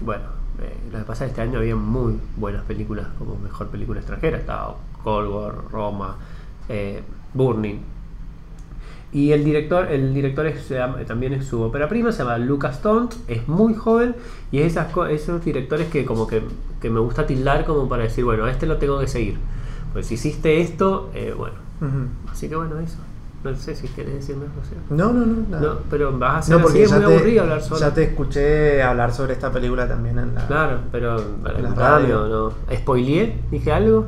bueno, 0.03 0.23
eh, 0.61 0.75
lo 0.91 0.99
que 0.99 1.05
pasa 1.05 1.25
es 1.25 1.29
que 1.29 1.31
este 1.31 1.49
año 1.49 1.59
había 1.59 1.75
muy 1.75 2.17
buenas 2.37 2.63
películas 2.63 3.07
como 3.17 3.35
mejor 3.37 3.67
película 3.67 3.99
extranjera. 3.99 4.37
Estaba 4.37 4.75
Cold 5.03 5.29
War, 5.29 5.53
Roma, 5.71 6.17
Burning. 7.33 7.79
Y 9.13 9.33
el 9.33 9.43
director, 9.43 9.91
el 9.91 10.13
director 10.13 10.45
es- 10.47 10.71
también 11.05 11.33
es 11.33 11.45
su 11.45 11.61
ópera 11.61 11.89
prima, 11.89 12.11
se 12.13 12.19
llama 12.19 12.37
Lucas 12.37 12.81
Tont, 12.81 13.13
es 13.27 13.45
muy 13.47 13.73
joven 13.73 14.15
y 14.53 14.59
es 14.59 14.67
esas, 14.71 14.87
esos 15.09 15.43
directores 15.43 15.87
que 15.89 16.05
como 16.05 16.27
que 16.27 16.41
que 16.81 16.89
me 16.89 16.99
gusta 16.99 17.27
tildar 17.27 17.63
como 17.65 17.87
para 17.87 18.03
decir, 18.03 18.23
bueno, 18.23 18.45
a 18.45 18.51
este 18.51 18.65
lo 18.65 18.77
tengo 18.77 18.99
que 18.99 19.07
seguir. 19.07 19.37
Pues 19.93 20.07
si 20.07 20.15
hiciste 20.15 20.61
esto, 20.61 21.11
eh, 21.13 21.33
bueno. 21.37 21.55
Así 22.31 22.47
que 22.49 22.55
bueno, 22.55 22.79
eso. 22.79 22.97
No 23.43 23.55
sé 23.55 23.75
si 23.75 23.87
querés 23.87 24.13
decirme 24.15 24.45
algo. 24.45 24.61
José. 24.61 24.75
No, 24.91 25.11
no, 25.13 25.25
no, 25.25 25.47
nada. 25.49 25.61
No, 25.73 25.79
pero 25.89 26.17
vas 26.17 26.35
a 26.35 26.37
hacer 26.39 26.51
No, 26.51 26.57
así, 26.57 26.63
porque 26.65 26.83
es 26.83 26.89
ya 26.91 26.95
muy 26.97 27.05
te, 27.07 27.13
aburrido 27.15 27.41
hablar 27.43 27.61
solo. 27.61 27.79
ya 27.79 27.93
te 27.93 28.03
escuché 28.03 28.83
hablar 28.83 29.11
sobre 29.13 29.33
esta 29.33 29.51
película 29.51 29.87
también 29.87 30.19
en 30.19 30.35
la... 30.35 30.45
Claro, 30.47 30.79
pero 30.91 31.17
En 31.17 31.43
la 31.63 31.69
radio. 31.73 32.23
radio, 32.23 32.27
¿no? 32.69 32.75
¿Spoileé? 32.77 33.39
¿Dije 33.49 33.71
algo? 33.71 34.05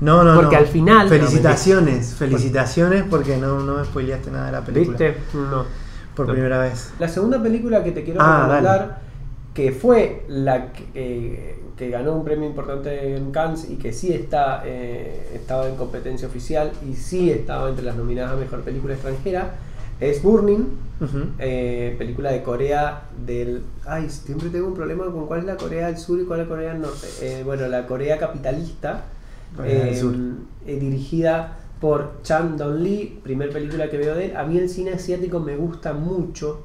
No, 0.00 0.22
no, 0.24 0.34
Porque 0.34 0.56
no. 0.56 0.60
al 0.62 0.66
final- 0.68 1.08
Felicitaciones, 1.08 2.14
felicitaciones 2.14 3.04
porque 3.08 3.36
no, 3.36 3.60
no 3.60 3.76
me 3.76 3.84
spoileaste 3.84 4.30
nada 4.30 4.46
de 4.46 4.52
la 4.52 4.60
película. 4.64 4.96
¿Viste? 4.98 5.16
No. 5.34 5.64
Por 6.14 6.26
No. 6.26 6.32
primera 6.32 6.58
vez. 6.58 6.92
La 6.98 7.08
segunda 7.08 7.40
película 7.42 7.82
que 7.84 7.92
te 7.92 8.02
quiero 8.04 8.20
Ah, 8.20 8.42
recomendar, 8.42 9.00
que 9.54 9.72
fue 9.72 10.24
la 10.28 10.72
que, 10.72 10.86
eh, 10.94 11.57
que 11.78 11.90
ganó 11.90 12.14
un 12.14 12.24
premio 12.24 12.48
importante 12.48 13.16
en 13.16 13.30
Cannes 13.30 13.70
y 13.70 13.76
que 13.76 13.92
sí 13.92 14.12
está, 14.12 14.62
eh, 14.66 15.30
estaba 15.34 15.68
en 15.68 15.76
competencia 15.76 16.26
oficial 16.26 16.72
y 16.88 16.94
sí 16.94 17.30
estaba 17.30 17.68
entre 17.68 17.84
las 17.84 17.96
nominadas 17.96 18.32
a 18.32 18.36
Mejor 18.36 18.62
Película 18.62 18.94
Extranjera, 18.94 19.54
es 20.00 20.22
Burning, 20.22 20.64
eh, 21.38 21.94
película 21.98 22.32
de 22.32 22.42
Corea 22.42 23.02
del... 23.24 23.62
Ay, 23.84 24.08
siempre 24.10 24.48
tengo 24.48 24.68
un 24.68 24.74
problema 24.74 25.04
con 25.06 25.26
cuál 25.26 25.40
es 25.40 25.46
la 25.46 25.56
Corea 25.56 25.86
del 25.86 25.98
Sur 25.98 26.20
y 26.20 26.24
cuál 26.24 26.40
es 26.40 26.46
la 26.46 26.54
Corea 26.54 26.72
del 26.72 26.82
Norte. 26.82 27.06
Eh, 27.20 27.42
bueno, 27.44 27.68
la 27.68 27.86
Corea 27.86 28.18
capitalista, 28.18 29.04
Corea 29.56 29.84
del 29.86 29.96
Sur. 29.96 30.14
eh, 30.66 30.78
dirigida 30.78 31.58
por 31.80 32.22
Chan 32.22 32.56
Dong 32.56 32.80
Lee, 32.80 33.20
primer 33.22 33.50
película 33.50 33.88
que 33.90 33.98
veo 33.98 34.14
de 34.14 34.26
él. 34.26 34.36
A 34.36 34.44
mí 34.44 34.58
el 34.58 34.68
cine 34.68 34.92
asiático 34.92 35.40
me 35.40 35.56
gusta 35.56 35.92
mucho. 35.92 36.64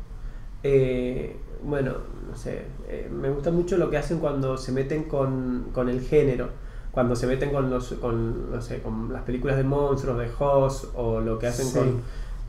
bueno, 1.63 1.93
no 2.33 2.39
sé, 2.39 2.63
eh, 2.87 3.07
me 3.11 3.29
gusta 3.29 3.51
mucho 3.51 3.77
lo 3.77 3.91
que 3.91 3.97
hacen 3.97 4.17
cuando 4.17 4.57
se 4.57 4.71
meten 4.71 5.03
con, 5.03 5.67
con 5.71 5.87
el 5.87 6.01
género. 6.01 6.49
Cuando 6.91 7.15
se 7.15 7.27
meten 7.27 7.51
con 7.51 7.69
los, 7.69 7.89
con, 7.93 8.51
no 8.51 8.59
sé, 8.59 8.79
con 8.81 9.13
las 9.13 9.21
películas 9.21 9.55
de 9.57 9.63
monstruos, 9.63 10.17
de 10.17 10.27
Host, 10.39 10.85
o 10.95 11.19
lo 11.19 11.37
que 11.37 11.45
hacen 11.47 11.67
Sí. 11.67 11.77
con, 11.77 12.01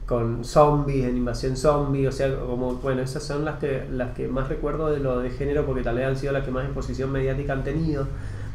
con 0.06 0.44
zombies, 0.44 1.04
en 1.04 1.18
invasión 1.18 1.54
zombie, 1.56 2.06
o 2.06 2.12
sea, 2.12 2.34
como, 2.34 2.76
bueno, 2.76 3.02
esas 3.02 3.22
son 3.22 3.44
las 3.44 3.58
que, 3.58 3.86
las 3.90 4.14
que 4.14 4.26
más 4.26 4.48
recuerdo 4.48 4.90
de 4.90 5.00
lo 5.00 5.18
de 5.18 5.30
género 5.30 5.66
porque 5.66 5.82
tal 5.82 5.96
vez 5.96 6.06
han 6.06 6.16
sido 6.16 6.32
las 6.32 6.44
que 6.44 6.50
más 6.50 6.64
exposición 6.64 7.12
mediática 7.12 7.52
han 7.52 7.64
tenido, 7.64 8.06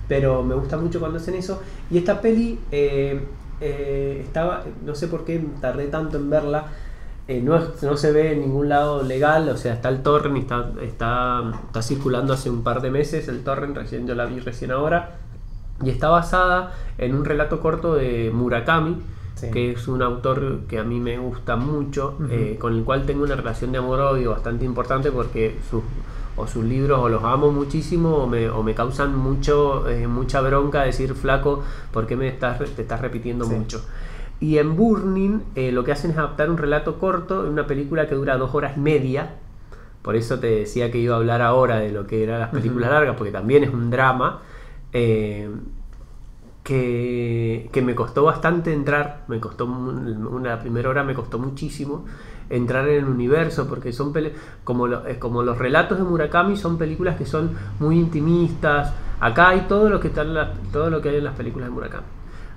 pero 0.07 0.41
me 0.43 0.55
gusta 0.55 0.77
mucho 0.77 0.99
cuando 0.99 1.17
hacen 1.19 1.35
eso. 1.35 1.61
Y 1.91 1.99
esta 1.99 2.21
peli 2.21 2.59
eh, 2.71 3.19
eh, 3.61 4.21
estaba, 4.25 4.63
no 4.83 4.95
sé 4.95 5.07
por 5.07 5.25
qué 5.25 5.43
tardé 5.61 5.87
tanto 5.87 6.17
en 6.17 6.29
verla, 6.29 6.65
eh, 7.29 7.41
no, 7.41 7.55
es- 7.57 7.83
no 7.83 7.95
se 7.95 8.11
ve 8.11 8.33
en 8.33 8.41
ningún 8.41 8.67
lado 8.69 9.03
legal, 9.03 9.47
o 9.49 9.55
sea, 9.57 9.73
está 9.75 9.89
el 9.89 10.01
torrent, 10.03 10.35
y 10.37 10.39
está, 10.41 10.71
está, 10.81 11.43
está 11.67 11.81
circulando 11.81 12.33
hace 12.33 12.49
un 12.49 12.63
par 12.63 12.81
de 12.81 12.89
meses 12.91 13.27
el 13.27 13.43
torrent, 13.43 13.77
recién 13.77 14.07
yo 14.07 14.15
la 14.15 14.25
vi 14.25 14.39
recién 14.39 14.71
ahora, 14.71 15.17
y 15.83 15.89
está 15.91 16.09
basada 16.09 16.73
en 16.97 17.15
un 17.15 17.23
relato 17.23 17.59
corto 17.61 17.95
de 17.95 18.31
Murakami, 18.33 18.97
Sí. 19.35 19.49
que 19.51 19.71
es 19.71 19.87
un 19.87 20.01
autor 20.01 20.61
que 20.67 20.79
a 20.79 20.83
mí 20.83 20.99
me 20.99 21.17
gusta 21.17 21.55
mucho, 21.55 22.17
eh, 22.29 22.57
con 22.59 22.73
el 22.75 22.83
cual 22.83 23.05
tengo 23.05 23.23
una 23.23 23.35
relación 23.37 23.71
de 23.71 23.77
amor-odio 23.77 24.31
bastante 24.31 24.65
importante 24.65 25.11
porque 25.13 25.55
sus, 25.71 25.81
o 26.35 26.45
sus 26.45 26.65
libros 26.65 26.99
o 26.99 27.07
los 27.07 27.23
amo 27.23 27.49
muchísimo 27.49 28.17
o 28.17 28.27
me, 28.27 28.49
o 28.49 28.63
me 28.63 28.73
causan 28.75 29.15
mucho, 29.15 29.87
eh, 29.87 30.07
mucha 30.07 30.41
bronca 30.41 30.81
decir 30.83 31.13
flaco, 31.13 31.63
¿por 31.93 32.05
qué 32.05 32.17
me 32.17 32.27
estás, 32.27 32.57
te 32.59 32.81
estás 32.81 32.99
repitiendo 32.99 33.45
Sí. 33.45 33.53
mucho? 33.55 33.81
Y 34.41 34.57
en 34.57 34.75
Burning 34.77 35.39
eh, 35.55 35.71
lo 35.71 35.83
que 35.83 35.91
hacen 35.91 36.11
es 36.11 36.17
adaptar 36.17 36.49
un 36.49 36.57
relato 36.57 36.97
corto 36.99 37.45
en 37.45 37.51
una 37.53 37.67
película 37.67 38.07
que 38.07 38.15
dura 38.15 38.37
dos 38.37 38.55
horas 38.55 38.77
y 38.77 38.79
media. 38.79 39.35
Por 40.01 40.15
eso 40.15 40.39
te 40.39 40.47
decía 40.47 40.91
que 40.91 40.97
iba 40.97 41.15
a 41.15 41.17
hablar 41.17 41.41
ahora 41.41 41.77
de 41.77 41.91
lo 41.91 42.07
que 42.07 42.23
eran 42.23 42.39
las 42.39 42.49
películas 42.49 42.89
largas, 42.89 43.15
porque 43.17 43.31
también 43.31 43.63
es 43.63 43.69
un 43.73 43.89
drama. 43.89 44.39
eh, 44.93 45.49
que, 46.63 47.69
que 47.71 47.81
me 47.81 47.95
costó 47.95 48.23
bastante 48.23 48.73
entrar, 48.73 49.23
me 49.27 49.39
costó 49.39 49.65
una 49.65 50.49
la 50.55 50.59
primera 50.59 50.89
hora 50.89 51.03
me 51.03 51.13
costó 51.15 51.39
muchísimo 51.39 52.05
entrar 52.49 52.87
en 52.89 52.97
el 52.99 53.05
universo 53.05 53.67
porque 53.67 53.91
son 53.93 54.13
como, 54.63 54.87
lo- 54.87 55.07
eh, 55.07 55.17
como 55.19 55.41
los 55.43 55.57
relatos 55.57 55.97
de 55.97 56.03
Murakami 56.03 56.57
son 56.57 56.77
películas 56.77 57.15
que 57.17 57.25
son 57.25 57.51
muy 57.79 57.97
intimistas. 57.97 58.93
Acá 59.19 59.49
hay 59.49 59.61
todo 59.61 59.89
lo 59.89 59.99
que 59.99 60.09
está 60.09 60.21
en 60.21 60.33
las- 60.33 60.49
todo 60.71 60.89
lo 60.89 61.01
que 61.01 61.09
hay 61.09 61.15
en 61.17 61.23
las 61.23 61.35
películas 61.35 61.69
de 61.69 61.73
Murakami. 61.73 62.05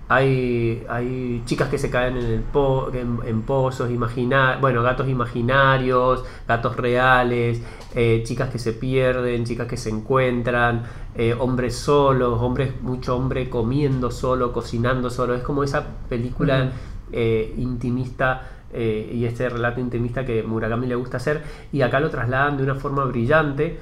Hay, 0.08 0.84
hay 0.90 1.42
chicas 1.46 1.68
que 1.70 1.78
se 1.78 1.88
caen 1.88 2.18
en, 2.18 2.24
el 2.26 2.40
po- 2.40 2.90
en, 2.92 3.20
en 3.24 3.42
pozos 3.42 3.90
imaginarios, 3.90 4.60
bueno, 4.60 4.82
gatos 4.82 5.08
imaginarios, 5.08 6.22
gatos 6.46 6.76
reales, 6.76 7.62
eh, 7.94 8.22
chicas 8.24 8.50
que 8.50 8.58
se 8.58 8.74
pierden, 8.74 9.44
chicas 9.46 9.66
que 9.66 9.78
se 9.78 9.88
encuentran, 9.88 10.82
eh, 11.14 11.34
hombres 11.38 11.76
solos, 11.76 12.38
hombres, 12.42 12.72
mucho 12.82 13.16
hombre 13.16 13.48
comiendo 13.48 14.10
solo, 14.10 14.52
cocinando 14.52 15.08
solo. 15.08 15.34
Es 15.34 15.42
como 15.42 15.64
esa 15.64 15.86
película 16.10 16.70
eh, 17.10 17.54
intimista 17.56 18.48
y 18.74 19.26
este 19.26 19.50
relato 19.50 19.80
intimista 19.80 20.24
que 20.24 20.42
Murakami 20.42 20.86
le 20.86 20.94
gusta 20.94 21.18
hacer. 21.18 21.42
Y 21.72 21.82
acá 21.82 22.00
lo 22.00 22.08
trasladan 22.10 22.56
de 22.56 22.62
una 22.64 22.74
forma 22.74 23.04
brillante 23.04 23.78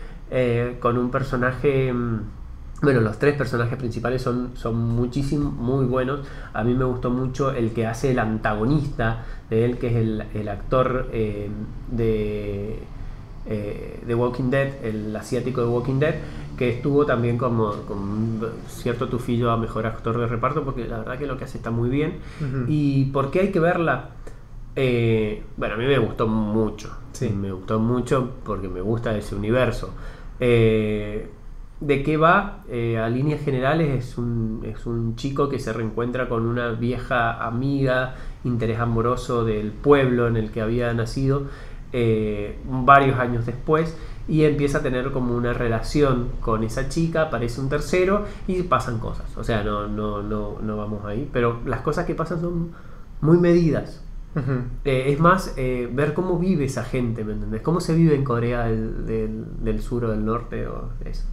con 0.80 0.98
un 0.98 1.10
personaje. 1.12 1.92
Bueno, 2.82 3.00
los 3.00 3.18
tres 3.18 3.36
personajes 3.36 3.76
principales 3.76 4.22
son, 4.22 4.52
son 4.54 4.76
muchísimo, 4.76 5.50
muy 5.50 5.84
buenos. 5.84 6.20
A 6.52 6.64
mí 6.64 6.74
me 6.74 6.84
gustó 6.84 7.10
mucho 7.10 7.50
el 7.52 7.72
que 7.72 7.86
hace 7.86 8.12
el 8.12 8.18
antagonista 8.18 9.24
de 9.50 9.64
él, 9.66 9.78
que 9.78 9.88
es 9.88 9.96
el, 9.96 10.24
el 10.34 10.48
actor 10.48 11.08
eh, 11.12 11.50
de, 11.90 12.78
eh, 13.46 14.00
de 14.06 14.14
Walking 14.14 14.50
Dead, 14.50 14.84
el 14.84 15.14
asiático 15.14 15.60
de 15.60 15.68
Walking 15.68 15.98
Dead, 15.98 16.14
que 16.56 16.70
estuvo 16.70 17.04
también 17.04 17.36
como 17.36 17.70
un 17.90 18.40
cierto 18.68 19.08
tufillo 19.08 19.50
a 19.50 19.56
mejor 19.56 19.86
actor 19.86 20.18
de 20.18 20.26
reparto, 20.26 20.64
porque 20.64 20.86
la 20.86 20.98
verdad 20.98 21.18
que 21.18 21.26
lo 21.26 21.36
que 21.36 21.44
hace 21.44 21.58
está 21.58 21.70
muy 21.70 21.90
bien. 21.90 22.18
¿Y 22.66 23.06
por 23.06 23.30
qué 23.30 23.40
hay 23.40 23.52
que 23.52 23.60
verla? 23.60 24.10
Eh, 24.76 25.42
bueno, 25.56 25.74
a 25.74 25.76
mí 25.76 25.84
me 25.84 25.98
gustó 25.98 26.26
mucho. 26.26 26.96
Sí. 27.12 27.28
Me 27.28 27.52
gustó 27.52 27.78
mucho 27.78 28.30
porque 28.44 28.68
me 28.68 28.80
gusta 28.80 29.16
ese 29.16 29.34
universo. 29.34 29.90
Eh, 30.38 31.28
¿De 31.80 32.02
qué 32.02 32.18
va? 32.18 32.62
Eh, 32.68 32.98
a 32.98 33.08
líneas 33.08 33.40
generales 33.42 34.04
es 34.04 34.18
un, 34.18 34.60
es 34.64 34.84
un 34.84 35.16
chico 35.16 35.48
que 35.48 35.58
se 35.58 35.72
reencuentra 35.72 36.28
con 36.28 36.46
una 36.46 36.72
vieja 36.72 37.42
amiga, 37.42 38.16
interés 38.44 38.78
amoroso 38.78 39.46
del 39.46 39.72
pueblo 39.72 40.28
en 40.28 40.36
el 40.36 40.50
que 40.50 40.60
había 40.60 40.92
nacido 40.92 41.44
eh, 41.92 42.58
varios 42.66 43.18
años 43.18 43.46
después 43.46 43.96
y 44.28 44.44
empieza 44.44 44.78
a 44.78 44.82
tener 44.82 45.10
como 45.10 45.34
una 45.34 45.54
relación 45.54 46.28
con 46.40 46.64
esa 46.64 46.90
chica, 46.90 47.22
aparece 47.22 47.60
un 47.62 47.70
tercero 47.70 48.26
y 48.46 48.62
pasan 48.62 48.98
cosas. 48.98 49.34
O 49.38 49.42
sea, 49.42 49.64
no, 49.64 49.88
no, 49.88 50.22
no, 50.22 50.58
no 50.60 50.76
vamos 50.76 51.06
ahí, 51.06 51.28
pero 51.32 51.62
las 51.64 51.80
cosas 51.80 52.04
que 52.04 52.14
pasan 52.14 52.42
son 52.42 52.72
muy 53.22 53.38
medidas. 53.38 54.04
Ujú. 54.34 54.52
Eh, 54.84 55.06
es 55.12 55.18
más, 55.18 55.54
eh, 55.56 55.88
ver 55.92 56.14
cómo 56.14 56.38
vive 56.38 56.64
esa 56.64 56.84
gente, 56.84 57.24
¿me 57.24 57.32
entendés? 57.32 57.62
Cómo 57.62 57.80
se 57.80 57.94
vive 57.94 58.14
en 58.14 58.22
Corea 58.24 58.64
del, 58.66 59.04
del- 59.06 59.44
del 59.64 59.80
sur 59.82 60.04
o 60.04 60.10
del 60.10 60.24
norte 60.24 60.68
o 60.68 60.90
eso. 61.04 61.24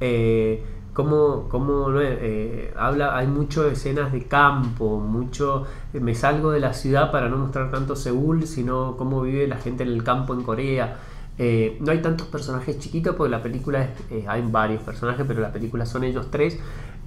Eh, 0.00 0.64
cómo, 0.94 1.48
cómo. 1.50 1.88
Eh, 2.00 2.72
habla, 2.76 3.16
hay 3.16 3.26
mucho 3.26 3.68
escenas 3.68 4.10
de 4.12 4.24
campo, 4.24 4.98
mucho... 5.00 5.64
Me 5.92 6.14
salgo 6.14 6.50
de 6.50 6.60
la 6.60 6.72
ciudad 6.72 7.10
para 7.12 7.28
no 7.28 7.36
mostrar 7.36 7.70
tanto 7.70 7.94
Seúl, 7.94 8.46
sino 8.46 8.96
cómo 8.96 9.20
vive 9.22 9.46
la 9.46 9.56
gente 9.58 9.82
en 9.82 9.90
el 9.90 10.02
campo 10.02 10.32
en 10.34 10.42
Corea. 10.42 10.96
Eh, 11.38 11.76
no 11.80 11.92
hay 11.92 12.00
tantos 12.00 12.26
personajes 12.28 12.78
chiquitos 12.78 13.14
porque 13.16 13.30
la 13.30 13.42
película 13.42 13.82
es, 13.84 13.90
eh, 14.10 14.24
hay 14.26 14.42
varios 14.50 14.82
personajes, 14.82 15.26
pero 15.28 15.42
la 15.42 15.52
película 15.52 15.84
son 15.84 16.04
ellos 16.04 16.28
tres. 16.30 16.58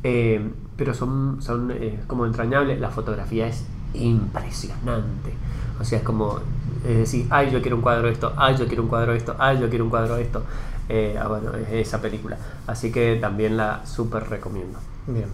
eh, 0.04 0.48
pero 0.78 0.94
son, 0.94 1.42
son 1.42 1.72
eh, 1.72 2.00
como 2.08 2.26
entrañables. 2.28 2.80
La 2.80 2.90
fotografía 2.90 3.48
es 3.48 3.66
impresionante. 3.94 5.34
O 5.80 5.84
sea, 5.84 6.00
es 6.00 6.04
como 6.04 6.40
es 6.86 6.98
decir, 6.98 7.28
ay, 7.30 7.52
yo 7.52 7.62
quiero 7.62 7.76
un 7.78 7.82
cuadro 7.82 8.08
de 8.08 8.14
esto, 8.14 8.34
ay, 8.38 8.56
yo 8.58 8.68
quiero 8.68 8.84
un 8.84 8.90
cuadro 8.90 9.12
de 9.12 9.18
esto, 9.18 9.36
ay, 9.38 9.60
yo 9.60 9.70
quiero 9.70 9.84
un 9.86 9.90
cuadro 9.90 10.16
de 10.16 10.24
esto. 10.24 10.44
Eh, 10.88 11.18
ah, 11.22 11.28
bueno, 11.28 11.54
es 11.54 11.70
esa 11.88 12.02
película. 12.02 12.38
Así 12.68 12.92
que 12.92 13.18
también 13.22 13.58
la 13.58 13.86
súper 13.86 14.28
recomiendo. 14.30 14.80
Bien. 15.08 15.28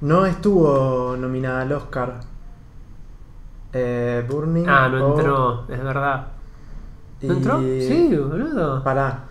No 0.00 0.24
estuvo 0.24 1.16
nominada 1.18 1.62
al 1.62 1.72
Oscar. 1.72 2.20
Eh, 3.72 4.24
Burning. 4.28 4.64
Ah, 4.66 4.88
no 4.88 5.04
o- 5.04 5.18
entró, 5.18 5.64
es 5.68 5.82
verdad. 5.84 6.26
¿No 7.22 7.34
y- 7.34 7.36
entró? 7.36 7.58
Sí, 7.60 8.16
boludo. 8.16 8.82
Pará. 8.82 9.24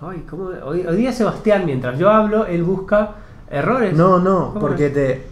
Ay, 0.00 0.24
¿cómo? 0.28 0.50
Hoy, 0.64 0.84
hoy 0.86 0.96
día 0.96 1.12
Sebastián, 1.12 1.64
mientras 1.64 1.98
yo 1.98 2.10
hablo, 2.10 2.44
él 2.46 2.62
busca 2.62 3.12
errores. 3.50 3.94
No, 3.96 4.18
no, 4.18 4.48
¿Cómo 4.48 4.60
porque 4.60 4.90
te. 4.90 5.31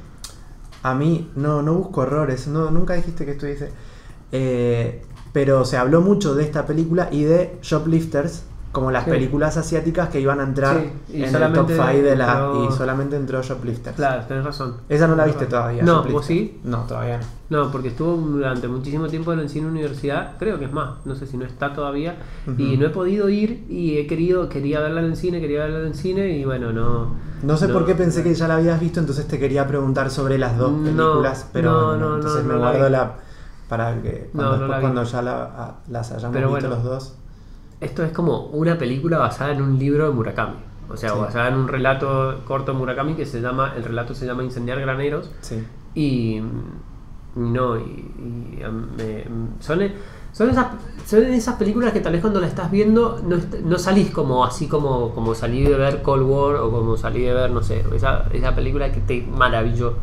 A 0.82 0.94
mí, 0.94 1.30
no, 1.36 1.62
no 1.62 1.74
busco 1.74 2.02
errores. 2.02 2.46
No, 2.46 2.70
nunca 2.70 2.94
dijiste 2.94 3.24
que 3.24 3.32
estuviese. 3.32 3.70
Eh, 4.32 5.02
pero 5.32 5.64
se 5.64 5.76
habló 5.76 6.00
mucho 6.00 6.34
de 6.34 6.44
esta 6.44 6.66
película 6.66 7.08
y 7.10 7.22
de 7.24 7.58
Shoplifters, 7.62 8.44
como 8.72 8.90
las 8.92 9.04
Sí. 9.04 9.10
películas 9.10 9.56
asiáticas 9.56 10.10
que 10.10 10.20
iban 10.20 10.38
a 10.38 10.44
entrar 10.44 10.76
Sí, 11.08 11.14
y 11.14 11.16
en 11.16 11.22
el 11.24 11.30
top 11.32 11.40
solamente 11.40 11.74
5 11.74 11.86
de 12.08 12.16
la 12.16 12.26
entró- 12.32 12.68
y 12.68 12.72
solamente 12.72 13.16
entró 13.16 13.42
Shoplifters. 13.42 13.96
Claro, 13.96 14.22
tenés 14.28 14.44
razón. 14.44 14.76
Esa 14.88 15.08
no 15.08 15.16
la 15.16 15.24
viste 15.24 15.46
todavía. 15.46 15.82
No. 15.82 16.04
¿vos 16.04 16.24
sí? 16.26 16.60
No, 16.62 16.78
todavía 16.84 17.18
no. 17.18 17.40
No, 17.64 17.72
porque 17.72 17.88
estuvo 17.88 18.12
durante 18.14 18.68
muchísimo 18.68 19.08
tiempo 19.08 19.32
en 19.32 19.40
el 19.40 19.48
cine 19.48 19.66
universidad, 19.66 20.36
creo 20.38 20.60
que 20.60 20.66
es 20.66 20.72
más, 20.72 21.04
no 21.04 21.16
sé 21.16 21.26
si 21.26 21.36
no 21.36 21.44
está 21.44 21.72
todavía, 21.74 22.16
y 22.56 22.76
no 22.76 22.86
he 22.86 22.90
podido 22.90 23.28
ir 23.28 23.64
y 23.68 23.98
he 23.98 24.06
querido, 24.06 24.48
quería 24.48 24.78
verla 24.78 25.00
en 25.00 25.06
el 25.06 25.16
cine, 25.16 25.40
quería 25.40 25.64
verla 25.64 25.80
en 25.80 25.86
el 25.86 25.94
cine 25.96 26.28
y 26.38 26.44
bueno, 26.44 26.72
no... 26.72 27.16
No 27.42 27.56
sé 27.56 27.66
por 27.68 27.84
qué 27.86 27.96
pensé 27.96 28.22
que 28.22 28.34
ya 28.34 28.46
la 28.46 28.54
habías 28.56 28.78
visto, 28.78 29.00
entonces 29.00 29.26
te 29.26 29.38
quería 29.40 29.66
preguntar 29.66 30.10
sobre 30.10 30.38
las 30.38 30.56
dos 30.56 30.70
películas, 30.84 31.48
pero 31.52 31.96
no, 31.96 32.16
entonces 32.16 32.44
me 32.44 32.54
guardo 32.56 32.88
la 32.88 33.14
para 33.68 34.00
que 34.02 34.30
cuando, 34.34 34.58
después 34.58 34.80
cuando 34.80 35.02
ya 35.04 35.22
la- 35.22 35.42
a- 35.44 35.74
las 35.88 36.10
hayamos 36.12 36.34
Pero 36.36 36.48
visto 36.52 36.68
bueno. 36.68 36.82
los 36.82 36.84
dos. 36.84 37.14
Esto 37.80 38.04
es 38.04 38.12
como 38.12 38.46
una 38.46 38.76
película 38.76 39.18
basada 39.18 39.52
en 39.52 39.62
un 39.62 39.78
libro 39.78 40.06
de 40.08 40.14
Murakami, 40.14 40.56
o 40.88 40.96
sea, 40.96 41.10
Sí. 41.14 41.18
basada 41.18 41.48
en 41.48 41.54
un 41.54 41.68
relato 41.68 42.40
corto 42.46 42.72
de 42.72 42.78
Murakami 42.78 43.14
que 43.14 43.24
se 43.26 43.40
llama, 43.40 43.72
el 43.76 43.84
relato 43.84 44.14
se 44.14 44.26
llama 44.26 44.42
Incendiar 44.44 44.80
Graneros, 44.80 45.30
Sí. 45.40 45.64
Y 45.94 46.40
no, 47.34 47.76
y, 47.78 47.80
y, 48.60 48.64
um, 48.68 48.86
me- 48.96 49.24
son, 49.60 49.80
son, 50.32 50.50
esas, 50.50 50.66
son 51.06 51.22
esas 51.24 51.54
películas 51.56 51.92
que 51.92 52.00
tal 52.00 52.12
vez 52.12 52.20
cuando 52.20 52.40
la 52.40 52.46
estás 52.48 52.70
viendo 52.70 53.20
no, 53.26 53.36
no 53.64 53.78
salís 53.78 54.10
como 54.10 54.44
así 54.44 54.66
como, 54.68 55.14
como 55.14 55.34
salí 55.34 55.62
de 55.64 55.74
ver 55.76 56.02
Cold 56.02 56.22
War 56.22 56.56
o 56.56 56.70
como 56.70 56.96
salí 56.96 57.22
de 57.22 57.32
ver, 57.32 57.50
no 57.50 57.62
sé, 57.62 57.84
esa, 57.94 58.24
esa 58.32 58.54
película 58.54 58.92
que 58.92 59.00
te 59.00 59.22
maravilló. 59.22 59.94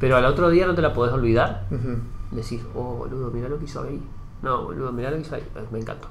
Pero 0.00 0.16
al 0.16 0.24
otro 0.24 0.48
día 0.50 0.66
no 0.66 0.74
te 0.74 0.82
la 0.82 0.92
podés 0.92 1.12
olvidar. 1.12 1.66
Ujú. 1.72 1.98
Decís, 2.30 2.62
oh 2.74 2.94
boludo, 2.94 3.30
mirá 3.32 3.48
lo 3.48 3.58
que 3.58 3.64
hizo 3.64 3.82
ahí. 3.82 4.00
No, 4.42 4.62
boludo, 4.64 4.92
mirá 4.92 5.10
lo 5.10 5.16
que 5.16 5.22
hizo 5.22 5.34
ahí. 5.34 5.42
Me 5.72 5.80
encantó. 5.80 6.06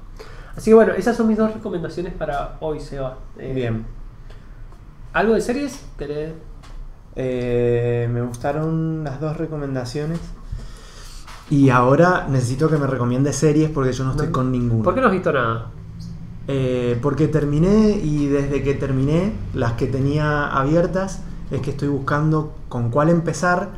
Así 0.58 0.70
que 0.70 0.74
bueno, 0.74 0.92
esas 0.94 1.16
son 1.16 1.28
mis 1.28 1.38
dos 1.38 1.54
recomendaciones 1.54 2.12
para 2.14 2.56
hoy, 2.58 2.80
Seba. 2.80 3.16
Eh, 3.38 3.52
Bien. 3.54 3.86
¿Algo 5.12 5.34
de 5.34 5.40
series? 5.40 5.84
¿Querés? 5.96 6.32
Eh, 7.14 8.08
me 8.12 8.22
gustaron 8.22 9.04
las 9.04 9.20
dos 9.20 9.36
recomendaciones. 9.36 10.18
Y 11.48 11.70
ahora 11.70 12.26
necesito 12.28 12.68
que 12.68 12.76
me 12.76 12.88
recomiendes 12.88 13.36
series 13.36 13.70
porque 13.70 13.92
yo 13.92 14.02
no 14.02 14.10
estoy 14.10 14.26
No. 14.26 14.32
con 14.32 14.50
ninguna. 14.50 14.82
¿Por 14.82 14.96
qué 14.96 15.00
no 15.00 15.06
has 15.06 15.12
visto 15.12 15.32
nada? 15.32 15.66
Eh, 16.48 16.98
porque 17.02 17.28
terminé 17.28 17.90
y 17.90 18.26
desde 18.26 18.60
que 18.64 18.74
terminé, 18.74 19.34
las 19.54 19.74
que 19.74 19.86
tenía 19.86 20.48
abiertas, 20.48 21.22
es 21.52 21.60
que 21.60 21.70
estoy 21.70 21.86
buscando 21.88 22.52
con 22.68 22.90
cuál 22.90 23.10
empezar. 23.10 23.68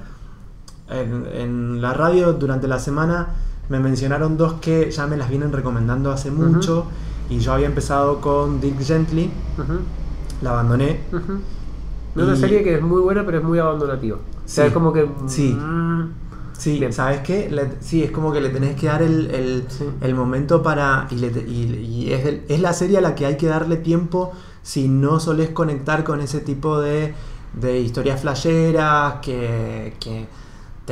En, 0.88 1.26
en 1.34 1.82
la 1.82 1.92
radio 1.92 2.32
durante 2.32 2.66
la 2.68 2.78
semana 2.80 3.28
me 3.70 3.80
mencionaron 3.80 4.36
dos 4.36 4.54
que 4.60 4.90
ya 4.90 5.06
me 5.06 5.16
las 5.16 5.30
vienen 5.30 5.52
recomendando 5.52 6.10
hace 6.12 6.30
mucho. 6.30 6.84
Y 7.30 7.38
yo 7.38 7.52
había 7.52 7.66
empezado 7.66 8.20
con 8.20 8.60
Dick 8.60 8.78
Gently, 8.82 9.30
la 10.42 10.50
abandoné. 10.50 11.00
Es 12.16 12.22
una 12.22 12.34
Y- 12.34 12.36
serie 12.40 12.62
que 12.64 12.74
es 12.74 12.82
muy 12.82 13.00
buena, 13.00 13.24
pero 13.24 13.38
es 13.38 13.44
muy 13.44 13.58
abandonativa. 13.58 14.16
O 14.16 14.20
sea, 14.44 14.64
Sí, 14.64 14.68
es 14.68 14.74
como 14.74 14.92
que. 14.92 15.08
sí. 15.26 15.52
mm, 15.58 16.10
Sí, 16.58 16.78
Bien. 16.78 16.92
¿sabes 16.92 17.20
qué? 17.20 17.48
Le- 17.50 17.80
sí, 17.80 18.02
es 18.02 18.10
como 18.10 18.32
que 18.34 18.40
le 18.42 18.50
tenés 18.50 18.76
que 18.78 18.86
dar 18.88 19.00
el, 19.00 19.30
el- 19.30 19.64
Sí. 19.68 19.84
el 20.02 20.14
momento 20.14 20.62
para... 20.62 21.06
Y, 21.10 21.14
le 21.14 21.30
te- 21.30 21.48
y- 21.48 21.74
y 22.06 22.12
es, 22.12 22.26
el- 22.26 22.42
es 22.48 22.60
la 22.60 22.74
serie 22.74 22.98
a 22.98 23.00
la 23.00 23.14
que 23.14 23.24
hay 23.24 23.38
que 23.38 23.46
darle 23.46 23.76
tiempo 23.78 24.32
si 24.62 24.86
no 24.86 25.20
solés 25.20 25.48
conectar 25.50 26.04
con 26.04 26.20
ese 26.20 26.40
tipo 26.40 26.78
de, 26.78 27.14
de 27.54 27.80
historias 27.80 28.20
flasheras 28.20 29.14
que, 29.22 29.94
que 30.00 30.26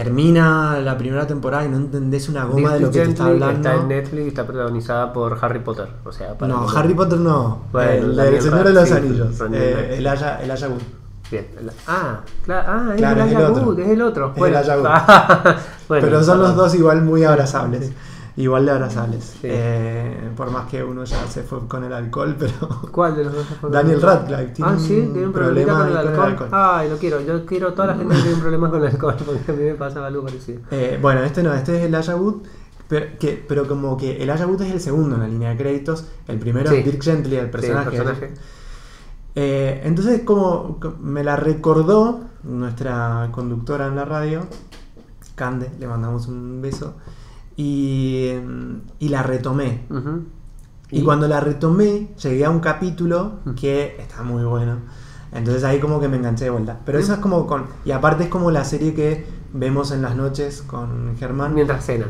termina 0.05 0.79
la 0.81 0.97
primera 0.97 1.27
temporada 1.27 1.65
y 1.65 1.69
no 1.69 1.77
entendés 1.77 2.29
una 2.29 2.45
goma 2.45 2.75
de 2.75 2.81
lo 2.81 2.91
que 2.91 3.01
te 3.01 3.11
está 3.11 3.25
Gently 3.25 3.43
hablando. 3.43 3.69
Está 3.69 3.83
en 3.83 3.89
Netflix 3.89 4.25
y 4.25 4.29
está 4.29 4.47
protagonizada 4.47 5.13
por 5.13 5.39
Harry 5.43 5.59
Potter. 5.59 5.89
O 6.05 6.13
sea, 6.13 6.39
para 6.39 6.55
No, 6.55 6.69
Harry 6.69 6.95
Potter 6.95 7.19
no. 7.19 7.63
Bueno, 7.73 7.91
el, 7.91 8.17
Daniel 8.17 8.35
el 8.37 8.43
Señor 8.43 8.65
de 8.65 8.73
los 8.73 8.93
Anillos. 8.93 9.41
Eh, 9.53 9.95
el 9.99 10.07
Aya, 10.07 10.41
el 10.41 10.51
Aya 10.51 10.69
Wood. 10.69 10.83
Bien. 11.31 11.47
el- 11.61 11.71
Ah, 11.87 12.21
claro, 12.45 12.67
ah, 12.69 12.91
es 12.95 12.97
Claro, 12.99 13.23
el 13.25 13.29
es. 13.29 13.65
Wood, 13.65 13.79
es 13.81 13.89
el 13.89 14.03
otro. 14.03 14.33
Es 14.37 14.43
el 14.43 14.81
Wood. 14.81 14.89
Bueno, 15.89 16.07
Pero 16.07 16.23
son 16.23 16.39
los 16.41 16.55
dos 16.55 16.75
igual 16.75 17.03
muy 17.03 17.25
abrazables. 17.25 17.91
Igual 18.41 18.67
de 18.67 18.71
abrazables. 18.73 19.25
Sí. 19.41 19.49
Eh, 19.51 20.31
por 20.37 20.51
más 20.51 20.69
que 20.71 20.83
uno 20.85 21.03
ya 21.05 21.27
se 21.27 21.43
fue 21.43 21.67
con 21.67 21.83
el 21.85 21.93
alcohol, 21.93 22.37
pero. 22.39 22.53
¿Cuál 22.93 23.17
de 23.17 23.25
los 23.25 23.35
dos? 23.35 23.47
fue? 23.61 23.71
Daniel 23.71 24.01
Radcliffe 24.01 24.47
tiene 24.55 24.71
Ah, 24.71 24.77
sí, 24.79 24.99
un 25.01 25.13
tiene 25.13 25.27
un 25.27 25.33
problema 25.33 25.75
problema 25.75 25.79
con 25.79 25.89
el 25.89 25.97
ahí 25.97 26.05
con 26.05 26.15
el 26.15 26.31
alcohol. 26.33 26.49
Ay, 26.53 26.89
lo 26.91 26.97
quiero. 26.99 27.21
Yo 27.21 27.45
quiero 27.45 27.69
a 27.69 27.75
toda 27.75 27.89
la 27.89 27.95
gente 27.97 28.15
que 28.15 28.23
tiene 28.23 28.39
problemas 28.39 28.71
con 28.71 28.81
el 28.81 28.87
alcohol, 28.89 29.17
porque 29.27 29.51
a 29.53 29.55
mí 29.55 29.63
me 29.65 29.75
pasa 29.75 30.07
algo 30.07 30.23
parecido. 30.23 30.61
Eh, 30.71 30.99
bueno, 31.03 31.23
este 31.25 31.43
no, 31.43 31.53
este 31.53 31.79
es 31.79 31.85
el 31.85 31.95
Aya 31.95 32.17
Wood. 32.17 32.37
Pero, 32.89 33.07
que, 33.19 33.45
pero 33.47 33.67
como 33.69 33.97
que 33.99 34.23
el 34.23 34.31
Aya 34.31 34.47
Wood 34.47 34.63
es 34.63 34.73
el 34.73 34.81
segundo 34.81 35.17
en 35.17 35.21
la 35.23 35.29
línea 35.29 35.51
de 35.51 35.57
créditos. 35.59 36.05
El 36.27 36.39
primero 36.39 36.71
Sí. 36.71 36.77
es 36.77 36.85
Dirk 36.87 37.03
Gently, 37.03 37.37
el 37.37 37.51
personaje. 37.51 37.89
el 37.97 38.03
personaje. 38.05 38.35
Eh, 39.35 39.83
entonces, 39.85 40.23
como 40.23 40.79
co- 40.81 40.95
me 41.01 41.23
la 41.23 41.37
recordó 41.37 42.21
nuestra 42.45 43.29
conductora 43.33 43.87
en 43.89 43.97
la 43.97 44.05
radio, 44.05 44.47
Cande, 45.35 45.71
le 45.79 45.87
mandamos 45.87 46.29
un 46.29 46.61
beso. 46.63 46.95
Y, 47.59 48.31
y 49.01 49.09
la 49.09 49.23
retomé. 49.25 49.83
Y, 50.91 51.03
cuando 51.03 51.27
la 51.27 51.41
retomé, 51.41 52.09
llegué 52.23 52.45
a 52.45 52.51
un 52.51 52.61
capítulo 52.61 53.41
que 53.61 53.97
está 53.99 54.23
muy 54.23 54.45
bueno. 54.45 54.77
Entonces 55.33 55.65
ahí 55.65 55.81
como 55.81 56.01
que 56.01 56.09
me 56.09 56.17
enganché 56.17 56.45
de 56.45 56.51
vuelta. 56.51 56.79
Pero 56.87 56.99
eso 56.99 57.13
es 57.15 57.19
como 57.19 57.47
con... 57.49 57.67
Y 57.85 57.91
aparte 57.91 58.25
es 58.25 58.31
como 58.31 58.53
la 58.53 58.65
serie 58.65 58.95
que 58.95 59.27
vemos 59.53 59.91
en 59.91 60.03
las 60.03 60.15
noches 60.15 60.63
con 60.63 61.17
Germán 61.19 61.55
Mientras 61.55 61.85
cena. 61.85 62.07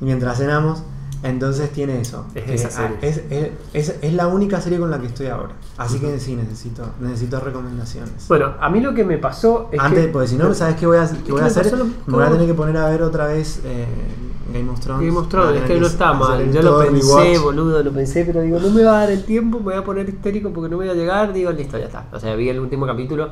mientras 0.00 0.38
cenamos. 0.38 0.84
Entonces 1.22 1.70
tiene 1.70 2.00
eso. 2.00 2.26
Es 2.34 2.44
que, 2.44 2.54
esa 2.54 2.68
ah, 2.68 2.70
serie. 2.70 2.98
Es, 3.00 3.22
es- 3.30 3.50
es- 3.90 3.96
es 4.02 4.12
la 4.14 4.26
única 4.26 4.60
serie 4.60 4.78
con 4.80 4.90
la 4.90 4.98
que 5.00 5.06
estoy 5.06 5.28
ahora. 5.28 5.52
Así 5.78 6.00
que 6.00 6.18
sí, 6.18 6.34
necesito, 6.34 6.82
necesito 7.00 7.38
recomendaciones. 7.38 8.26
Bueno, 8.28 8.54
a 8.60 8.68
mí 8.68 8.80
lo 8.80 8.92
que 8.92 9.04
me 9.04 9.18
pasó 9.18 9.68
es 9.70 9.78
Antes, 9.80 10.06
que... 10.06 10.12
porque 10.12 10.28
si 10.28 10.36
no, 10.36 10.52
¿sabes 10.52 10.76
qué 10.76 10.86
voy 10.86 10.96
a, 10.98 11.08
qué 11.24 11.30
voy 11.30 11.40
a 11.40 11.44
me 11.44 11.50
hacer? 11.50 11.72
lo- 11.78 11.84
Me 11.84 11.92
voy 12.06 12.24
a 12.24 12.30
tener 12.30 12.46
que 12.46 12.54
poner 12.54 12.76
a 12.76 12.88
ver 12.90 13.02
otra 13.02 13.26
vez 13.26 13.60
eh, 13.64 13.86
Game 14.52 14.68
of 14.68 14.80
Thrones. 14.80 15.06
Game 15.06 15.18
of 15.18 15.28
Thrones, 15.28 15.62
es 15.62 15.66
que 15.68 15.78
no 15.80 15.86
está 15.86 16.12
mal. 16.12 16.52
Yo 16.52 16.60
lo 16.62 16.78
pensé, 16.80 17.38
boludo, 17.38 17.82
lo 17.82 17.92
pensé, 17.92 18.24
pero 18.24 18.40
digo, 18.40 18.58
no 18.58 18.70
me 18.70 18.82
va 18.82 18.96
a 18.96 19.00
dar 19.02 19.10
el 19.12 19.24
tiempo, 19.24 19.58
me 19.58 19.64
voy 19.66 19.74
a 19.74 19.84
poner 19.84 20.08
histérico 20.08 20.50
porque 20.52 20.68
no 20.68 20.76
voy 20.76 20.88
a 20.88 20.94
llegar. 20.94 21.32
Digo, 21.32 21.52
listo, 21.52 21.78
ya 21.78 21.86
está. 21.86 22.06
O 22.12 22.18
sea, 22.18 22.34
vi 22.34 22.48
el 22.48 22.58
último 22.58 22.84
capítulo 22.84 23.30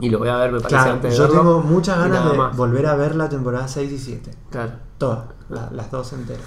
y 0.00 0.08
lo 0.08 0.18
voy 0.18 0.28
a 0.28 0.36
ver, 0.38 0.52
me 0.52 0.58
parece, 0.60 0.74
Claro, 0.76 0.92
antes 0.94 1.10
de 1.12 1.16
yo 1.18 1.24
verlo, 1.24 1.38
tengo 1.38 1.60
muchas 1.60 1.98
ganas 1.98 2.30
de 2.32 2.36
más. 2.38 2.56
volver 2.56 2.86
a 2.86 2.96
ver 2.96 3.14
la 3.14 3.28
temporada 3.28 3.68
6 3.68 3.92
y 3.92 3.98
7. 3.98 4.30
Claro. 4.50 4.72
Todas, 4.98 5.18
la- 5.50 5.70
las 5.70 5.90
dos 5.90 6.12
enteras. 6.14 6.42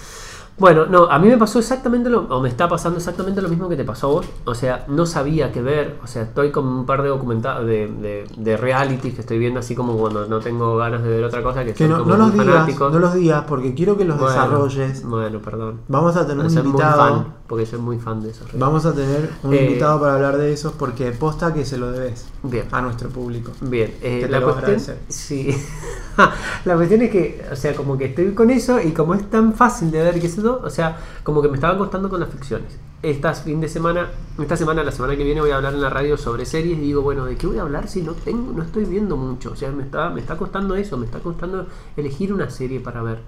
Bueno, 0.60 0.88
no, 0.88 1.04
a 1.06 1.20
mí 1.20 1.28
me 1.28 1.38
pasó 1.38 1.60
exactamente 1.60 2.10
lo, 2.10 2.22
o 2.22 2.42
me 2.42 2.50
está 2.50 2.68
pasando 2.68 2.98
exactamente 2.98 3.44
lo 3.44 3.50
mismo 3.50 3.70
que 3.70 3.76
te 3.76 3.84
pasó 3.84 4.08
a 4.08 4.12
vos. 4.12 4.30
O 4.46 4.56
sea, 4.56 4.86
no 4.88 5.06
sabía 5.06 5.52
qué 5.52 5.62
ver. 5.62 6.00
O 6.04 6.08
sea, 6.08 6.24
estoy 6.24 6.52
con 6.52 6.68
un 6.68 6.86
par 6.88 7.04
de 7.04 7.10
documentales, 7.10 7.68
de, 7.68 7.88
de, 7.88 8.28
de 8.36 8.58
realities 8.58 9.14
que 9.14 9.22
estoy 9.22 9.38
viendo 9.38 9.60
así 9.60 9.76
como 9.76 9.96
cuando 9.98 10.26
no 10.28 10.40
tengo 10.40 10.76
ganas 10.78 11.04
de 11.04 11.10
ver 11.10 11.24
otra 11.26 11.44
cosa 11.44 11.64
que, 11.64 11.76
Que 11.76 11.88
no, 11.88 12.00
como 12.00 12.12
no 12.12 12.18
los 12.18 12.34
digas, 12.34 12.48
fanáticos. 12.48 12.92
no 12.92 13.00
los 13.00 13.14
digas 13.14 13.44
porque 13.48 13.76
quiero 13.76 13.98
que 13.98 14.06
los 14.06 14.18
Bueno, 14.18 14.32
desarrolles. 14.34 15.04
Bueno, 15.06 15.40
perdón. 15.42 15.82
Vamos 15.88 16.16
a 16.16 16.26
tener 16.26 16.48
Pero 16.48 16.62
un 16.62 16.66
invitado. 16.66 17.26
Porque 17.48 17.66
soy 17.66 17.80
muy 17.80 17.98
fan 17.98 18.22
de 18.22 18.32
esos. 18.32 18.48
Vamos 18.54 18.86
a 18.86 18.94
tener 18.94 19.30
un 19.44 19.54
Eh, 19.54 19.66
invitado 19.66 20.00
para 20.02 20.16
hablar 20.16 20.38
de 20.38 20.52
esos 20.54 20.74
porque 20.74 21.12
posta 21.12 21.54
que 21.54 21.64
se 21.66 21.78
lo 21.78 21.92
debes 21.92 22.26
Bien. 22.44 22.66
a 22.72 22.82
nuestro 22.82 23.10
público. 23.10 23.52
Bien, 23.62 23.94
eh, 24.02 24.20
Que 24.20 24.26
te 24.26 24.32
la 24.32 24.40
lo 24.40 24.54
cuestión, 24.54 24.80
sí. 25.08 25.56
la 26.66 26.76
cuestión 26.76 27.02
es 27.04 27.12
que, 27.12 27.46
o 27.52 27.56
sea, 27.56 27.76
como 27.76 27.98
que 27.98 28.06
estoy 28.06 28.34
con 28.34 28.50
eso 28.50 28.82
y 28.82 28.92
como 28.92 29.14
es 29.14 29.30
tan 29.30 29.54
fácil 29.54 29.92
de 29.92 30.04
ver 30.04 30.20
que 30.20 30.28
es 30.28 30.38
eso, 30.38 30.62
o 30.64 30.70
sea, 30.70 30.98
como 31.24 31.42
que 31.42 31.48
me 31.48 31.56
estaba 31.56 31.78
costando 31.78 32.10
con 32.10 32.20
las 32.20 32.30
ficciones. 32.30 32.78
Estas 33.04 33.44
fin 33.44 33.62
de 33.62 33.70
semana, 33.70 34.08
esta 34.40 34.58
semana, 34.58 34.84
la 34.84 34.92
semana 34.92 35.16
que 35.16 35.24
viene 35.24 35.40
voy 35.40 35.52
a 35.52 35.58
hablar 35.58 35.74
en 35.76 35.82
la 35.82 35.90
radio 35.90 36.18
sobre 36.18 36.46
series 36.46 36.80
y 36.80 36.82
digo, 36.82 37.04
bueno, 37.04 37.26
¿de 37.26 37.36
qué 37.38 37.46
voy 37.46 37.60
a 37.60 37.62
hablar 37.62 37.88
si 37.88 38.02
no 38.02 38.14
tengo, 38.14 38.52
no 38.54 38.64
estoy 38.64 38.86
viendo 38.86 39.16
mucho? 39.16 39.52
O 39.52 39.56
sea, 39.56 39.72
me 39.72 39.84
está, 39.84 40.10
me 40.10 40.20
está 40.20 40.36
costando 40.36 40.76
eso, 40.76 40.98
me 40.98 41.06
está 41.06 41.20
costando 41.20 41.68
elegir 41.96 42.34
una 42.34 42.50
serie 42.50 42.80
para 42.80 43.04
ver. 43.04 43.20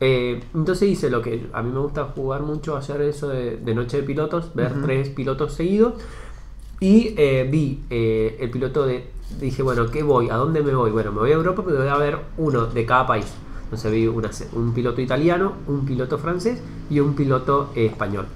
Eh, 0.00 0.40
entonces 0.54 0.88
hice 0.88 1.10
lo 1.10 1.20
que 1.20 1.46
a 1.52 1.62
mí 1.62 1.70
me 1.70 1.80
gusta 1.80 2.04
jugar 2.04 2.42
mucho, 2.42 2.74
hacer 2.74 3.02
eso 3.02 3.28
de, 3.28 3.58
de 3.58 3.74
noche 3.74 3.98
de 3.98 4.02
pilotos, 4.02 4.54
ver 4.54 4.72
tres 4.82 5.10
pilotos 5.10 5.52
seguidos. 5.54 5.94
Y 6.80 7.14
eh, 7.18 7.46
vi 7.50 7.82
eh, 7.90 8.38
el 8.40 8.50
piloto 8.50 8.86
de. 8.86 9.04
Dije, 9.38 9.62
bueno, 9.62 9.90
¿qué 9.90 10.02
voy? 10.02 10.30
¿A 10.30 10.36
dónde 10.36 10.62
me 10.62 10.74
voy? 10.74 10.90
Bueno, 10.90 11.12
me 11.12 11.20
voy 11.20 11.30
a 11.30 11.34
Europa, 11.34 11.62
pero 11.64 11.78
voy 11.78 11.88
a 11.88 11.96
ver 11.98 12.18
uno 12.38 12.66
de 12.66 12.86
cada 12.86 13.06
país. 13.06 13.26
Entonces 13.64 13.92
vi 13.92 14.06
una 14.06 14.30
un 14.54 14.72
piloto 14.72 15.00
italiano, 15.00 15.52
un 15.68 15.84
piloto 15.84 16.18
francés 16.18 16.60
y 16.88 16.98
un 16.98 17.14
piloto 17.14 17.70
español. 17.76 18.26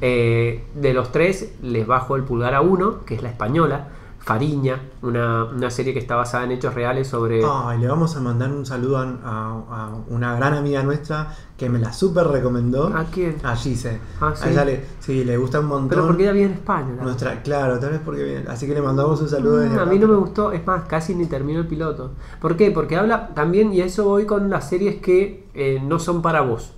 De 0.00 0.92
los 0.94 1.10
tres, 1.10 1.54
les 1.62 1.86
bajo 1.86 2.14
el 2.14 2.22
pulgar 2.22 2.54
a 2.54 2.60
uno, 2.60 3.04
que 3.04 3.16
es 3.16 3.22
la 3.22 3.30
española, 3.30 3.88
Fariña, 4.28 4.78
una, 5.00 5.44
una 5.44 5.70
serie 5.70 5.94
que 5.94 6.00
está 6.00 6.14
basada 6.14 6.44
en 6.44 6.50
hechos 6.52 6.74
reales 6.74 7.08
sobre. 7.08 7.40
Ay, 7.42 7.78
le 7.78 7.88
vamos 7.88 8.14
a 8.14 8.20
mandar 8.20 8.52
un 8.52 8.66
saludo 8.66 8.98
a, 8.98 9.02
a- 9.24 9.86
a 9.86 9.94
una 10.08 10.36
gran 10.36 10.52
amiga 10.52 10.82
nuestra 10.82 11.34
que 11.56 11.70
me 11.70 11.78
la 11.78 11.94
súper 11.94 12.26
recomendó. 12.26 12.88
¿A 12.94 13.04
quién? 13.04 13.36
A 13.42 13.56
Gise. 13.56 13.98
Ah, 14.20 14.28
A 14.28 14.36
¿sí? 14.36 14.50
ella 14.50 14.66
le, 14.66 14.84
sí, 15.00 15.24
le 15.24 15.38
gusta 15.38 15.60
un 15.60 15.66
montón. 15.66 15.88
Pero 15.88 16.06
porque 16.06 16.24
ella 16.24 16.32
vive 16.32 16.44
en 16.44 16.52
España. 16.52 16.94
la 16.98 17.04
Nuestra, 17.04 17.42
claro, 17.42 17.78
tal 17.78 17.92
vez 17.92 18.00
porque 18.04 18.22
viene. 18.22 18.44
Así 18.48 18.66
que 18.66 18.74
le 18.74 18.82
mandamos 18.82 19.18
un 19.22 19.30
saludo 19.30 19.64
Mm, 19.66 19.78
a 19.78 19.86
mí 19.86 19.98
no 19.98 20.06
me 20.08 20.16
gustó, 20.16 20.52
es 20.52 20.66
más, 20.66 20.84
casi 20.84 21.14
ni 21.14 21.24
termino 21.24 21.60
el 21.60 21.66
piloto. 21.66 22.10
¿Por 22.38 22.54
qué? 22.54 22.70
Porque 22.70 22.98
habla 22.98 23.28
también, 23.34 23.72
y 23.72 23.80
a 23.80 23.86
eso 23.86 24.04
voy 24.04 24.26
con 24.26 24.50
las 24.50 24.68
series 24.68 24.96
que 25.00 25.48
eh, 25.54 25.80
no 25.82 25.98
son 25.98 26.20
para 26.20 26.42
vos. 26.42 26.74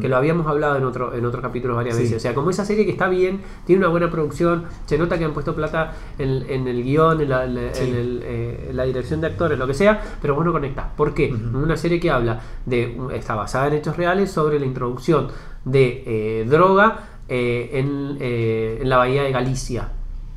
Que 0.00 0.08
lo 0.10 0.16
habíamos 0.18 0.46
hablado 0.46 0.76
en 0.76 0.84
otro, 0.84 1.14
en 1.14 1.24
otros 1.24 1.40
capítulos 1.42 1.74
varias 1.74 1.96
Sí. 1.96 2.02
veces. 2.02 2.18
O 2.18 2.20
sea, 2.20 2.34
como 2.34 2.50
esa 2.50 2.66
serie 2.66 2.84
que 2.84 2.90
está 2.92 3.08
bien, 3.08 3.40
tiene 3.64 3.80
una 3.80 3.88
buena 3.88 4.10
producción, 4.10 4.64
se 4.84 4.98
nota 4.98 5.16
que 5.18 5.24
han 5.24 5.32
puesto 5.32 5.54
plata 5.54 5.92
en, 6.18 6.44
en 6.50 6.68
el 6.68 6.82
guion, 6.84 7.20
en 7.22 7.28
la, 7.30 7.44
en 7.46 7.54
la- 7.54 7.74
Sí. 7.74 7.88
en 7.88 7.94
el, 7.96 8.20
eh, 8.22 8.70
la 8.74 8.84
dirección 8.84 9.22
de 9.22 9.28
actores, 9.28 9.58
lo 9.58 9.66
que 9.66 9.72
sea, 9.72 9.98
pero 10.20 10.34
vos 10.34 10.44
no 10.44 10.52
conectás. 10.52 10.86
¿Por 10.96 11.14
qué? 11.14 11.32
Ujú. 11.32 11.58
Una 11.60 11.78
serie 11.78 11.98
que 11.98 12.10
habla 12.10 12.40
de. 12.66 12.94
está 13.14 13.34
basada 13.34 13.68
en 13.68 13.72
hechos 13.74 13.96
reales 13.96 14.30
sobre 14.30 14.60
la 14.60 14.66
introducción 14.66 15.28
de 15.64 16.02
eh, 16.06 16.44
droga 16.48 16.98
eh, 17.28 17.70
en, 17.74 18.18
eh, 18.20 18.78
en 18.82 18.88
la 18.88 18.96
bahía 18.98 19.22
de 19.22 19.30
Galicia 19.32 19.88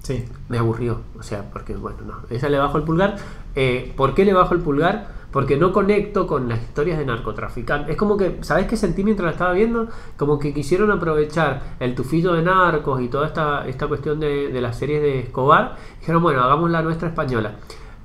Sí. 0.03 0.23
me 0.47 0.57
aburrió. 0.57 1.01
O 1.19 1.23
sea, 1.23 1.49
porque, 1.51 1.75
bueno, 1.75 1.97
no. 2.05 2.13
Esa 2.29 2.47
le 2.49 2.57
bajo 2.59 2.77
el 2.77 2.83
pulgar. 2.83 3.15
Eh, 3.55 3.91
¿Por 3.97 4.13
qué 4.13 4.23
le 4.25 4.33
bajo 4.33 4.53
el 4.53 4.61
pulgar? 4.61 5.07
Porque 5.33 5.57
no 5.57 5.73
conecto 5.73 6.25
con 6.25 6.47
las 6.47 6.61
historias 6.61 6.97
de 6.97 7.05
narcotraficantes. 7.05 7.89
Es 7.89 7.97
como 7.97 8.15
que, 8.15 8.37
¿sabes 8.41 8.67
qué 8.67 8.77
sentí 8.77 9.03
mientras 9.03 9.25
la 9.25 9.31
estaba 9.31 9.51
viendo? 9.51 9.89
Como 10.15 10.39
que 10.39 10.53
quisieron 10.53 10.91
aprovechar 10.91 11.75
el 11.81 11.95
tufillo 11.95 12.33
de 12.33 12.43
narcos 12.43 13.01
y 13.01 13.09
toda 13.09 13.27
esta, 13.27 13.67
esta 13.67 13.87
cuestión 13.87 14.19
de, 14.21 14.47
de 14.49 14.61
las 14.61 14.77
series 14.77 15.01
de 15.01 15.19
Escobar. 15.19 15.75
Dijeron, 15.99 16.23
bueno, 16.23 16.41
hagamos 16.41 16.69
la 16.71 16.81
nuestra 16.81 17.09
española. 17.09 17.55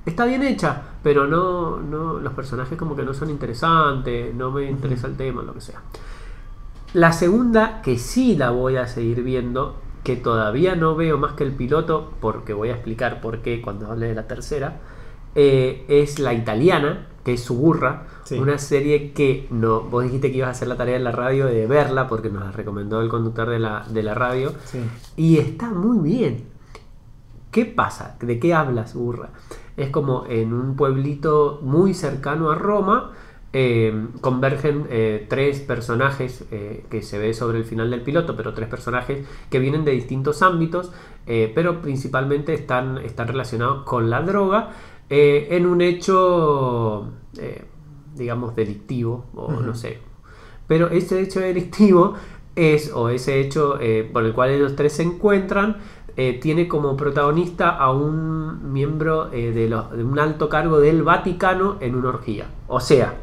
Está 0.05 0.25
bien 0.25 0.41
hecha, 0.41 0.81
pero 1.03 1.27
no, 1.27 1.79
no 1.79 2.19
los 2.19 2.33
personajes 2.33 2.77
como 2.77 2.95
que 2.95 3.03
no 3.03 3.13
son 3.13 3.29
interesantes, 3.29 4.33
no 4.33 4.49
me 4.49 4.69
interesa 4.69 5.05
el 5.07 5.15
tema, 5.15 5.43
lo 5.43 5.53
que 5.53 5.61
sea. 5.61 5.81
La 6.93 7.11
segunda, 7.11 7.83
que 7.83 7.99
sí 7.99 8.35
la 8.35 8.49
voy 8.49 8.77
a 8.77 8.87
seguir 8.87 9.21
viendo, 9.21 9.75
que 10.03 10.15
todavía 10.15 10.75
no 10.75 10.95
veo 10.95 11.19
más 11.19 11.33
que 11.33 11.43
el 11.43 11.51
piloto, 11.51 12.13
porque 12.21 12.53
voy 12.53 12.69
a 12.69 12.73
explicar 12.73 13.21
por 13.21 13.43
qué 13.43 13.61
cuando 13.61 13.91
hable 13.91 14.07
de 14.07 14.15
la 14.15 14.27
tercera, 14.27 14.79
eh, 15.35 15.85
es 15.87 16.17
la 16.17 16.33
italiana, 16.33 17.08
que 17.23 17.33
es 17.33 17.43
Suburra, 17.43 18.03
Sí. 18.23 18.37
una 18.37 18.57
serie 18.57 19.11
que 19.13 19.47
no, 19.49 19.81
vos 19.81 20.03
dijiste 20.03 20.31
que 20.31 20.37
ibas 20.37 20.49
a 20.49 20.51
hacer 20.51 20.67
la 20.67 20.77
tarea 20.77 20.95
en 20.95 21.03
la 21.03 21.11
radio 21.11 21.45
de 21.47 21.65
verla, 21.67 22.07
porque 22.07 22.29
nos 22.29 22.43
la 22.43 22.51
recomendó 22.51 23.01
el 23.01 23.09
conductor 23.09 23.49
de 23.49 23.59
la, 23.59 23.85
de 23.89 24.03
la 24.03 24.13
radio, 24.13 24.53
Sí. 24.65 24.79
y 25.17 25.37
está 25.37 25.69
muy 25.69 25.97
bien. 25.99 26.43
¿Qué 27.51 27.65
pasa? 27.65 28.15
¿De 28.21 28.39
qué 28.39 28.53
habla 28.53 28.85
Suburra? 28.87 29.29
Es 29.75 29.89
como 29.89 30.25
en 30.27 30.53
un 30.53 30.75
pueblito 30.75 31.59
muy 31.63 31.93
cercano 31.93 32.51
a 32.51 32.55
Roma. 32.55 33.11
eh, 33.51 34.05
convergen 34.21 34.85
eh, 34.91 35.25
tres 35.27 35.59
personajes 35.61 36.45
eh, 36.51 36.85
que 36.91 37.01
se 37.01 37.17
ve 37.17 37.33
sobre 37.33 37.57
el 37.57 37.63
final 37.65 37.89
del 37.89 38.03
piloto, 38.03 38.35
pero 38.35 38.53
tres 38.53 38.69
personajes 38.69 39.25
que 39.49 39.57
vienen 39.57 39.83
de 39.85 39.91
distintos 39.91 40.43
ámbitos, 40.43 40.91
pero 41.25 41.81
principalmente 41.81 42.53
están, 42.53 42.99
están 42.99 43.27
relacionados 43.27 43.85
con 43.85 44.11
la 44.11 44.21
droga 44.21 44.69
eh, 45.09 45.47
en 45.51 45.65
un 45.65 45.81
hecho, 45.81 47.09
eh, 47.37 47.65
digamos, 48.15 48.55
delictivo, 48.55 49.25
o 49.35 49.51
no 49.51 49.75
sé. 49.75 49.99
Pero 50.67 50.87
ese 50.89 51.21
hecho 51.21 51.39
delictivo 51.39 52.15
es, 52.55 52.91
o 52.93 53.09
ese 53.09 53.39
hecho 53.41 53.79
eh, 53.79 54.07
por 54.11 54.23
el 54.25 54.33
cual 54.33 54.51
ellos 54.51 54.75
tres 54.75 54.93
se 54.93 55.03
encuentran, 55.03 55.77
tiene 56.41 56.67
como 56.67 56.97
protagonista 56.97 57.69
a 57.69 57.91
un 57.93 58.73
miembro 58.73 59.27
de, 59.27 59.69
los- 59.69 59.89
de 59.91 60.03
un 60.03 60.19
alto 60.19 60.49
cargo 60.49 60.81
del 60.81 61.01
Vaticano 61.01 61.77
en 61.79 61.95
una 61.95 62.09
orgía. 62.09 62.47
O 62.67 62.81
sea, 62.81 63.15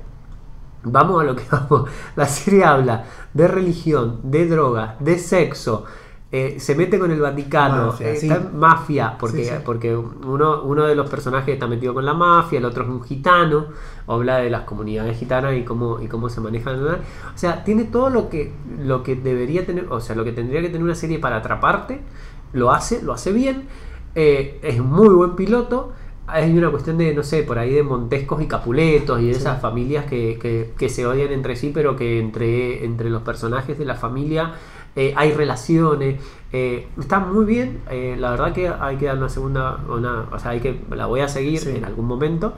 vamos 0.83 1.21
a 1.21 1.25
lo 1.25 1.37
que 1.37 1.45
vamos. 1.51 1.89
La 2.17 2.27
serie 2.27 2.65
habla 2.65 3.05
de 3.35 3.49
religión, 3.49 4.21
de 4.23 4.47
drogas, 4.47 4.95
de 5.01 5.19
sexo. 5.19 5.85
Eh, 6.33 6.57
se 6.59 6.75
mete 6.75 6.99
con 6.99 7.11
el 7.13 7.21
Vaticano, 7.21 7.87
Mafia, 7.87 8.11
eh, 8.11 8.17
sí. 8.17 8.29
está 8.29 8.41
en 8.43 8.59
mafia, 8.59 9.17
porque, 9.19 9.45
Sí, 9.45 9.51
sí. 9.51 9.55
porque 9.65 9.97
uno, 9.97 10.63
uno 10.63 10.85
de 10.85 10.95
los 10.97 11.09
personajes 11.09 11.55
está 11.55 11.67
metido 11.69 11.95
con 11.95 12.05
la 12.05 12.15
mafia, 12.15 12.59
el 12.59 12.65
otro 12.65 12.83
es 12.83 12.89
un 12.91 13.03
gitano, 13.05 13.67
habla 14.09 14.39
de 14.39 14.51
las 14.51 14.63
comunidades 14.63 15.17
gitanas 15.19 15.55
y 15.57 15.63
cómo, 15.63 16.01
y 16.01 16.09
cómo 16.09 16.29
se 16.29 16.41
manejan. 16.41 16.83
O 16.85 16.99
sea, 17.37 17.63
tiene 17.65 17.85
todo 17.85 18.11
lo 18.11 18.29
que, 18.29 18.53
lo 18.83 19.03
que 19.05 19.15
debería 19.15 19.65
tener, 19.65 19.87
o 19.91 20.01
sea, 20.01 20.17
lo 20.17 20.25
que 20.25 20.33
tendría 20.33 20.61
que 20.63 20.69
tener 20.69 20.83
una 20.83 20.97
serie 20.97 21.19
para 21.21 21.37
atraparte, 21.37 22.01
lo 22.53 22.73
hace, 22.73 23.03
lo 23.03 23.13
hace 23.13 23.33
bien, 23.33 23.65
eh, 24.15 24.59
es 24.63 24.81
muy 24.81 25.09
buen 25.15 25.37
piloto. 25.37 25.93
Hay 26.29 26.59
una 26.59 26.71
cuestión 26.73 26.99
de, 26.99 27.15
no 27.15 27.23
sé, 27.23 27.45
por 27.45 27.57
ahí 27.57 27.73
de 27.73 27.85
Montescos 27.85 28.43
y 28.43 28.49
Capuletos 28.49 29.21
y 29.21 29.27
de 29.27 29.31
esas 29.31 29.61
familias 29.61 30.07
que, 30.07 30.39
que- 30.43 30.73
que 30.77 30.89
se 30.89 31.07
odian 31.07 31.31
entre 31.33 31.55
sí, 31.55 31.71
pero 31.73 31.95
que 31.95 32.19
entre, 32.19 32.85
entre 32.85 33.11
los 33.11 33.23
personajes 33.23 33.79
de 33.79 33.85
la 33.85 33.95
familia 33.95 34.55
eh, 34.97 35.13
hay 35.17 35.33
relaciones. 35.33 36.21
eh, 36.53 36.89
está 36.99 37.19
muy 37.21 37.45
bien. 37.45 37.83
eh, 37.91 38.17
la 38.19 38.31
verdad 38.31 38.53
que 38.55 38.69
hay 38.69 38.97
que 38.97 39.07
dar 39.07 39.19
una 39.19 39.29
segunda, 39.29 39.85
una, 39.89 40.23
o 40.33 40.39
sea, 40.39 40.53
hay 40.53 40.61
que, 40.61 40.81
la 40.91 41.07
voy 41.07 41.21
a 41.21 41.29
seguir 41.29 41.61
Sí. 41.61 41.71
en 41.71 41.85
algún 41.85 42.07
momento. 42.07 42.55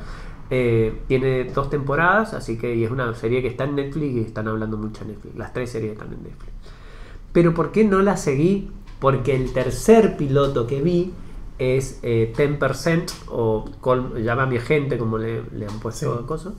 Tiene 0.49 1.45
dos 1.45 1.69
temporadas, 1.69 2.33
así 2.33 2.57
que 2.57 2.75
y 2.75 2.85
es 2.85 2.91
una 2.91 3.13
serie 3.15 3.43
que 3.43 3.49
está 3.49 3.65
en 3.65 3.75
Netflix 3.77 4.15
y 4.17 4.21
están 4.21 4.49
hablando 4.49 4.77
mucho 4.79 5.03
en 5.03 5.09
Netflix. 5.09 5.37
Las 5.37 5.53
tres 5.53 5.71
series 5.71 5.93
están 5.93 6.13
en 6.13 6.23
Netflix. 6.23 6.53
Pero 7.33 7.53
¿por 7.55 7.71
qué 7.73 7.85
no 7.85 8.01
la 8.01 8.17
seguí? 8.17 8.71
Porque 8.99 9.35
el 9.37 9.53
tercer 9.53 10.17
piloto 10.17 10.67
que 10.67 10.81
vi 10.81 11.13
es 11.59 11.99
eh, 12.03 12.33
10% 12.37 13.13
o 13.29 13.65
Call- 13.83 14.23
llama 14.23 14.45
a 14.45 14.47
mi 14.47 14.59
gente 14.59 14.97
como 14.97 15.19
le, 15.19 15.43
le 15.53 15.67
han 15.67 15.81
puesto 15.81 16.19
Sí. 16.19 16.25
cosas. 16.27 16.55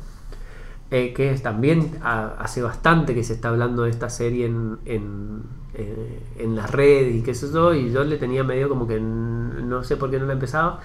Eh, 0.91 1.13
que 1.13 1.31
también 1.35 1.97
a- 2.03 2.33
hace 2.39 2.61
bastante 2.61 3.13
que 3.13 3.23
se 3.23 3.33
está 3.33 3.49
hablando 3.49 3.83
de 3.83 3.91
esta 3.91 4.09
serie 4.09 4.45
en, 4.47 4.77
en, 4.85 5.43
eh, 5.75 6.19
en 6.39 6.55
las 6.55 6.71
redes 6.71 7.15
y 7.15 7.21
qué 7.21 7.33
sé 7.35 7.47
yo, 7.53 7.73
y 7.73 7.91
yo 7.91 8.03
le 8.03 8.17
tenía 8.17 8.43
medio 8.43 8.69
como 8.69 8.87
que 8.87 8.99
no 8.99 9.83
sé 9.83 9.97
por 9.97 10.09
qué 10.09 10.19
no 10.19 10.25
la 10.25 10.33
empezaba, 10.33 10.79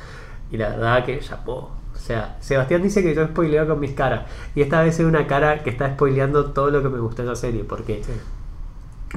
y 0.50 0.56
la 0.56 0.70
verdad 0.70 1.04
que 1.04 1.18
chapó. 1.20 1.70
O 1.94 1.96
sea, 1.96 2.36
Sebastián 2.40 2.82
dice 2.82 3.02
que 3.02 3.14
yo 3.14 3.24
spoileo 3.26 3.66
con 3.68 3.80
mis 3.80 3.92
caras, 3.92 4.26
y 4.54 4.60
esta 4.62 4.82
vez 4.82 4.98
es 5.00 5.06
una 5.06 5.26
cara 5.26 5.62
que 5.62 5.70
está 5.70 5.94
spoileando 5.94 6.46
todo 6.52 6.70
lo 6.70 6.82
que 6.82 6.88
me 6.90 6.98
gustó 6.98 7.22
de 7.22 7.28
la 7.28 7.36
serie, 7.36 7.64
porque 7.64 8.02
Sí. 8.04 8.12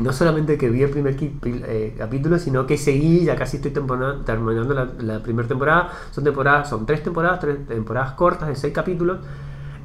no 0.01 0.13
solamente 0.13 0.57
que 0.59 0.69
vi 0.69 0.83
el 0.83 0.91
primer 0.91 1.17
eh, 1.19 1.95
capítulo, 1.97 2.37
sino 2.37 2.67
que 2.67 2.77
seguí, 2.77 3.25
ya 3.25 3.35
casi 3.35 3.57
estoy 3.57 3.71
terminando 3.71 4.73
la, 4.73 4.85
la 4.99 5.23
primera 5.23 5.47
temporada. 5.47 5.91
Son 6.11 6.23
temporadas, 6.23 6.69
son 6.69 6.85
tres 6.85 7.01
temporadas, 7.03 7.39
tres 7.39 7.65
temporadas 7.67 8.11
cortas 8.11 8.47
de 8.47 8.55
seis 8.55 8.73
capítulos. 8.73 9.17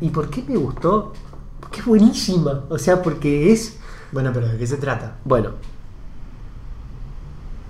¿Y 0.02 0.10
por 0.10 0.30
qué 0.30 0.44
me 0.48 0.56
gustó? 0.56 1.12
Porque 1.60 1.80
es 1.80 1.86
buenísima. 1.86 2.64
O 2.68 2.78
sea, 2.78 3.02
porque 3.02 3.52
es. 3.52 3.78
Bueno, 4.12 4.30
pero 4.34 4.48
¿de 4.48 4.58
qué 4.58 4.66
se 4.66 4.76
trata? 4.76 5.18
Bueno. 5.24 5.52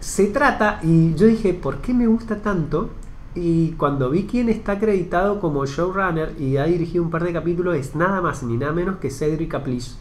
Se 0.01 0.27
trata, 0.29 0.81
y 0.83 1.15
yo 1.15 1.27
dije, 1.27 1.55
¿por 1.55 1.81
qué 1.81 1.95
me 1.95 2.07
gusta 2.09 2.43
tanto? 2.43 2.91
Y 3.35 3.73
cuando 3.73 4.11
vi 4.11 4.27
quién 4.27 4.49
está 4.49 4.73
acreditado 4.73 5.41
como 5.41 5.65
showrunner 5.67 6.35
y 6.41 6.57
ha 6.57 6.65
dirigido 6.65 7.05
un 7.05 7.11
par 7.11 7.25
de 7.25 7.33
capítulos, 7.33 7.77
es 7.77 7.95
nada 7.95 8.21
más 8.21 8.43
ni 8.43 8.57
nada 8.57 8.73
menos 8.73 8.99
que 8.99 9.11
Cedric 9.11 9.51
Caplice. 9.53 9.93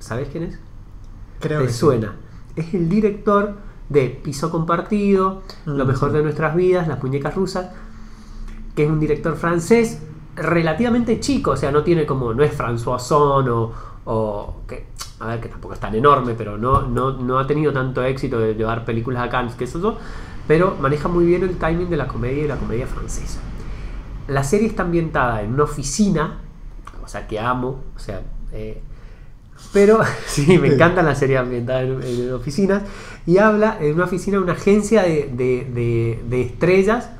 ¿Sabes 0.00 0.28
quién 0.30 0.44
es? 0.44 0.60
Creo 1.40 1.62
te 1.62 1.66
que 1.66 1.72
sí. 1.74 1.78
suena. 1.78 2.16
Es 2.56 2.74
el 2.74 2.88
director 2.88 3.58
de 3.88 4.10
Piso 4.10 4.50
Compartido, 4.50 5.42
Lo 5.74 5.84
Mm, 5.84 5.86
mejor 5.86 6.12
de 6.12 6.22
nuestras 6.22 6.56
vidas, 6.56 6.88
Las 6.88 7.02
muñecas 7.02 7.34
rusas, 7.34 7.70
que 8.74 8.84
es 8.84 8.90
un 8.90 9.00
director 9.00 9.36
francés 9.36 10.00
relativamente 10.36 11.20
chico, 11.20 11.52
o 11.52 11.56
sea, 11.56 11.70
no 11.70 11.82
tiene 11.82 12.06
como, 12.06 12.32
no 12.34 12.42
es 12.42 12.56
François 12.56 12.96
Ozon 12.96 13.48
o, 13.48 13.72
o 14.06 14.54
que, 14.66 14.86
a 15.20 15.26
ver, 15.26 15.40
que 15.40 15.48
tampoco 15.48 15.74
es 15.74 15.80
tan 15.80 15.94
enorme, 15.94 16.34
pero 16.36 16.56
no, 16.58 16.82
no, 16.82 17.12
no 17.12 17.38
ha 17.38 17.46
tenido 17.46 17.72
tanto 17.72 18.02
éxito 18.02 18.38
de 18.38 18.54
llevar 18.54 18.84
películas 18.84 19.22
a 19.22 19.28
Cannes, 19.30 19.54
que 19.54 19.64
eso, 19.64 19.96
pero 20.48 20.76
maneja 20.80 21.08
muy 21.08 21.24
bien 21.26 21.42
el 21.42 21.56
timing 21.58 21.88
de 21.90 21.96
la 21.96 22.08
comedia 22.08 22.44
y 22.44 22.48
la 22.48 22.56
comedia 22.56 22.86
francesa. 22.86 23.40
La 24.28 24.42
serie 24.44 24.68
está 24.68 24.82
ambientada 24.82 25.42
en 25.42 25.52
una 25.54 25.64
oficina, 25.64 26.38
o 27.04 27.08
sea, 27.08 27.26
que 27.26 27.38
amo, 27.38 27.80
o 27.94 27.98
sea, 27.98 28.22
eh, 28.52 28.80
pero 29.72 30.00
sí, 30.26 30.58
me 30.58 30.68
encanta 30.74 31.02
la 31.02 31.14
serie 31.14 31.38
ambientada 31.38 31.82
en, 31.82 32.02
en 32.02 32.32
oficinas. 32.32 32.82
Y 33.26 33.38
habla 33.38 33.76
en 33.80 33.94
una 33.94 34.04
oficina, 34.04 34.40
una 34.40 34.52
agencia 34.52 35.02
de, 35.02 35.30
de- 35.32 35.70
de- 35.72 36.22
de 36.28 36.42
estrellas, 36.42 37.10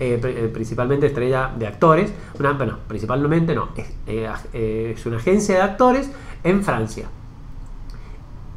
eh, 0.00 0.20
eh, 0.22 0.50
principalmente 0.52 1.06
estrella 1.06 1.50
de 1.58 1.66
actores. 1.66 2.12
Una, 2.38 2.52
bueno, 2.52 2.78
principalmente 2.88 3.54
no, 3.54 3.68
es, 3.76 3.86
eh, 4.06 4.92
es 4.96 5.06
una 5.06 5.16
agencia 5.18 5.56
de 5.56 5.62
actores 5.62 6.10
en 6.44 6.62
Francia. 6.64 7.08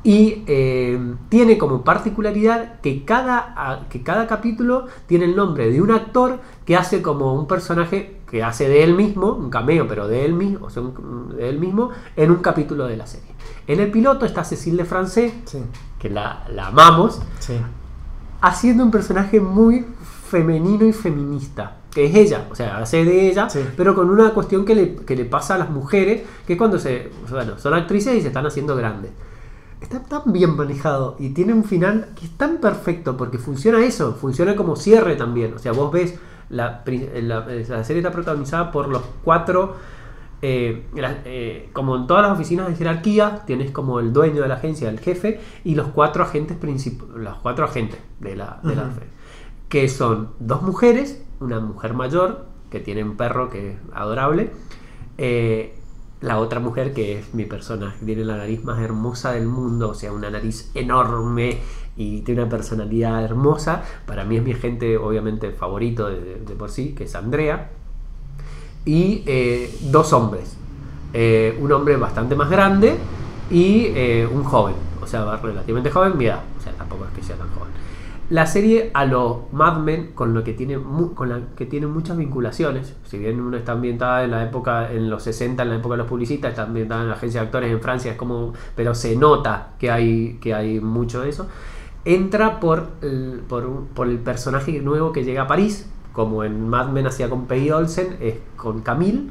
Y 0.03 0.43
eh, 0.45 0.99
tiene 1.29 1.57
como 1.57 1.81
particularidad 1.83 2.79
que 2.81 3.03
cada, 3.05 3.87
que 3.89 4.03
cada 4.03 4.27
capítulo 4.27 4.85
tiene 5.07 5.25
el 5.25 5.35
nombre 5.35 5.71
de 5.71 5.81
un 5.81 5.89
actor 5.89 6.39
que 6.63 6.75
hace 6.75 7.01
como 7.01 7.33
un 7.33 7.47
personaje 7.47 8.17
que 8.29 8.43
hace 8.43 8.69
de 8.69 8.83
él 8.83 8.93
mismo, 8.93 9.31
un 9.33 9.49
cameo, 9.49 9.87
pero 9.87 10.07
de 10.07 10.23
él 10.25 10.33
mismo, 10.33 10.67
o 10.67 10.69
sea, 10.69 10.83
un- 10.83 11.35
de 11.35 11.49
él 11.49 11.59
mismo, 11.59 11.89
en 12.15 12.29
un 12.29 12.37
capítulo 12.37 12.85
de 12.85 12.97
la 12.97 13.07
serie. 13.07 13.29
En 13.65 13.79
el 13.79 13.89
piloto 13.89 14.27
está 14.27 14.43
Cécile 14.43 14.83
de 14.83 14.85
Francés, 14.85 15.33
Sí, 15.45 15.59
que 15.97 16.09
la, 16.11 16.43
la 16.53 16.67
amamos, 16.67 17.19
sí. 17.39 17.55
haciendo 18.41 18.83
un 18.83 18.91
personaje 18.91 19.39
muy 19.39 19.85
femenino 20.29 20.85
y 20.85 20.93
feminista, 20.93 21.77
que 21.93 22.05
es 22.05 22.15
ella, 22.15 22.47
o 22.51 22.55
sea, 22.55 22.77
hace 22.79 23.05
de 23.05 23.29
ella, 23.29 23.49
Sí. 23.49 23.59
pero 23.77 23.95
con 23.95 24.09
una 24.09 24.31
cuestión 24.31 24.65
que 24.65 24.75
le, 24.75 24.95
que 24.95 25.15
le 25.15 25.25
pasa 25.25 25.55
a 25.55 25.57
las 25.57 25.69
mujeres, 25.69 26.23
que 26.45 26.53
es 26.53 26.57
cuando 26.57 26.79
se, 26.79 27.09
bueno, 27.29 27.57
son 27.57 27.73
actrices 27.73 28.15
y 28.17 28.21
se 28.21 28.27
están 28.27 28.45
haciendo 28.45 28.75
grandes. 28.75 29.11
Está 29.81 30.01
tan 30.03 30.31
bien 30.33 30.55
manejado 30.55 31.15
y 31.19 31.29
tiene 31.29 31.53
un 31.53 31.63
final 31.63 32.09
que 32.15 32.25
es 32.25 32.31
tan 32.37 32.57
perfecto 32.57 33.15
porque 33.17 33.37
funciona 33.37 33.83
eso, 33.85 34.13
funciona 34.15 34.55
como 34.55 34.75
cierre 34.75 35.15
también. 35.15 35.53
O 35.53 35.59
sea, 35.59 35.73
vos 35.73 35.91
ves, 35.91 36.15
la, 36.49 36.83
la, 37.21 37.45
la 37.45 37.83
serie 37.83 37.99
está 38.01 38.11
protagonizada 38.11 38.71
por 38.71 38.87
los 38.87 39.03
cuatro 39.23 39.75
eh, 40.41 40.85
eh, 41.25 41.69
como 41.73 41.95
en 41.95 42.07
todas 42.07 42.23
las 42.23 42.31
oficinas 42.31 42.67
de 42.67 42.75
jerarquía, 42.75 43.41
tienes 43.45 43.71
como 43.71 43.99
el 43.99 44.11
dueño 44.13 44.41
de 44.41 44.47
la 44.47 44.55
agencia, 44.55 44.89
el 44.89 44.99
jefe, 44.99 45.39
y 45.63 45.75
los 45.75 45.87
cuatro 45.89 46.23
agentes 46.23 46.57
princip- 46.59 47.07
los 47.15 47.35
cuatro 47.37 47.65
agentes 47.65 47.99
de 48.19 48.35
la, 48.35 48.59
de 48.63 48.75
que 49.75 49.89
son 49.89 50.29
dos 50.39 50.61
mujeres, 50.61 51.21
una 51.41 51.59
mujer 51.59 51.93
mayor 51.95 52.45
que 52.71 52.79
tiene 52.79 53.03
un 53.03 53.17
perro 53.17 53.49
que 53.49 53.71
es 53.71 53.77
adorable, 53.93 54.49
eh, 55.17 55.77
la 56.21 56.39
otra 56.39 56.61
mujer 56.61 56.93
que 56.93 57.19
es 57.19 57.33
mi 57.33 57.43
personaje, 57.43 57.97
tiene 58.05 58.23
la 58.23 58.37
nariz 58.37 58.63
más 58.63 58.79
hermosa 58.79 59.33
del 59.33 59.47
mundo, 59.47 59.89
o 59.89 59.93
sea, 59.93 60.13
una 60.13 60.29
nariz 60.29 60.71
enorme 60.75 61.57
y 61.97 62.21
tiene 62.21 62.43
una 62.43 62.49
personalidad 62.49 63.21
hermosa. 63.21 63.83
Para 64.05 64.23
mí 64.23 64.37
es 64.37 64.43
mi 64.43 64.53
agente, 64.53 64.95
obviamente, 64.95 65.51
favorito 65.51 66.07
de, 66.09 66.55
por 66.57 66.71
sí, 66.71 66.95
que 66.95 67.03
es 67.03 67.13
Andrea. 67.13 67.71
Y 68.85 69.23
eh, 69.25 69.77
dos 69.91 70.13
hombres. 70.13 70.55
Eh, 71.11 71.59
un 71.59 71.69
hombre 71.73 71.97
bastante 71.97 72.33
más 72.33 72.49
grande 72.49 72.95
y 73.51 73.89
un 74.31 74.45
joven, 74.45 74.75
o 75.01 75.05
sea, 75.05 75.35
relativamente 75.35 75.91
joven, 75.91 76.17
mi 76.17 76.27
edad, 76.27 76.43
o 76.57 76.63
sea, 76.63 76.71
tampoco 76.71 77.03
es 77.03 77.11
que 77.11 77.23
sea 77.23 77.35
tan 77.35 77.49
joven. 77.49 77.84
La 78.29 78.47
serie 78.47 78.89
a 78.95 79.05
lo 79.05 79.43
Mad 79.51 79.77
Men, 79.81 80.11
con 80.15 80.33
lo 80.33 80.43
que 80.43 80.53
tiene, 80.53 80.79
con 81.13 81.29
la 81.29 81.41
que 81.55 81.67
tiene 81.67 81.85
muchas 81.85 82.17
vinculaciones, 82.17 82.95
si 83.05 83.19
bien 83.19 83.39
uno 83.39 83.55
está 83.55 83.73
ambientada 83.73 84.23
en 84.23 84.31
la 84.31 84.43
época, 84.43 84.91
en 84.91 85.11
los 85.11 85.21
60, 85.23 85.61
en 85.61 85.69
la 85.69 85.75
época 85.75 85.93
de 85.93 85.97
los 85.99 86.07
publicistas, 86.07 86.49
está 86.49 86.63
ambientada 86.63 87.03
en 87.03 87.09
la 87.09 87.13
agencia 87.15 87.41
de 87.41 87.45
actores 87.45 87.71
en 87.71 87.81
Francia, 87.81 88.11
es 88.13 88.17
como, 88.17 88.53
pero 88.75 88.95
se 88.95 89.15
nota 89.15 89.73
que 89.77 89.91
hay, 89.91 90.39
que 90.41 90.55
hay 90.55 90.79
mucho 90.79 91.21
de 91.21 91.29
eso, 91.29 91.47
entra 92.03 92.59
por 92.59 92.87
el, 93.03 93.41
un- 93.51 93.87
por 93.93 94.07
el 94.07 94.17
personaje 94.17 94.81
nuevo 94.81 95.11
que 95.11 95.23
llega 95.23 95.43
a 95.43 95.47
París, 95.47 95.87
como 96.11 96.43
en 96.43 96.67
Mad 96.67 96.89
Men 96.89 97.05
hacía 97.05 97.29
con 97.29 97.45
Peggy 97.45 97.69
Olsen, 97.69 98.17
es 98.21 98.35
con 98.55 98.81
Camille, 98.81 99.29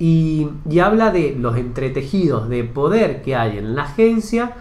y, 0.00 0.48
y 0.68 0.80
habla 0.80 1.12
de 1.12 1.36
los 1.38 1.56
entretejidos 1.56 2.48
de 2.48 2.64
poder 2.64 3.22
que 3.22 3.36
hay 3.36 3.58
en 3.58 3.76
la 3.76 3.82
agencia 3.84 4.52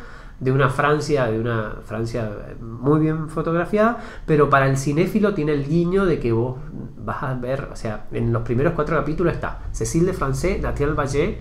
de 0.41 0.51
una 0.51 0.69
Francia, 0.69 1.27
de 1.27 1.39
una 1.39 1.75
Francia 1.85 2.29
muy 2.59 2.99
bien 2.99 3.29
fotografiada, 3.29 3.99
pero 4.25 4.49
para 4.49 4.67
el 4.67 4.75
cinéfilo 4.77 5.33
tiene 5.33 5.53
el 5.53 5.65
guiño 5.65 6.05
de 6.05 6.19
que 6.19 6.31
vos 6.33 6.57
vas 6.97 7.23
a 7.23 7.33
ver, 7.35 7.69
o 7.71 7.75
sea, 7.75 8.07
en 8.11 8.33
los 8.33 8.41
primeros 8.41 8.73
cuatro 8.73 8.97
capítulos 8.97 9.33
está 9.33 9.59
Cécile 9.71 10.07
de 10.07 10.13
Francais, 10.13 10.59
Nathalie 10.61 10.93
Vallée 10.95 11.37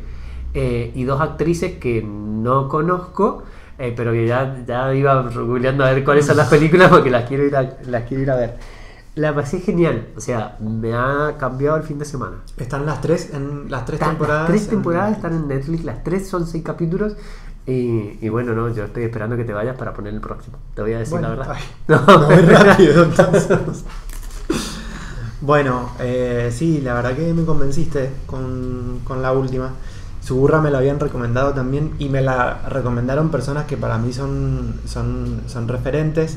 eh, 0.54 0.92
y 0.94 1.04
dos 1.04 1.20
actrices 1.20 1.78
que 1.78 2.02
no 2.02 2.68
conozco, 2.68 3.42
eh, 3.78 3.92
pero 3.96 4.12
que 4.12 4.26
ya, 4.26 4.62
ya 4.66 4.94
iba 4.94 5.22
googleando 5.22 5.84
a 5.84 5.90
ver 5.92 6.04
cuáles 6.04 6.26
son 6.26 6.36
las 6.36 6.48
películas 6.50 6.90
porque 6.90 7.10
las 7.10 7.26
quiero 7.26 7.44
ir 7.46 7.56
a, 7.56 7.78
las 7.86 8.02
quiero 8.04 8.22
ir 8.22 8.30
a 8.30 8.36
ver. 8.36 8.58
La 9.16 9.34
pasé 9.34 9.58
genial, 9.60 10.08
o 10.16 10.20
sea, 10.20 10.56
me 10.60 10.94
ha 10.94 11.34
cambiado 11.38 11.76
el 11.76 11.82
fin 11.82 11.98
de 11.98 12.04
semana. 12.04 12.36
Están 12.56 12.86
las 12.86 13.00
tres 13.00 13.32
en 13.34 13.68
las 13.70 13.84
tres 13.84 13.94
Están- 14.00 14.10
temporadas. 14.10 14.42
Las 14.42 14.48
tres 14.50 14.62
en- 14.64 14.70
temporadas 14.70 15.16
están 15.16 15.32
en 15.34 15.48
Netflix, 15.48 15.84
las 15.84 16.04
tres 16.04 16.28
son 16.28 16.46
seis 16.46 16.62
capítulos. 16.62 17.16
Y, 17.70 18.18
y 18.20 18.28
bueno, 18.28 18.54
no, 18.54 18.68
yo 18.74 18.84
estoy 18.84 19.04
esperando 19.04 19.36
que 19.36 19.44
te 19.44 19.52
vayas 19.52 19.76
para 19.76 19.92
poner 19.92 20.12
el 20.14 20.20
próximo. 20.20 20.56
Te 20.74 20.82
voy 20.82 20.92
a 20.94 20.98
decir 20.98 21.20
Bueno, 21.20 21.34
la 21.36 21.36
verdad. 21.36 21.56
ay, 21.56 21.62
No. 21.88 22.28
Muy 22.28 22.42
rápido, 22.42 23.04
entonces. 23.04 23.84
Bueno, 25.40 25.90
eh, 26.00 26.50
sí, 26.52 26.80
la 26.82 26.94
verdad 26.94 27.14
que 27.16 27.32
me 27.32 27.44
convenciste 27.44 28.10
con, 28.26 29.00
con 29.04 29.22
la 29.22 29.32
última. 29.32 29.70
Suburra 30.20 30.60
me 30.60 30.70
la 30.70 30.78
habían 30.78 31.00
recomendado 31.00 31.54
también 31.54 31.92
y 31.98 32.10
me 32.10 32.20
la 32.20 32.60
recomendaron 32.68 33.30
personas 33.30 33.64
que 33.64 33.76
para 33.78 33.96
mí 33.96 34.12
son, 34.12 34.74
son, 34.84 35.40
son 35.46 35.66
referentes, 35.66 36.36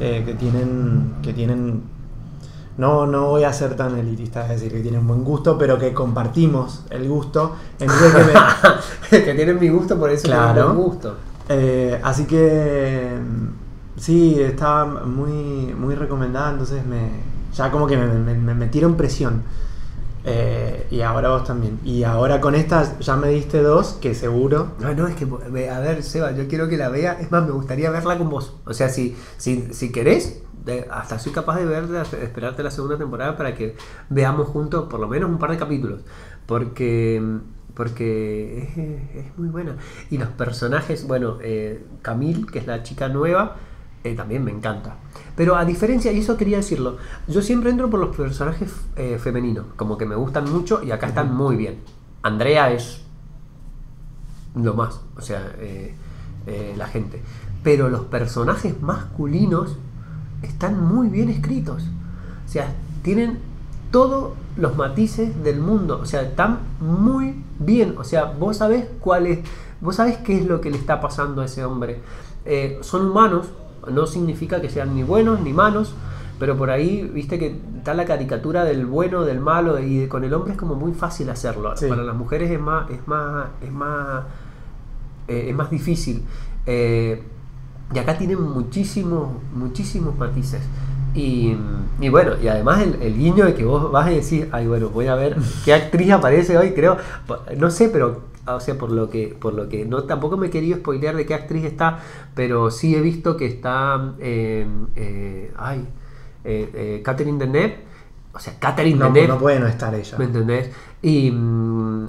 eh, 0.00 0.22
que 0.24 0.34
tienen, 0.34 1.14
que 1.22 1.32
tienen, 1.32 1.82
no, 2.78 3.06
no 3.06 3.28
voy 3.28 3.44
a 3.44 3.52
ser 3.52 3.74
tan 3.76 3.96
elitista, 3.98 4.42
es 4.44 4.60
decir, 4.60 4.72
que 4.72 4.80
tienen 4.80 5.06
buen 5.06 5.24
gusto, 5.24 5.56
pero 5.58 5.78
que 5.78 5.92
compartimos 5.94 6.84
el 6.90 7.08
gusto. 7.08 7.56
Entonces 7.78 8.12
que 9.10 9.16
me, 9.18 9.24
que 9.24 9.34
tienen 9.34 9.58
mi 9.58 9.68
gusto, 9.68 9.98
por 9.98 10.10
eso 10.10 10.24
Claro. 10.24 10.52
tienen 10.54 10.76
mi 10.76 10.82
gusto. 10.82 11.14
Eh, 11.48 12.00
así 12.02 12.24
que 12.24 13.18
mm, 13.20 13.98
sí, 14.00 14.40
estaba 14.40 14.84
muy, 15.04 15.74
muy 15.74 15.94
recomendada, 15.94 16.50
entonces 16.52 16.84
me, 16.84 17.10
ya 17.54 17.70
como 17.70 17.86
que 17.86 17.96
me, 17.96 18.06
me, 18.06 18.34
me 18.34 18.54
metieron 18.54 18.96
presión. 18.96 19.42
Eh, 20.28 20.88
y 20.90 21.02
ahora 21.02 21.28
vos 21.28 21.44
también. 21.44 21.78
Y 21.84 22.02
ahora 22.02 22.40
con 22.40 22.56
esta 22.56 22.98
ya 22.98 23.14
me 23.16 23.28
diste 23.28 23.62
dos, 23.62 23.96
que 24.00 24.12
seguro. 24.14 24.72
No, 24.80 24.92
no, 24.92 25.06
es 25.06 25.14
que, 25.14 25.24
a 25.70 25.78
ver, 25.78 26.02
Seba, 26.02 26.32
yo 26.32 26.48
quiero 26.48 26.68
que 26.68 26.76
la 26.76 26.88
vea. 26.88 27.16
Es 27.20 27.30
más, 27.30 27.44
me 27.44 27.52
gustaría 27.52 27.90
verla 27.90 28.18
con 28.18 28.28
vos. 28.28 28.54
O 28.66 28.74
sea, 28.74 28.88
si, 28.88 29.16
si, 29.36 29.68
si 29.72 29.92
querés, 29.92 30.42
de- 30.66 30.86
hasta 30.90 31.18
soy 31.18 31.32
capaz 31.32 31.56
de 31.56 31.64
ver, 31.64 31.86
de 31.86 32.02
esperarte 32.24 32.62
la 32.62 32.70
segunda 32.70 32.98
temporada 32.98 33.36
para 33.36 33.54
que 33.54 33.76
veamos 34.10 34.48
juntos 34.48 34.88
por 34.90 35.00
lo 35.00 35.08
menos 35.08 35.30
un 35.30 35.38
par 35.38 35.50
de 35.52 35.56
capítulos. 35.58 36.02
Porque, 36.46 37.22
porque 37.74 38.68
es, 39.16 39.24
es 39.26 39.38
muy 39.38 39.48
buena. 39.48 39.76
Y 40.10 40.18
los 40.18 40.28
personajes, 40.30 41.06
bueno, 41.08 41.38
eh, 41.42 41.84
Camille, 42.02 42.46
que 42.46 42.58
es 42.58 42.66
la 42.66 42.82
chica 42.82 43.08
nueva, 43.08 43.56
eh, 44.04 44.14
también 44.14 44.44
me 44.44 44.50
encanta. 44.52 44.96
Pero 45.36 45.56
a 45.56 45.64
diferencia, 45.64 46.12
y 46.12 46.20
eso 46.20 46.36
quería 46.36 46.58
decirlo, 46.58 46.98
yo 47.28 47.42
siempre 47.42 47.70
entro 47.70 47.90
por 47.90 47.98
los 48.00 48.14
personajes 48.16 48.72
eh, 48.96 49.18
femeninos, 49.18 49.66
como 49.76 49.98
que 49.98 50.06
me 50.06 50.14
gustan 50.14 50.50
mucho 50.52 50.82
y 50.84 50.90
acá 50.92 51.08
están 51.08 51.34
muy 51.34 51.56
bien. 51.56 51.80
Andrea 52.22 52.70
es 52.72 53.02
lo 54.54 54.74
más, 54.74 55.00
o 55.16 55.20
sea, 55.20 55.52
eh, 55.58 55.94
la 56.76 56.86
gente. 56.86 57.20
Pero 57.62 57.88
los 57.88 58.02
personajes 58.02 58.80
masculinos 58.80 59.76
están 60.42 60.82
muy 60.82 61.08
bien 61.08 61.28
escritos. 61.28 61.84
O 62.44 62.48
sea, 62.48 62.72
tienen 63.02 63.38
todos 63.90 64.32
los 64.56 64.76
matices 64.76 65.42
del 65.42 65.60
mundo. 65.60 65.98
O 66.02 66.06
sea, 66.06 66.22
están 66.22 66.58
muy 66.80 67.42
bien. 67.58 67.94
O 67.98 68.04
sea, 68.04 68.24
vos 68.24 68.58
sabés 68.58 68.86
cuál 69.00 69.26
es, 69.26 69.40
vos 69.80 69.96
sabés 69.96 70.18
qué 70.18 70.38
es 70.38 70.46
lo 70.46 70.60
que 70.60 70.70
le 70.70 70.76
está 70.76 71.00
pasando 71.00 71.42
a 71.42 71.46
ese 71.46 71.64
hombre. 71.64 72.00
Eh, 72.44 72.78
son 72.82 73.10
humanos, 73.10 73.48
no 73.90 74.06
significa 74.06 74.60
que 74.60 74.70
sean 74.70 74.94
ni 74.94 75.02
buenos 75.02 75.40
ni 75.40 75.52
malos. 75.52 75.94
Pero 76.38 76.56
por 76.56 76.68
ahí, 76.70 77.02
viste 77.14 77.38
que 77.38 77.58
está 77.78 77.94
la 77.94 78.04
caricatura 78.04 78.64
del 78.64 78.84
bueno, 78.84 79.24
del 79.24 79.40
malo, 79.40 79.80
y 79.80 80.06
con 80.06 80.22
el 80.22 80.34
hombre 80.34 80.52
es 80.52 80.58
como 80.58 80.74
muy 80.74 80.92
fácil 80.92 81.30
hacerlo. 81.30 81.74
Sí. 81.76 81.86
Para 81.88 82.02
las 82.02 82.14
mujeres 82.14 82.50
es 82.50 82.60
más, 82.60 82.90
es 82.90 83.06
más, 83.08 83.46
es 83.62 83.72
más, 83.72 84.24
eh, 85.28 85.46
es 85.48 85.54
más 85.56 85.70
difícil. 85.70 86.22
Eh, 86.66 87.22
y 87.94 87.98
acá 87.98 88.18
tienen 88.18 88.40
muchísimos, 88.42 89.28
muchísimos 89.54 90.16
matices. 90.16 90.62
Y, 91.14 91.56
y 92.00 92.08
bueno, 92.10 92.32
y 92.42 92.48
además 92.48 92.82
el, 92.82 93.00
el 93.00 93.16
guiño 93.16 93.46
de 93.46 93.54
que 93.54 93.64
vos 93.64 93.90
vas 93.90 94.06
a 94.06 94.10
decir, 94.10 94.48
ay 94.52 94.66
bueno, 94.66 94.90
voy 94.90 95.06
a 95.06 95.14
ver 95.14 95.36
qué 95.64 95.72
actriz 95.72 96.10
aparece 96.10 96.58
hoy, 96.58 96.72
creo, 96.72 96.98
no 97.56 97.70
sé, 97.70 97.88
pero 97.88 98.20
o 98.46 98.60
sea, 98.60 98.76
por 98.78 98.92
lo 98.92 99.10
que, 99.10 99.36
por 99.38 99.54
lo 99.54 99.68
que 99.68 99.84
no 99.84 100.04
tampoco 100.04 100.36
me 100.36 100.48
he 100.48 100.50
querido 100.50 100.78
spoilear 100.78 101.16
de 101.16 101.26
qué 101.26 101.34
actriz 101.34 101.64
está, 101.64 101.98
pero 102.34 102.70
sí 102.70 102.94
he 102.94 103.00
visto 103.00 103.36
que 103.36 103.46
está 103.46 104.14
eh, 104.20 104.66
eh, 104.94 105.52
ay, 105.56 105.86
eh, 106.44 106.70
eh, 106.74 107.02
Catherine 107.04 107.38
Deneuve, 107.38 107.78
o 108.32 108.38
sea, 108.38 108.58
Catherine 108.58 108.98
No, 108.98 109.06
Deneuve, 109.06 109.28
no 109.28 109.38
puede 109.38 109.58
no 109.58 109.66
estar 109.66 109.94
ella. 109.94 110.18
¿Me 110.18 110.26
entendés? 110.26 110.70
Y. 111.02 111.30
mm, 111.30 112.06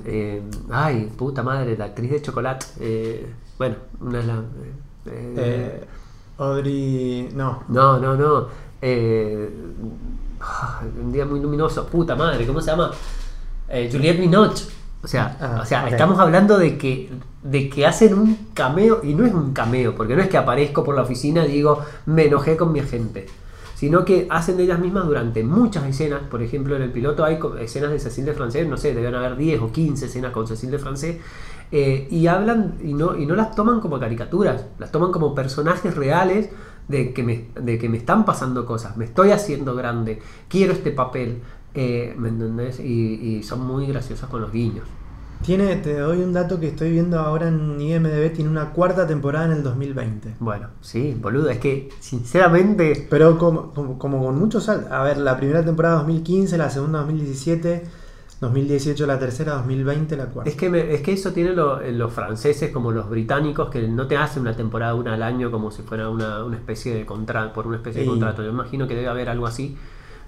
ay, 0.69 1.11
puta 1.17 1.41
madre, 1.41 1.77
la 1.77 1.85
actriz 1.85 2.11
de 2.11 2.21
chocolate. 2.21 2.65
bueno, 3.57 3.75
una 4.01 4.19
de 4.19 4.23
las. 4.23 4.37
Eh, 5.11 5.83
Audrey. 6.37 7.29
No. 7.35 7.63
no, 7.69 7.99
no, 7.99 8.15
no. 8.15 8.47
eh, 8.81 9.49
un 11.01 11.11
día 11.11 11.25
muy 11.25 11.39
luminoso. 11.39 11.87
Puta 11.87 12.15
madre, 12.15 12.45
¿cómo 12.45 12.61
se 12.61 12.71
llama? 12.71 12.91
Eh, 13.69 13.89
Juliette 13.91 14.19
Binoche. 14.19 14.65
O 15.03 15.07
sea, 15.07 15.37
Ah, 15.39 15.59
o 15.61 15.65
sea 15.65 15.87
estamos 15.87 16.19
hablando 16.19 16.57
de 16.57 16.77
que, 16.77 17.09
de 17.43 17.69
que 17.69 17.85
hacen 17.85 18.13
un 18.13 18.49
cameo, 18.53 19.01
y 19.03 19.13
no 19.13 19.25
es 19.25 19.33
un 19.33 19.53
cameo, 19.53 19.95
porque 19.95 20.15
no 20.15 20.21
es 20.21 20.27
que 20.27 20.37
aparezco 20.37 20.83
por 20.83 20.95
la 20.95 21.03
oficina 21.03 21.45
y 21.45 21.51
digo, 21.51 21.81
me 22.07 22.25
enojé 22.25 22.57
con 22.57 22.71
mi 22.73 22.79
agente, 22.79 23.27
sino 23.75 24.03
que 24.03 24.27
hacen 24.29 24.57
de 24.57 24.63
ellas 24.63 24.79
mismas 24.79 25.05
durante 25.05 25.43
muchas 25.43 25.85
escenas. 25.85 26.21
Por 26.29 26.41
ejemplo, 26.41 26.75
en 26.75 26.81
el 26.81 26.91
piloto 26.91 27.23
hay 27.23 27.39
escenas 27.61 27.91
de 27.91 27.99
Cecil 27.99 28.25
de 28.25 28.33
Francés, 28.33 28.67
no 28.67 28.75
sé, 28.75 28.93
deben 28.95 29.13
haber 29.15 29.37
10 29.37 29.61
o 29.61 29.71
15 29.71 30.07
escenas 30.07 30.31
con 30.31 30.47
Cecil 30.47 30.71
de 30.71 30.79
Francés, 30.79 31.17
eh, 31.71 32.07
y 32.09 32.27
hablan 32.27 32.75
y 32.83 32.93
no, 32.93 33.17
y 33.17 33.25
no 33.25 33.35
las 33.35 33.55
toman 33.55 33.81
como 33.81 33.99
caricaturas, 33.99 34.65
las 34.79 34.91
toman 34.91 35.11
como 35.11 35.35
personajes 35.35 35.95
reales 35.95 36.49
de 36.87 37.13
que, 37.13 37.23
me, 37.23 37.49
de 37.59 37.77
que 37.77 37.89
me 37.89 37.97
están 37.97 38.25
pasando 38.25 38.65
cosas, 38.65 38.95
me 38.97 39.05
estoy 39.05 39.31
haciendo 39.31 39.75
grande, 39.75 40.21
quiero 40.47 40.73
este 40.73 40.91
papel, 40.91 41.41
eh, 41.73 42.15
¿me 42.17 42.29
entendés? 42.29 42.79
Y, 42.79 43.37
y 43.37 43.43
son 43.43 43.65
muy 43.65 43.85
graciosas 43.87 44.29
con 44.29 44.41
los 44.41 44.51
guiños. 44.51 44.85
Tiene, 45.45 45.75
te 45.77 45.99
doy 45.99 46.23
un 46.23 46.33
dato 46.33 46.59
que 46.59 46.67
estoy 46.67 46.91
viendo 46.91 47.19
ahora 47.19 47.47
en 47.47 47.79
IMDB, 47.79 48.33
tiene 48.33 48.49
una 48.49 48.71
cuarta 48.71 49.05
temporada 49.05 49.45
en 49.45 49.51
el 49.51 49.63
2020. 49.63 50.35
Bueno, 50.39 50.69
sí, 50.81 51.15
boludo, 51.19 51.49
es 51.49 51.59
que 51.59 51.89
sinceramente... 51.99 53.07
Pero 53.09 53.37
como, 53.37 53.71
como, 53.71 53.99
como 53.99 54.23
con 54.23 54.37
muchos 54.37 54.67
A 54.67 55.03
ver, 55.03 55.17
la 55.17 55.37
primera 55.37 55.63
temporada 55.63 55.97
2015, 55.97 56.57
la 56.57 56.69
segunda 56.69 56.99
2017, 56.99 57.83
2018 58.39 59.07
la 59.07 59.17
tercera, 59.17 59.53
2020 59.55 60.15
la 60.15 60.25
cuarta. 60.27 60.49
Es 60.49 60.55
que, 60.55 60.69
me- 60.69 60.93
es 60.93 61.01
que 61.01 61.13
eso 61.13 61.31
tiene 61.33 61.53
lo- 61.53 61.81
eh, 61.81 61.91
los 61.91 62.13
franceses 62.13 62.71
como 62.71 62.91
los 62.91 63.09
británicos 63.09 63.69
que 63.69 63.87
no 63.87 64.05
te 64.07 64.15
hacen 64.17 64.43
una 64.43 64.55
temporada 64.55 64.93
una 64.93 65.13
al 65.15 65.23
año 65.23 65.49
como 65.49 65.71
si 65.71 65.81
fuera 65.81 66.09
una, 66.09 66.43
una 66.43 66.55
especie 66.57 66.93
de 66.93 67.05
contrato, 67.05 67.53
por 67.53 67.65
una 67.67 67.77
especie 67.77 68.01
de 68.01 68.07
contrato. 68.11 68.43
Yo 68.43 68.49
imagino 68.49 68.87
que 68.87 68.95
debe 68.95 69.07
haber 69.07 69.29
algo 69.29 69.47
así, 69.47 69.75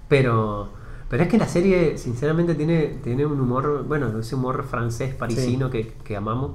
pero, 0.08 0.68
Pero 1.08 1.22
es 1.24 1.28
que 1.28 1.38
la 1.38 1.48
serie, 1.48 1.98
sinceramente, 1.98 2.54
tiene, 2.54 2.98
tiene 3.02 3.26
un 3.26 3.40
humor, 3.40 3.84
bueno, 3.86 4.16
ese 4.18 4.34
humor 4.36 4.64
francés, 4.64 5.12
parisino 5.14 5.68
que, 5.70 5.94
que 6.04 6.16
amamos. 6.16 6.52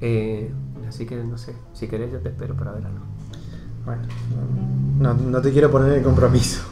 Eh, 0.00 0.50
así 0.88 1.04
que 1.06 1.16
no 1.16 1.36
sé, 1.38 1.54
si 1.74 1.88
querés 1.88 2.12
yo 2.12 2.18
te 2.18 2.28
espero 2.30 2.54
para 2.54 2.72
verlo. 2.72 2.88
Bueno, 3.84 4.02
no, 4.98 5.14
no 5.14 5.40
te 5.42 5.52
quiero 5.52 5.70
poner 5.70 5.92
el 5.92 6.02
compromiso. 6.02 6.62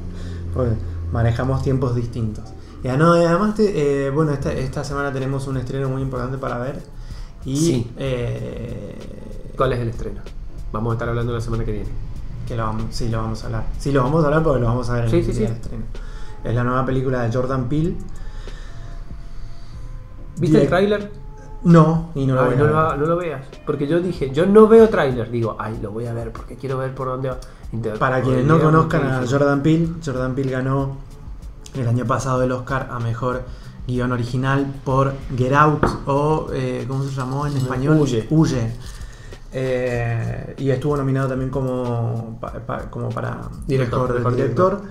Porque 0.54 0.72
manejamos 1.12 1.62
tiempos 1.62 1.94
distintos. 1.94 2.44
Ya 2.82 2.96
no, 2.96 3.20
y 3.20 3.24
además, 3.24 3.54
te- 3.54 4.06
eh, 4.06 4.10
bueno, 4.10 4.32
esta, 4.32 4.52
esta 4.52 4.84
semana 4.84 5.12
tenemos 5.12 5.46
un 5.46 5.56
estreno 5.58 5.88
muy 5.88 6.02
importante 6.02 6.38
para 6.38 6.58
ver. 6.58 6.82
Y 7.44 7.56
Sí. 7.56 7.90
eh, 7.98 8.96
¿Cuál 9.56 9.72
es 9.74 9.80
el 9.80 9.88
estreno? 9.90 10.20
Vamos 10.72 10.92
a 10.92 10.94
estar 10.94 11.08
hablando 11.08 11.32
la 11.32 11.40
semana 11.40 11.64
que 11.64 11.72
viene. 11.72 11.88
que 12.48 12.56
lo 12.56 12.64
vamos, 12.64 12.84
sí, 12.90 13.08
lo 13.08 13.18
vamos 13.18 13.42
a 13.44 13.46
hablar. 13.46 13.64
Sí, 13.78 13.92
lo 13.92 14.02
vamos 14.02 14.24
a 14.24 14.26
hablar 14.26 14.42
porque 14.42 14.60
lo 14.60 14.66
vamos 14.66 14.90
a 14.90 14.94
ver 14.94 15.04
en 15.04 15.10
Sí, 15.10 15.16
el 15.18 15.24
sí, 15.24 15.44
estreno. 15.44 15.84
Es 16.42 16.52
la 16.54 16.64
nueva 16.64 16.84
película 16.84 17.22
de 17.22 17.32
Jordan 17.32 17.68
Peele. 17.68 17.94
¿Viste 20.38 20.62
el 20.62 20.68
tráiler? 20.68 21.12
No, 21.62 22.10
y 22.14 22.24
no 22.26 22.34
lo 22.34 22.40
Ay, 22.42 22.46
voy 22.46 22.54
a 22.54 22.58
no, 22.58 22.66
lo, 22.66 22.96
no 22.96 23.06
lo 23.06 23.16
veas. 23.18 23.42
Porque 23.66 23.86
yo 23.86 24.00
dije, 24.00 24.30
yo 24.32 24.46
no 24.46 24.66
veo 24.66 24.88
tráiler. 24.88 25.30
Digo, 25.30 25.56
ay, 25.58 25.78
lo 25.82 25.90
voy 25.92 26.06
a 26.06 26.14
ver 26.14 26.32
porque 26.32 26.56
quiero 26.56 26.78
ver 26.78 26.94
por 26.94 27.08
dónde 27.08 27.28
va. 27.30 27.38
Para 27.98 28.20
quienes 28.22 28.44
no 28.46 28.58
conozcan 28.60 29.06
a 29.06 29.24
Jordan 29.28 29.62
Peele, 29.62 29.88
Jordan 30.04 30.34
Peele 30.34 30.50
ganó 30.52 30.96
el 31.74 31.88
año 31.88 32.04
pasado 32.06 32.42
el 32.42 32.52
Oscar 32.52 32.88
a 32.90 32.98
Mejor 32.98 33.44
Guión 33.86 34.12
Original 34.12 34.66
por 34.84 35.14
Get 35.36 35.52
Out 35.52 35.84
o, 36.06 36.48
eh, 36.52 36.84
¿cómo 36.88 37.04
se 37.04 37.10
llamó 37.10 37.46
en 37.46 37.56
español? 37.56 37.98
Huye. 38.00 38.26
Huye. 38.30 38.72
Eh, 39.52 40.54
y 40.58 40.70
estuvo 40.70 40.96
nominado 40.96 41.28
también 41.28 41.50
como, 41.50 42.38
pa- 42.40 42.52
pa- 42.52 42.88
como 42.90 43.08
para 43.08 43.40
Director, 43.66 44.14
mejor 44.14 44.36
Director. 44.36 44.82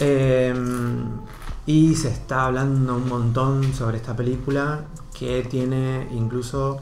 Eh, 0.00 0.54
y 1.66 1.94
se 1.94 2.08
está 2.08 2.46
hablando 2.46 2.96
un 2.96 3.08
montón 3.08 3.72
sobre 3.74 3.98
esta 3.98 4.16
película 4.16 4.80
que 5.16 5.42
tiene 5.42 6.08
incluso 6.12 6.78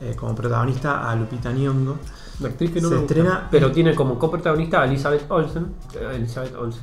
eh, 0.00 0.14
como 0.16 0.34
protagonista 0.34 1.08
a 1.08 1.14
Lupita 1.14 1.52
Nyong'o. 1.52 1.96
La 2.40 2.48
actriz 2.48 2.72
que 2.72 2.80
no 2.80 2.88
Se 2.88 2.96
gusta, 2.96 3.14
estrena- 3.14 3.48
Pero 3.50 3.70
tiene 3.70 3.94
como 3.94 4.18
coprotagonista 4.18 4.80
a 4.82 4.86
Elizabeth 4.86 5.30
Olsen. 5.30 5.66
eh, 5.94 6.12
Elizabeth 6.16 6.56
Olsen. 6.56 6.82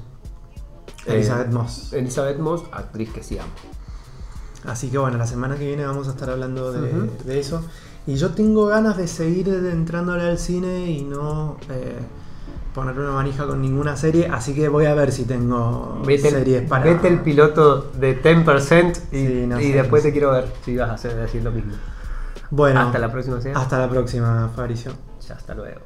Elizabeth 1.05 1.47
Eh, 1.47 1.53
Moss. 1.53 1.93
Elizabeth 1.93 2.39
Moss, 2.39 2.63
actriz 2.71 3.11
que 3.11 3.23
sí 3.23 3.37
amo. 3.37 3.49
Así 4.65 4.89
que 4.89 4.97
bueno, 4.97 5.17
la 5.17 5.25
semana 5.27 5.55
que 5.57 5.65
viene 5.65 5.85
vamos 5.85 6.07
a 6.07 6.11
estar 6.11 6.29
hablando 6.29 6.71
de, 6.71 7.39
eso. 7.39 7.63
Y 8.07 8.15
yo 8.15 8.31
tengo 8.31 8.65
ganas 8.67 8.97
de 8.97 9.07
seguir 9.07 9.47
entrándole 9.49 10.23
al 10.23 10.37
cine 10.37 10.91
y 10.91 11.03
no 11.03 11.57
eh, 11.69 11.97
poner 12.73 12.97
una 12.99 13.11
manija 13.11 13.45
con 13.47 13.61
ninguna 13.61 13.95
serie. 13.95 14.27
Así 14.27 14.53
que 14.53 14.67
voy 14.67 14.85
a 14.85 14.93
ver 14.95 15.11
si 15.11 15.23
tengo 15.23 16.01
Vete, 16.05 16.29
series 16.31 16.63
el, 16.63 16.67
para. 16.67 16.83
vete 16.85 17.07
el 17.07 17.21
piloto 17.21 17.89
de 17.99 18.21
10% 18.21 18.97
y, 19.11 19.15
Sí, 19.15 19.45
no 19.47 19.59
y 19.61 19.65
sé, 19.65 19.73
después 19.73 20.03
te 20.03 20.11
quiero 20.11 20.31
ver 20.31 20.51
si 20.65 20.75
vas 20.75 20.89
a 20.89 20.93
hacer 20.93 21.15
decir 21.15 21.43
lo 21.43 21.51
mismo. 21.51 21.73
Bueno, 22.51 22.81
Hasta 22.81 22.99
la 22.99 23.11
próxima 23.11 23.39
semana. 23.39 23.61
Hasta 23.61 23.77
la 23.79 23.89
próxima, 23.89 24.49
Fabricio. 24.55 24.91
Ya, 25.27 25.35
hasta 25.35 25.53
luego. 25.53 25.81